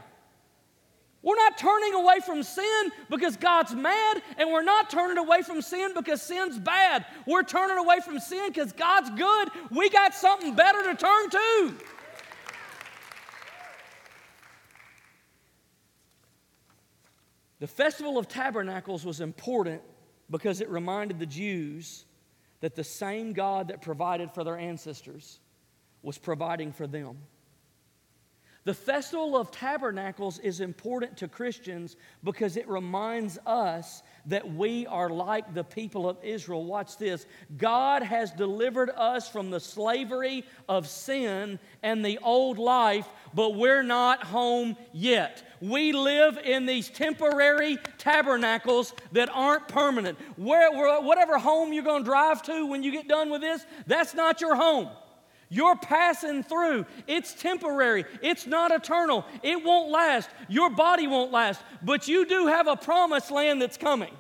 We're 1.23 1.37
not 1.37 1.57
turning 1.57 1.93
away 1.93 2.19
from 2.25 2.43
sin 2.43 2.91
because 3.09 3.37
God's 3.37 3.73
mad, 3.73 4.21
and 4.37 4.49
we're 4.49 4.63
not 4.63 4.89
turning 4.89 5.17
away 5.17 5.43
from 5.43 5.61
sin 5.61 5.91
because 5.95 6.21
sin's 6.21 6.59
bad. 6.59 7.05
We're 7.25 7.43
turning 7.43 7.77
away 7.77 7.99
from 8.03 8.19
sin 8.19 8.49
because 8.49 8.73
God's 8.73 9.09
good. 9.11 9.49
We 9.69 9.89
got 9.89 10.13
something 10.13 10.55
better 10.55 10.81
to 10.83 10.95
turn 10.95 11.29
to. 11.29 11.73
The 17.59 17.67
Festival 17.67 18.17
of 18.17 18.27
Tabernacles 18.27 19.05
was 19.05 19.21
important 19.21 19.83
because 20.29 20.59
it 20.59 20.69
reminded 20.69 21.19
the 21.19 21.27
Jews 21.27 22.05
that 22.61 22.75
the 22.75 22.83
same 22.83 23.33
God 23.33 23.67
that 23.67 23.81
provided 23.81 24.31
for 24.31 24.43
their 24.43 24.57
ancestors 24.57 25.39
was 26.01 26.17
providing 26.17 26.71
for 26.71 26.87
them. 26.87 27.17
The 28.63 28.73
Festival 28.75 29.35
of 29.35 29.49
Tabernacles 29.49 30.37
is 30.37 30.59
important 30.59 31.17
to 31.17 31.27
Christians 31.27 31.97
because 32.23 32.57
it 32.57 32.67
reminds 32.69 33.39
us 33.47 34.03
that 34.27 34.53
we 34.53 34.85
are 34.85 35.09
like 35.09 35.55
the 35.55 35.63
people 35.63 36.07
of 36.07 36.23
Israel. 36.23 36.63
Watch 36.63 36.97
this 36.97 37.25
God 37.57 38.03
has 38.03 38.31
delivered 38.31 38.91
us 38.91 39.27
from 39.27 39.49
the 39.49 39.59
slavery 39.59 40.45
of 40.69 40.87
sin 40.87 41.57
and 41.81 42.05
the 42.05 42.19
old 42.19 42.59
life, 42.59 43.07
but 43.33 43.55
we're 43.55 43.83
not 43.83 44.23
home 44.23 44.75
yet. 44.93 45.43
We 45.61 45.93
live 45.93 46.39
in 46.43 46.65
these 46.65 46.89
temporary 46.89 47.77
tabernacles 47.97 48.93
that 49.11 49.29
aren't 49.31 49.67
permanent. 49.67 50.17
Where, 50.37 50.71
whatever 51.01 51.37
home 51.37 51.71
you're 51.71 51.83
going 51.83 52.03
to 52.03 52.09
drive 52.09 52.41
to 52.43 52.65
when 52.65 52.83
you 52.83 52.91
get 52.91 53.07
done 53.07 53.29
with 53.29 53.41
this, 53.41 53.65
that's 53.85 54.13
not 54.13 54.41
your 54.41 54.55
home. 54.55 54.89
You're 55.49 55.75
passing 55.75 56.43
through. 56.43 56.85
It's 57.07 57.33
temporary. 57.33 58.05
It's 58.21 58.47
not 58.47 58.71
eternal. 58.71 59.25
It 59.43 59.61
won't 59.63 59.91
last. 59.91 60.29
Your 60.47 60.69
body 60.69 61.07
won't 61.07 61.33
last. 61.33 61.61
But 61.83 62.07
you 62.07 62.25
do 62.25 62.47
have 62.47 62.67
a 62.67 62.77
promised 62.77 63.31
land 63.31 63.61
that's 63.61 63.75
coming. 63.75 64.13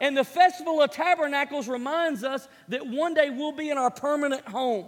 And 0.00 0.16
the 0.16 0.22
Festival 0.22 0.80
of 0.80 0.92
Tabernacles 0.92 1.68
reminds 1.68 2.22
us 2.22 2.48
that 2.68 2.86
one 2.86 3.14
day 3.14 3.30
we'll 3.30 3.50
be 3.50 3.70
in 3.70 3.78
our 3.78 3.90
permanent 3.90 4.46
home. 4.46 4.86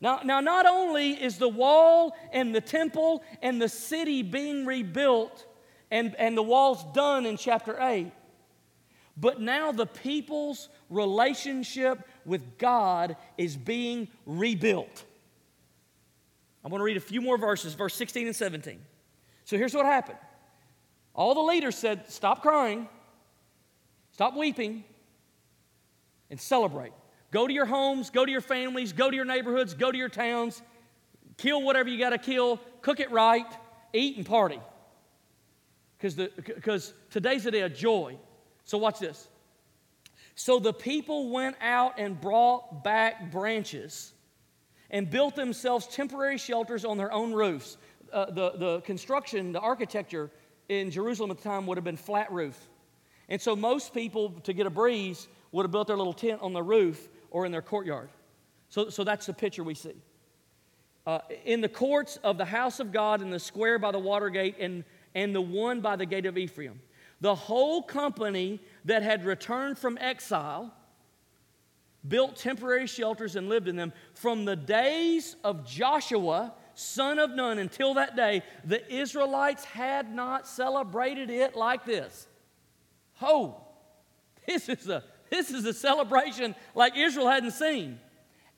Now, 0.00 0.20
now, 0.24 0.40
not 0.40 0.64
only 0.64 1.10
is 1.12 1.38
the 1.38 1.48
wall 1.48 2.16
and 2.32 2.54
the 2.54 2.60
temple 2.60 3.22
and 3.42 3.60
the 3.60 3.68
city 3.68 4.22
being 4.22 4.64
rebuilt 4.64 5.44
and, 5.90 6.14
and 6.16 6.36
the 6.36 6.42
walls 6.42 6.84
done 6.94 7.26
in 7.26 7.36
chapter 7.36 7.76
8, 7.80 8.12
but 9.16 9.40
now 9.40 9.72
the 9.72 9.86
people's 9.86 10.68
relationship 10.88 12.06
with 12.24 12.58
God 12.58 13.16
is 13.36 13.56
being 13.56 14.06
rebuilt. 14.24 15.04
I'm 16.64 16.70
going 16.70 16.78
to 16.78 16.84
read 16.84 16.96
a 16.96 17.00
few 17.00 17.20
more 17.20 17.36
verses, 17.36 17.74
verse 17.74 17.94
16 17.94 18.26
and 18.26 18.36
17. 18.36 18.78
So 19.44 19.56
here's 19.56 19.74
what 19.74 19.86
happened 19.86 20.18
all 21.14 21.34
the 21.34 21.40
leaders 21.40 21.76
said, 21.76 22.08
Stop 22.08 22.42
crying, 22.42 22.88
stop 24.12 24.36
weeping, 24.36 24.84
and 26.30 26.40
celebrate. 26.40 26.92
Go 27.30 27.46
to 27.46 27.52
your 27.52 27.66
homes, 27.66 28.10
go 28.10 28.24
to 28.24 28.32
your 28.32 28.40
families, 28.40 28.92
go 28.92 29.10
to 29.10 29.16
your 29.16 29.24
neighborhoods, 29.24 29.74
go 29.74 29.92
to 29.92 29.98
your 29.98 30.08
towns, 30.08 30.62
kill 31.36 31.62
whatever 31.62 31.88
you 31.88 31.98
got 31.98 32.10
to 32.10 32.18
kill, 32.18 32.58
cook 32.80 33.00
it 33.00 33.10
right, 33.10 33.46
eat 33.92 34.16
and 34.16 34.24
party. 34.24 34.60
Because 36.00 36.94
today's 37.10 37.44
a 37.44 37.50
day 37.50 37.62
of 37.62 37.74
joy. 37.74 38.16
So 38.64 38.78
watch 38.78 38.98
this. 38.98 39.28
So 40.34 40.58
the 40.58 40.72
people 40.72 41.30
went 41.30 41.56
out 41.60 41.98
and 41.98 42.18
brought 42.18 42.84
back 42.84 43.30
branches 43.30 44.12
and 44.90 45.10
built 45.10 45.34
themselves 45.36 45.86
temporary 45.86 46.38
shelters 46.38 46.84
on 46.84 46.96
their 46.96 47.12
own 47.12 47.32
roofs. 47.32 47.76
Uh, 48.12 48.26
the, 48.30 48.52
the 48.52 48.80
construction, 48.82 49.52
the 49.52 49.60
architecture 49.60 50.30
in 50.68 50.90
Jerusalem 50.90 51.30
at 51.30 51.38
the 51.38 51.42
time 51.42 51.66
would 51.66 51.76
have 51.76 51.84
been 51.84 51.96
flat 51.96 52.30
roof. 52.32 52.68
And 53.28 53.40
so 53.40 53.54
most 53.54 53.92
people, 53.92 54.30
to 54.44 54.52
get 54.52 54.66
a 54.66 54.70
breeze, 54.70 55.28
would 55.52 55.64
have 55.64 55.72
built 55.72 55.88
their 55.88 55.96
little 55.96 56.14
tent 56.14 56.40
on 56.40 56.52
the 56.52 56.62
roof 56.62 57.08
or 57.38 57.46
in 57.46 57.52
their 57.52 57.62
courtyard. 57.62 58.08
So, 58.68 58.90
so 58.90 59.04
that's 59.04 59.26
the 59.26 59.32
picture 59.32 59.62
we 59.62 59.74
see. 59.74 59.94
uh, 61.06 61.20
in 61.44 61.60
the 61.60 61.68
courts 61.68 62.18
of 62.24 62.36
the 62.36 62.44
house 62.44 62.80
of 62.80 62.90
God, 62.90 63.22
in 63.22 63.30
the 63.30 63.38
square 63.38 63.78
by 63.78 63.92
the 63.92 63.98
water 64.00 64.28
gate, 64.28 64.56
and, 64.58 64.82
and 65.14 65.32
the 65.32 65.40
one 65.40 65.80
by 65.80 65.94
the 65.94 66.04
gate 66.04 66.26
of 66.26 66.36
Ephraim. 66.36 66.80
The 67.20 67.36
whole 67.36 67.80
company 67.82 68.60
that 68.84 69.04
had 69.04 69.24
returned 69.24 69.78
from 69.78 69.96
exile 69.98 70.74
built 72.06 72.34
temporary 72.36 72.88
shelters 72.88 73.36
and 73.36 73.48
lived 73.48 73.68
in 73.68 73.76
them. 73.76 73.92
From 74.14 74.44
the 74.44 74.56
days 74.56 75.36
of 75.44 75.64
Joshua, 75.64 76.52
son 76.74 77.18
of 77.20 77.30
Nun, 77.30 77.58
until 77.58 77.94
that 77.94 78.16
day, 78.16 78.42
the 78.64 78.80
Israelites 78.92 79.64
had 79.64 80.12
not 80.12 80.46
celebrated 80.48 81.30
it 81.30 81.54
like 81.54 81.84
this. 81.84 82.26
Oh, 83.22 83.62
this 84.46 84.68
is 84.68 84.88
a, 84.88 85.02
this 85.30 85.50
is 85.50 85.64
a 85.64 85.72
celebration 85.72 86.54
like 86.74 86.96
Israel 86.96 87.28
hadn't 87.28 87.52
seen 87.52 87.98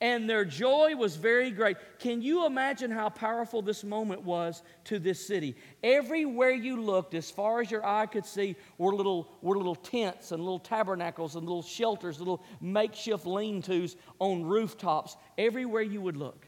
and 0.01 0.27
their 0.27 0.43
joy 0.43 0.95
was 0.95 1.15
very 1.15 1.51
great. 1.51 1.77
Can 1.99 2.23
you 2.23 2.47
imagine 2.47 2.89
how 2.89 3.09
powerful 3.09 3.61
this 3.61 3.83
moment 3.83 4.23
was 4.23 4.63
to 4.85 4.97
this 4.97 5.25
city? 5.25 5.55
Everywhere 5.83 6.51
you 6.51 6.81
looked, 6.81 7.13
as 7.13 7.29
far 7.29 7.61
as 7.61 7.69
your 7.69 7.85
eye 7.85 8.07
could 8.07 8.25
see, 8.25 8.55
were 8.79 8.95
little, 8.95 9.29
were 9.43 9.55
little 9.55 9.75
tents 9.75 10.31
and 10.31 10.43
little 10.43 10.59
tabernacles 10.59 11.35
and 11.35 11.45
little 11.45 11.61
shelters, 11.61 12.17
little 12.17 12.43
makeshift 12.59 13.27
lean 13.27 13.61
tos 13.61 13.95
on 14.17 14.43
rooftops, 14.43 15.15
everywhere 15.37 15.83
you 15.83 16.01
would 16.01 16.17
look. 16.17 16.47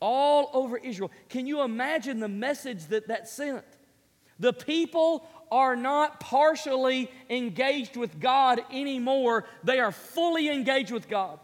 All 0.00 0.50
over 0.52 0.76
Israel. 0.76 1.10
Can 1.30 1.46
you 1.46 1.62
imagine 1.62 2.20
the 2.20 2.28
message 2.28 2.86
that 2.86 3.08
that 3.08 3.26
sent? 3.26 3.64
The 4.38 4.52
people 4.52 5.26
are 5.52 5.76
not 5.76 6.18
partially 6.18 7.10
engaged 7.28 7.94
with 7.94 8.18
God 8.18 8.62
anymore, 8.72 9.44
they 9.62 9.80
are 9.80 9.92
fully 9.92 10.48
engaged 10.48 10.90
with 10.90 11.10
God. 11.10 11.38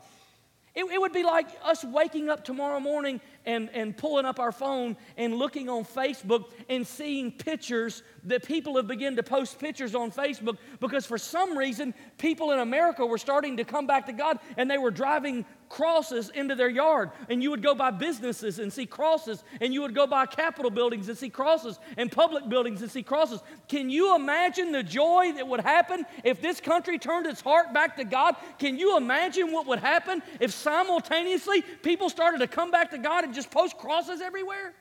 It, 0.75 0.85
it, 0.87 0.99
would 0.99 1.13
be 1.13 1.25
like 1.25 1.47
us 1.63 1.85
waking 1.85 2.31
up 2.31 2.43
tomorrow 2.43 2.81
morning 2.81 3.21
and, 3.47 3.71
and 3.73 3.97
pulling 3.97 4.25
up 4.25 4.39
our 4.39 4.53
phone 4.53 4.97
and 5.17 5.35
looking 5.35 5.69
on 5.69 5.85
Facebook 5.85 6.51
and 6.69 6.87
seeing 6.87 7.33
pictures 7.33 8.03
that 8.25 8.45
people 8.45 8.77
have 8.77 8.87
begun 8.87 9.17
to 9.17 9.23
post 9.23 9.59
pictures 9.59 9.95
on 9.95 10.11
Facebook 10.11 10.59
because 10.81 11.07
for 11.07 11.19
some 11.19 11.57
reason 11.57 11.95
people 12.19 12.53
in 12.53 12.59
America 12.59 13.05
were 13.05 13.19
starting 13.19 13.57
to 13.57 13.65
come 13.65 13.87
back 13.87 14.07
to 14.07 14.13
God 14.13 14.39
and 14.57 14.71
they 14.71 14.79
were 14.79 14.91
driving 14.91 15.45
crosses 15.69 16.31
into 16.31 16.55
their 16.55 16.69
yard. 16.69 17.11
And 17.29 17.43
you 17.43 17.51
would 17.51 17.63
go 17.63 17.75
by 17.75 17.91
businesses 17.91 18.59
and 18.59 18.73
see 18.73 18.87
crosses, 18.87 19.45
and 19.61 19.73
you 19.73 19.83
would 19.83 19.95
go 19.95 20.07
by 20.07 20.27
Capitol 20.27 20.71
buildings 20.71 21.09
and 21.09 21.17
see 21.17 21.31
crosses, 21.31 21.79
and 21.97 22.11
public 22.11 22.49
buildings 22.49 22.83
and 22.83 22.91
see 22.91 23.03
crosses. 23.03 23.41
Can 23.69 23.91
you 23.91 24.17
imagine 24.17 24.73
the 24.73 24.83
joy 24.83 25.33
that 25.37 25.47
would 25.47 25.61
happen 25.61 26.05
if 26.25 26.41
this 26.41 26.61
country 26.61 26.99
turned 26.99 27.27
its 27.27 27.41
heart 27.41 27.73
back 27.73 27.97
to 27.97 28.05
God? 28.05 28.37
Can 28.59 28.79
you 28.79 28.97
imagine 28.97 29.53
what 29.53 29.67
would 29.67 29.79
happen 29.79 30.23
if 30.41 30.53
simultaneously 30.53 31.63
people 31.83 32.09
started 32.09 32.39
to 32.39 32.47
come 32.47 32.71
back 32.71 32.91
to 32.91 32.99
God 32.99 33.25
and 33.25 33.35
just 33.39 33.51
post 33.51 33.79
crosses 33.79 34.21
everywhere? 34.21 34.75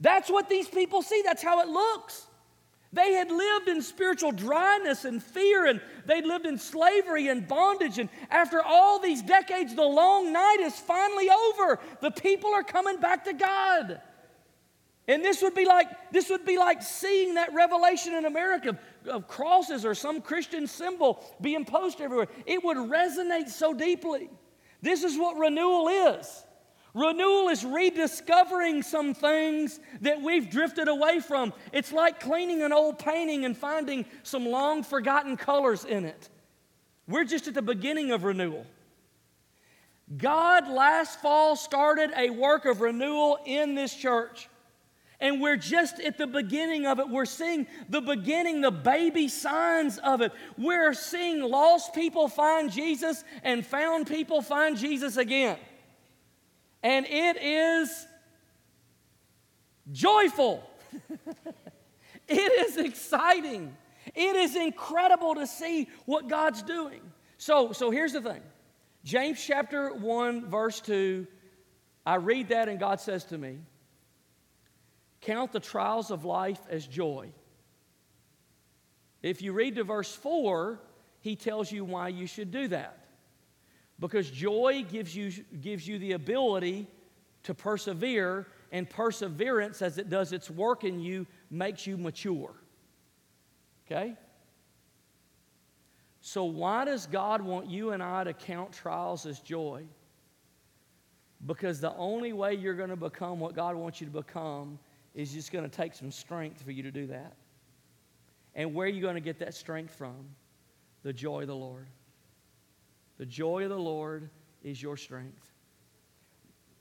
That's 0.00 0.28
what 0.28 0.48
these 0.48 0.68
people 0.68 1.02
see, 1.02 1.22
that's 1.24 1.42
how 1.42 1.60
it 1.60 1.68
looks. 1.68 2.26
They 2.92 3.12
had 3.12 3.30
lived 3.30 3.68
in 3.68 3.82
spiritual 3.82 4.32
dryness 4.32 5.04
and 5.04 5.22
fear, 5.22 5.66
and 5.66 5.80
they'd 6.06 6.24
lived 6.24 6.46
in 6.46 6.58
slavery 6.58 7.28
and 7.28 7.46
bondage. 7.46 7.98
And 7.98 8.08
after 8.30 8.62
all 8.62 8.98
these 8.98 9.22
decades, 9.22 9.74
the 9.74 9.84
long 9.84 10.32
night 10.32 10.58
is 10.60 10.74
finally 10.78 11.28
over. 11.28 11.78
The 12.00 12.10
people 12.10 12.54
are 12.54 12.62
coming 12.62 12.98
back 12.98 13.24
to 13.24 13.32
God. 13.32 14.00
And 15.08 15.24
this 15.24 15.42
would 15.42 15.54
be 15.54 15.66
like 15.66 15.88
this 16.10 16.30
would 16.30 16.44
be 16.44 16.58
like 16.58 16.82
seeing 16.82 17.34
that 17.34 17.54
revelation 17.54 18.14
in 18.14 18.24
America 18.24 18.70
of, 18.70 18.78
of 19.06 19.28
crosses 19.28 19.84
or 19.84 19.94
some 19.94 20.20
Christian 20.20 20.66
symbol 20.66 21.22
being 21.40 21.64
posted 21.64 22.06
everywhere. 22.06 22.28
It 22.44 22.64
would 22.64 22.76
resonate 22.76 23.48
so 23.48 23.72
deeply. 23.72 24.30
This 24.82 25.04
is 25.04 25.16
what 25.16 25.36
renewal 25.36 25.88
is. 25.88 26.45
Renewal 26.96 27.50
is 27.50 27.62
rediscovering 27.62 28.82
some 28.82 29.12
things 29.12 29.80
that 30.00 30.22
we've 30.22 30.48
drifted 30.48 30.88
away 30.88 31.20
from. 31.20 31.52
It's 31.70 31.92
like 31.92 32.20
cleaning 32.20 32.62
an 32.62 32.72
old 32.72 32.98
painting 32.98 33.44
and 33.44 33.54
finding 33.54 34.06
some 34.22 34.46
long 34.46 34.82
forgotten 34.82 35.36
colors 35.36 35.84
in 35.84 36.06
it. 36.06 36.30
We're 37.06 37.26
just 37.26 37.48
at 37.48 37.52
the 37.52 37.60
beginning 37.60 38.12
of 38.12 38.24
renewal. 38.24 38.64
God 40.16 40.68
last 40.68 41.20
fall 41.20 41.54
started 41.54 42.12
a 42.16 42.30
work 42.30 42.64
of 42.64 42.80
renewal 42.80 43.40
in 43.44 43.74
this 43.74 43.94
church. 43.94 44.48
And 45.20 45.42
we're 45.42 45.58
just 45.58 46.00
at 46.00 46.16
the 46.16 46.26
beginning 46.26 46.86
of 46.86 46.98
it. 46.98 47.10
We're 47.10 47.26
seeing 47.26 47.66
the 47.90 48.00
beginning, 48.00 48.62
the 48.62 48.70
baby 48.70 49.28
signs 49.28 49.98
of 49.98 50.22
it. 50.22 50.32
We're 50.56 50.94
seeing 50.94 51.42
lost 51.42 51.92
people 51.92 52.28
find 52.28 52.72
Jesus 52.72 53.22
and 53.42 53.66
found 53.66 54.06
people 54.06 54.40
find 54.40 54.78
Jesus 54.78 55.18
again 55.18 55.58
and 56.82 57.06
it 57.06 57.36
is 57.42 58.06
joyful. 59.92 60.68
it 62.28 62.68
is 62.68 62.76
exciting. 62.76 63.76
It 64.14 64.36
is 64.36 64.56
incredible 64.56 65.34
to 65.34 65.46
see 65.46 65.88
what 66.04 66.28
God's 66.28 66.62
doing. 66.62 67.00
So, 67.38 67.72
so 67.72 67.90
here's 67.90 68.12
the 68.12 68.22
thing 68.22 68.42
James 69.04 69.44
chapter 69.44 69.92
1, 69.94 70.48
verse 70.48 70.80
2, 70.80 71.26
I 72.04 72.16
read 72.16 72.48
that 72.48 72.68
and 72.68 72.78
God 72.78 73.00
says 73.00 73.24
to 73.26 73.38
me, 73.38 73.58
Count 75.20 75.52
the 75.52 75.60
trials 75.60 76.10
of 76.10 76.24
life 76.24 76.60
as 76.68 76.86
joy. 76.86 77.32
If 79.22 79.42
you 79.42 79.52
read 79.52 79.74
to 79.76 79.84
verse 79.84 80.14
4, 80.14 80.78
he 81.20 81.34
tells 81.34 81.72
you 81.72 81.84
why 81.84 82.08
you 82.08 82.26
should 82.26 82.52
do 82.52 82.68
that. 82.68 83.05
Because 83.98 84.30
joy 84.30 84.84
gives 84.90 85.16
you, 85.16 85.32
gives 85.60 85.88
you 85.88 85.98
the 85.98 86.12
ability 86.12 86.86
to 87.44 87.54
persevere, 87.54 88.46
and 88.72 88.88
perseverance, 88.90 89.80
as 89.80 89.98
it 89.98 90.10
does 90.10 90.32
its 90.32 90.50
work 90.50 90.84
in 90.84 91.00
you, 91.00 91.26
makes 91.50 91.86
you 91.86 91.96
mature. 91.96 92.52
Okay? 93.86 94.16
So, 96.20 96.44
why 96.44 96.84
does 96.84 97.06
God 97.06 97.40
want 97.40 97.68
you 97.70 97.92
and 97.92 98.02
I 98.02 98.24
to 98.24 98.32
count 98.32 98.72
trials 98.72 99.26
as 99.26 99.38
joy? 99.38 99.84
Because 101.46 101.80
the 101.80 101.94
only 101.94 102.32
way 102.32 102.54
you're 102.54 102.74
going 102.74 102.90
to 102.90 102.96
become 102.96 103.38
what 103.38 103.54
God 103.54 103.76
wants 103.76 104.00
you 104.00 104.06
to 104.06 104.12
become 104.12 104.78
is 105.14 105.32
just 105.32 105.52
going 105.52 105.68
to 105.68 105.74
take 105.74 105.94
some 105.94 106.10
strength 106.10 106.62
for 106.62 106.72
you 106.72 106.82
to 106.82 106.90
do 106.90 107.06
that. 107.06 107.34
And 108.54 108.74
where 108.74 108.86
are 108.86 108.90
you 108.90 109.02
going 109.02 109.14
to 109.14 109.20
get 109.20 109.38
that 109.38 109.54
strength 109.54 109.94
from? 109.94 110.16
The 111.02 111.12
joy 111.12 111.42
of 111.42 111.46
the 111.46 111.54
Lord. 111.54 111.86
The 113.18 113.26
joy 113.26 113.64
of 113.64 113.70
the 113.70 113.78
Lord 113.78 114.30
is 114.62 114.82
your 114.82 114.96
strength. 114.96 115.52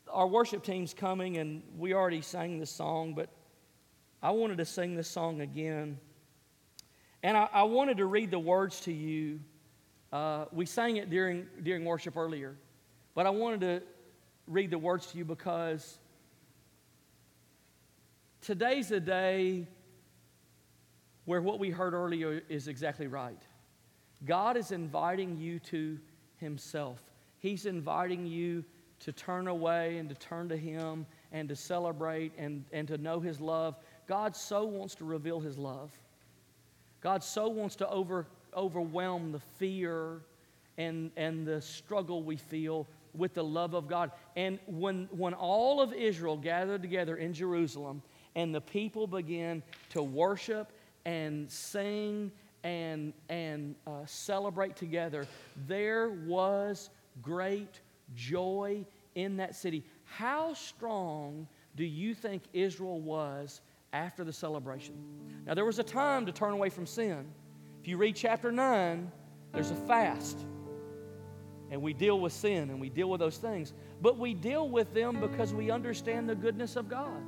Our 0.09 0.27
worship 0.27 0.63
team's 0.63 0.93
coming, 0.93 1.37
and 1.37 1.63
we 1.77 1.93
already 1.93 2.21
sang 2.21 2.59
this 2.59 2.69
song, 2.69 3.13
but 3.13 3.29
I 4.21 4.31
wanted 4.31 4.57
to 4.57 4.65
sing 4.65 4.95
this 4.95 5.07
song 5.07 5.41
again. 5.41 5.99
And 7.23 7.37
I, 7.37 7.47
I 7.53 7.63
wanted 7.63 7.97
to 7.97 8.05
read 8.05 8.31
the 8.31 8.39
words 8.39 8.81
to 8.81 8.93
you. 8.93 9.39
Uh, 10.11 10.45
we 10.51 10.65
sang 10.65 10.97
it 10.97 11.09
during, 11.09 11.47
during 11.63 11.85
worship 11.85 12.17
earlier, 12.17 12.55
but 13.13 13.25
I 13.25 13.29
wanted 13.29 13.61
to 13.61 13.83
read 14.47 14.71
the 14.71 14.77
words 14.77 15.07
to 15.07 15.17
you 15.17 15.25
because 15.25 15.97
today's 18.41 18.91
a 18.91 18.99
day 18.99 19.67
where 21.25 21.41
what 21.41 21.59
we 21.59 21.71
heard 21.71 21.93
earlier 21.93 22.41
is 22.47 22.67
exactly 22.67 23.07
right. 23.07 23.41
God 24.23 24.57
is 24.57 24.71
inviting 24.71 25.37
you 25.37 25.59
to 25.59 25.99
Himself. 26.37 27.01
He's 27.39 27.65
inviting 27.65 28.25
you 28.25 28.63
to 28.99 29.11
turn 29.11 29.47
away 29.47 29.97
and 29.97 30.09
to 30.09 30.15
turn 30.15 30.49
to 30.49 30.57
Him 30.57 31.05
and 31.31 31.49
to 31.49 31.55
celebrate 31.55 32.31
and, 32.37 32.63
and 32.71 32.87
to 32.87 32.97
know 32.97 33.19
His 33.19 33.39
love. 33.39 33.75
God 34.07 34.35
so 34.35 34.63
wants 34.65 34.95
to 34.95 35.05
reveal 35.05 35.39
His 35.39 35.57
love. 35.57 35.91
God 37.01 37.23
so 37.23 37.47
wants 37.47 37.75
to 37.77 37.89
over, 37.89 38.25
overwhelm 38.55 39.31
the 39.31 39.39
fear 39.39 40.21
and, 40.77 41.11
and 41.15 41.45
the 41.45 41.61
struggle 41.61 42.23
we 42.23 42.35
feel 42.35 42.87
with 43.13 43.33
the 43.33 43.43
love 43.43 43.73
of 43.73 43.87
God. 43.87 44.11
And 44.35 44.59
when, 44.65 45.07
when 45.11 45.33
all 45.33 45.81
of 45.81 45.93
Israel 45.93 46.37
gathered 46.37 46.81
together 46.81 47.17
in 47.17 47.33
Jerusalem 47.33 48.01
and 48.35 48.53
the 48.53 48.61
people 48.61 49.07
began 49.07 49.63
to 49.89 50.03
worship 50.03 50.71
and 51.05 51.49
sing 51.49 52.31
and, 52.65 53.13
and 53.29 53.75
uh, 53.85 53.91
celebrate 54.07 54.75
together, 54.75 55.27
there 55.67 56.09
was 56.09 56.89
great 57.21 57.79
joy 58.15 58.83
in 59.13 59.37
that 59.37 59.55
city. 59.55 59.85
How 60.03 60.55
strong 60.55 61.47
do 61.75 61.85
you 61.85 62.15
think 62.15 62.41
Israel 62.53 62.99
was 62.99 63.61
after 63.93 64.23
the 64.23 64.33
celebration? 64.33 64.95
Now, 65.45 65.53
there 65.53 65.63
was 65.63 65.77
a 65.77 65.83
time 65.83 66.25
to 66.25 66.31
turn 66.31 66.53
away 66.53 66.69
from 66.69 66.87
sin. 66.87 67.27
If 67.81 67.87
you 67.87 67.97
read 67.97 68.15
chapter 68.15 68.51
9, 68.51 69.11
there's 69.53 69.69
a 69.69 69.75
fast. 69.75 70.39
And 71.69 71.83
we 71.83 71.93
deal 71.93 72.19
with 72.19 72.33
sin 72.33 72.71
and 72.71 72.81
we 72.81 72.89
deal 72.89 73.11
with 73.11 73.19
those 73.19 73.37
things. 73.37 73.73
But 74.01 74.17
we 74.17 74.33
deal 74.33 74.69
with 74.69 74.91
them 74.91 75.19
because 75.21 75.53
we 75.53 75.69
understand 75.69 76.27
the 76.27 76.35
goodness 76.35 76.75
of 76.77 76.89
God. 76.89 77.21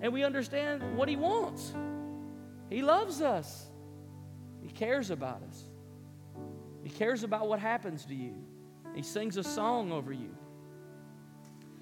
And 0.00 0.14
we 0.14 0.24
understand 0.24 0.96
what 0.96 1.10
He 1.10 1.16
wants. 1.16 1.74
He 2.70 2.80
loves 2.80 3.20
us. 3.20 3.65
Cares 4.76 5.10
about 5.10 5.42
us. 5.48 5.64
He 6.82 6.90
cares 6.90 7.22
about 7.22 7.48
what 7.48 7.58
happens 7.58 8.04
to 8.04 8.14
you. 8.14 8.34
He 8.94 9.02
sings 9.02 9.36
a 9.36 9.42
song 9.42 9.90
over 9.90 10.12
you. 10.12 10.36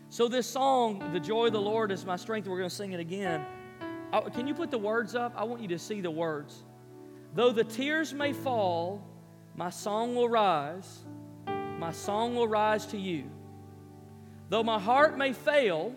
So, 0.09 0.29
this 0.29 0.47
song, 0.47 1.13
The 1.13 1.19
Joy 1.21 1.47
of 1.47 1.53
the 1.53 1.61
Lord 1.61 1.91
is 1.91 2.05
My 2.05 2.17
Strength, 2.17 2.47
we're 2.47 2.59
going 2.59 2.71
to 2.71 2.75
sing 2.75 2.93
it 2.93 3.01
again. 3.01 3.45
Can 4.33 4.47
you 4.47 4.55
put 4.55 4.71
the 4.71 4.79
words 4.79 5.17
up? 5.17 5.33
I 5.37 5.43
want 5.43 5.61
you 5.61 5.69
to 5.69 5.79
see 5.79 6.01
the 6.01 6.11
words. 6.11 6.63
Though 7.35 7.51
the 7.51 7.65
tears 7.65 8.15
may 8.15 8.33
fall, 8.33 9.05
my 9.57 9.71
song 9.71 10.15
will 10.15 10.29
rise, 10.29 11.01
my 11.47 11.91
song 11.91 12.37
will 12.37 12.47
rise 12.47 12.87
to 12.87 12.97
you. 12.97 13.25
Though 14.51 14.63
my 14.63 14.79
heart 14.79 15.19
may 15.19 15.33
fail, 15.33 15.93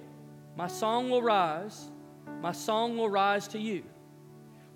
my 0.55 0.67
song 0.67 1.11
will 1.11 1.21
rise, 1.21 1.91
my 2.41 2.51
song 2.51 2.97
will 2.97 3.09
rise 3.09 3.47
to 3.49 3.59
you. 3.59 3.83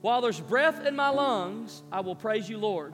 While 0.01 0.21
there's 0.21 0.39
breath 0.39 0.85
in 0.85 0.95
my 0.95 1.09
lungs, 1.09 1.83
I 1.91 2.01
will 2.01 2.15
praise 2.15 2.49
you, 2.49 2.57
Lord. 2.57 2.93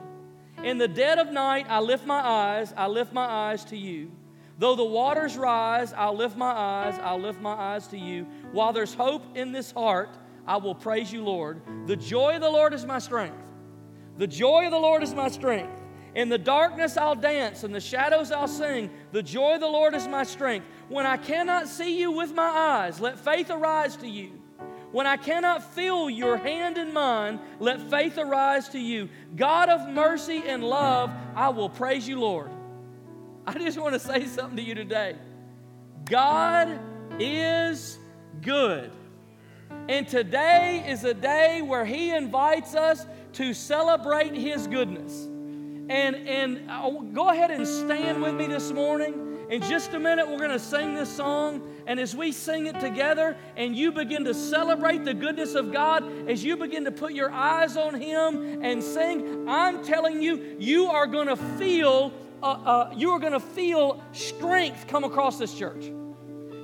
In 0.62 0.78
the 0.78 0.88
dead 0.88 1.18
of 1.18 1.32
night, 1.32 1.66
I 1.68 1.80
lift 1.80 2.06
my 2.06 2.20
eyes, 2.20 2.74
I 2.76 2.86
lift 2.86 3.12
my 3.12 3.24
eyes 3.24 3.64
to 3.66 3.76
you. 3.76 4.10
Though 4.58 4.74
the 4.74 4.84
waters 4.84 5.36
rise, 5.36 5.92
I'll 5.92 6.16
lift 6.16 6.36
my 6.36 6.50
eyes, 6.50 6.98
I'll 7.02 7.20
lift 7.20 7.40
my 7.40 7.52
eyes 7.52 7.86
to 7.88 7.98
you. 7.98 8.26
While 8.52 8.72
there's 8.72 8.92
hope 8.92 9.36
in 9.36 9.52
this 9.52 9.70
heart, 9.70 10.18
I 10.46 10.56
will 10.56 10.74
praise 10.74 11.12
you, 11.12 11.22
Lord. 11.22 11.62
The 11.86 11.96
joy 11.96 12.34
of 12.34 12.40
the 12.40 12.50
Lord 12.50 12.74
is 12.74 12.84
my 12.84 12.98
strength. 12.98 13.38
The 14.16 14.26
joy 14.26 14.64
of 14.64 14.72
the 14.72 14.78
Lord 14.78 15.02
is 15.02 15.14
my 15.14 15.28
strength. 15.28 15.80
In 16.14 16.28
the 16.28 16.38
darkness 16.38 16.96
I'll 16.96 17.14
dance, 17.14 17.62
in 17.62 17.70
the 17.70 17.80
shadows 17.80 18.32
I'll 18.32 18.48
sing. 18.48 18.90
The 19.12 19.22
joy 19.22 19.54
of 19.54 19.60
the 19.60 19.68
Lord 19.68 19.94
is 19.94 20.08
my 20.08 20.24
strength. 20.24 20.66
When 20.88 21.06
I 21.06 21.16
cannot 21.16 21.68
see 21.68 22.00
you 22.00 22.10
with 22.10 22.34
my 22.34 22.48
eyes, 22.48 22.98
let 22.98 23.20
faith 23.20 23.50
arise 23.50 23.94
to 23.96 24.08
you. 24.08 24.32
When 24.90 25.06
I 25.06 25.16
cannot 25.16 25.74
feel 25.74 26.08
your 26.08 26.38
hand 26.38 26.78
in 26.78 26.92
mine, 26.92 27.40
let 27.60 27.90
faith 27.90 28.16
arise 28.16 28.70
to 28.70 28.78
you. 28.78 29.10
God 29.36 29.68
of 29.68 29.88
mercy 29.88 30.42
and 30.46 30.64
love, 30.64 31.10
I 31.34 31.50
will 31.50 31.68
praise 31.68 32.08
you, 32.08 32.18
Lord. 32.20 32.50
I 33.46 33.52
just 33.58 33.78
want 33.78 33.94
to 33.94 34.00
say 34.00 34.26
something 34.26 34.56
to 34.56 34.62
you 34.62 34.74
today. 34.74 35.16
God 36.06 36.78
is 37.18 37.98
good. 38.40 38.90
And 39.88 40.08
today 40.08 40.84
is 40.86 41.04
a 41.04 41.14
day 41.14 41.60
where 41.62 41.84
He 41.84 42.10
invites 42.10 42.74
us 42.74 43.06
to 43.34 43.52
celebrate 43.52 44.34
His 44.34 44.66
goodness. 44.66 45.24
And, 45.24 46.16
and 46.16 46.70
uh, 46.70 46.90
go 47.12 47.28
ahead 47.30 47.50
and 47.50 47.66
stand 47.66 48.22
with 48.22 48.34
me 48.34 48.46
this 48.46 48.72
morning. 48.72 49.27
In 49.50 49.62
just 49.62 49.94
a 49.94 49.98
minute, 49.98 50.28
we're 50.28 50.38
going 50.38 50.50
to 50.50 50.58
sing 50.58 50.94
this 50.94 51.08
song. 51.08 51.62
And 51.86 51.98
as 51.98 52.14
we 52.14 52.32
sing 52.32 52.66
it 52.66 52.78
together 52.80 53.34
and 53.56 53.74
you 53.74 53.92
begin 53.92 54.24
to 54.24 54.34
celebrate 54.34 55.06
the 55.06 55.14
goodness 55.14 55.54
of 55.54 55.72
God, 55.72 56.28
as 56.28 56.44
you 56.44 56.56
begin 56.58 56.84
to 56.84 56.90
put 56.90 57.14
your 57.14 57.30
eyes 57.30 57.76
on 57.78 57.94
Him 57.94 58.62
and 58.62 58.82
sing, 58.82 59.48
I'm 59.48 59.82
telling 59.82 60.20
you, 60.20 60.56
you 60.58 60.86
are 60.86 61.06
going 61.06 61.28
to 61.28 61.36
feel. 61.36 62.12
Uh, 62.42 62.46
uh, 62.46 62.94
you 62.94 63.10
are 63.10 63.18
going 63.18 63.32
to 63.32 63.40
feel 63.40 64.02
strength 64.12 64.86
come 64.86 65.02
across 65.02 65.38
this 65.38 65.54
church. 65.54 65.86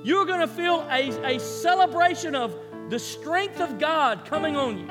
You're 0.03 0.25
going 0.25 0.39
to 0.41 0.47
feel 0.47 0.87
a, 0.91 1.35
a 1.35 1.39
celebration 1.39 2.35
of 2.35 2.55
the 2.89 2.99
strength 2.99 3.59
of 3.59 3.79
God 3.79 4.25
coming 4.25 4.55
on 4.55 4.77
you. 4.77 4.87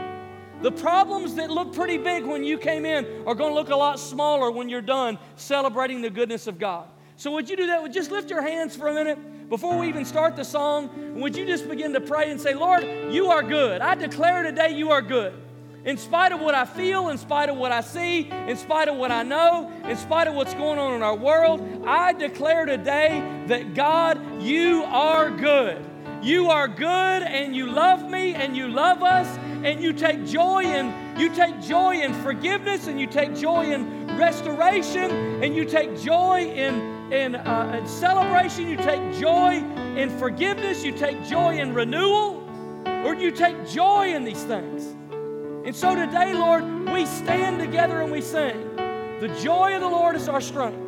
The 0.63 0.73
problems 0.73 1.37
that 1.37 1.51
look 1.51 1.73
pretty 1.73 1.99
big 1.99 2.25
when 2.25 2.43
you 2.43 2.59
came 2.59 2.85
in 2.85 3.07
are 3.27 3.35
going 3.35 3.51
to 3.51 3.55
look 3.55 3.71
a 3.71 3.77
lot 3.77 4.01
smaller 4.01 4.51
when 4.51 4.69
you're 4.69 4.83
done 4.83 5.17
celebrating 5.37 6.03
the 6.03 6.11
goodness 6.11 6.49
of 6.49 6.59
God. 6.59 6.89
So, 7.17 7.31
would 7.33 7.49
you 7.49 7.57
do 7.57 7.69
that? 7.69 7.81
Would 7.83 7.93
just 7.93 8.11
lift 8.11 8.29
your 8.29 8.43
hands 8.43 8.75
for 8.75 8.89
a 8.89 8.95
minute 8.95 9.49
before 9.49 9.79
we 9.79 9.89
even 9.89 10.05
start 10.05 10.35
the 10.35 10.45
song? 10.45 11.21
Would 11.21 11.37
you 11.37 11.47
just 11.47 11.69
begin 11.69 11.93
to 11.93 12.01
pray 12.01 12.31
and 12.31 12.41
say, 12.41 12.55
Lord, 12.55 12.85
you 13.11 13.31
are 13.31 13.43
good. 13.43 13.81
I 13.81 13.95
declare 13.95 14.43
today 14.43 14.77
you 14.77 14.91
are 14.91 15.03
good. 15.03 15.33
In 15.85 15.97
spite 15.97 16.33
of 16.33 16.41
what 16.41 16.55
I 16.55 16.65
feel, 16.65 17.11
in 17.11 17.19
spite 17.19 17.51
of 17.51 17.57
what 17.57 17.71
I 17.71 17.83
see, 17.83 18.31
in 18.31 18.57
spite 18.57 18.89
of 18.89 18.97
what 18.97 19.13
I 19.13 19.23
know, 19.23 19.71
in 19.85 19.97
spite 19.97 20.27
of 20.27 20.35
what's 20.35 20.55
going 20.55 20.79
on 20.79 20.95
in 20.95 21.03
our 21.03 21.15
world, 21.15 21.85
I 21.87 22.15
declare 22.15 22.65
today 22.65 23.45
that 23.49 23.75
God, 23.75 24.43
you 24.43 24.83
are 24.85 25.31
good. 25.31 25.85
You 26.23 26.49
are 26.49 26.67
good 26.67 27.23
and 27.23 27.55
you 27.55 27.67
love 27.67 28.09
me 28.09 28.35
and 28.35 28.57
you 28.57 28.69
love 28.69 29.03
us 29.03 29.29
and 29.63 29.83
you 29.83 29.93
take 29.93 30.25
joy 30.25 30.65
in 30.65 31.19
you 31.19 31.33
take 31.35 31.61
joy 31.61 32.01
in 32.01 32.15
forgiveness 32.23 32.87
and 32.87 32.99
you 32.99 33.07
take 33.07 33.37
joy 33.37 33.71
in 33.73 34.07
restoration 34.17 35.11
and 35.45 35.55
you 35.55 35.65
take 35.65 36.01
joy 36.01 36.41
in 36.41 37.04
in, 37.15 37.37
uh, 37.37 37.77
in 37.79 37.87
celebration. 37.87 38.69
You 38.69 38.77
take 38.77 39.01
joy 39.15 39.63
in 39.97 40.11
forgiveness. 40.19 40.85
You 40.85 40.93
take 40.93 41.25
joy 41.25 41.59
in 41.59 41.73
renewal. 41.73 42.43
Or 42.87 43.15
you 43.15 43.31
take 43.31 43.69
joy 43.69 44.15
in 44.15 44.25
these 44.25 44.43
things. 44.45 44.95
And 45.67 45.75
so 45.75 45.95
today, 45.95 46.35
Lord, 46.35 46.65
we 46.91 47.07
stand 47.07 47.59
together 47.61 48.01
and 48.01 48.11
we 48.11 48.21
sing. 48.21 48.77
The 48.77 49.29
joy 49.43 49.75
of 49.75 49.81
the 49.81 49.89
Lord 49.89 50.17
is 50.17 50.29
our 50.29 50.41
strength. 50.41 50.79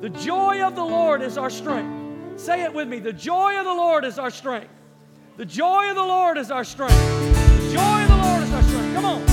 The 0.00 0.10
joy 0.10 0.62
of 0.62 0.74
the 0.74 0.84
Lord 0.84 1.22
is 1.22 1.36
our 1.36 1.50
strength. 1.50 2.40
Say 2.40 2.62
it 2.62 2.72
with 2.72 2.88
me. 2.88 2.98
The 2.98 3.12
joy 3.12 3.58
of 3.58 3.64
the 3.64 3.74
Lord 3.74 4.04
is 4.04 4.18
our 4.18 4.30
strength. 4.30 4.70
The 5.36 5.44
joy 5.44 5.90
of 5.90 5.96
the 5.96 6.02
Lord 6.02 6.38
is 6.38 6.50
our 6.50 6.64
strength. 6.64 6.94
The 6.94 7.72
joy 7.72 8.02
of 8.02 8.08
the 8.08 8.16
Lord 8.16 8.42
is 8.42 8.52
our 8.52 8.62
strength. 8.62 8.94
Come 8.94 9.04
on. 9.04 9.31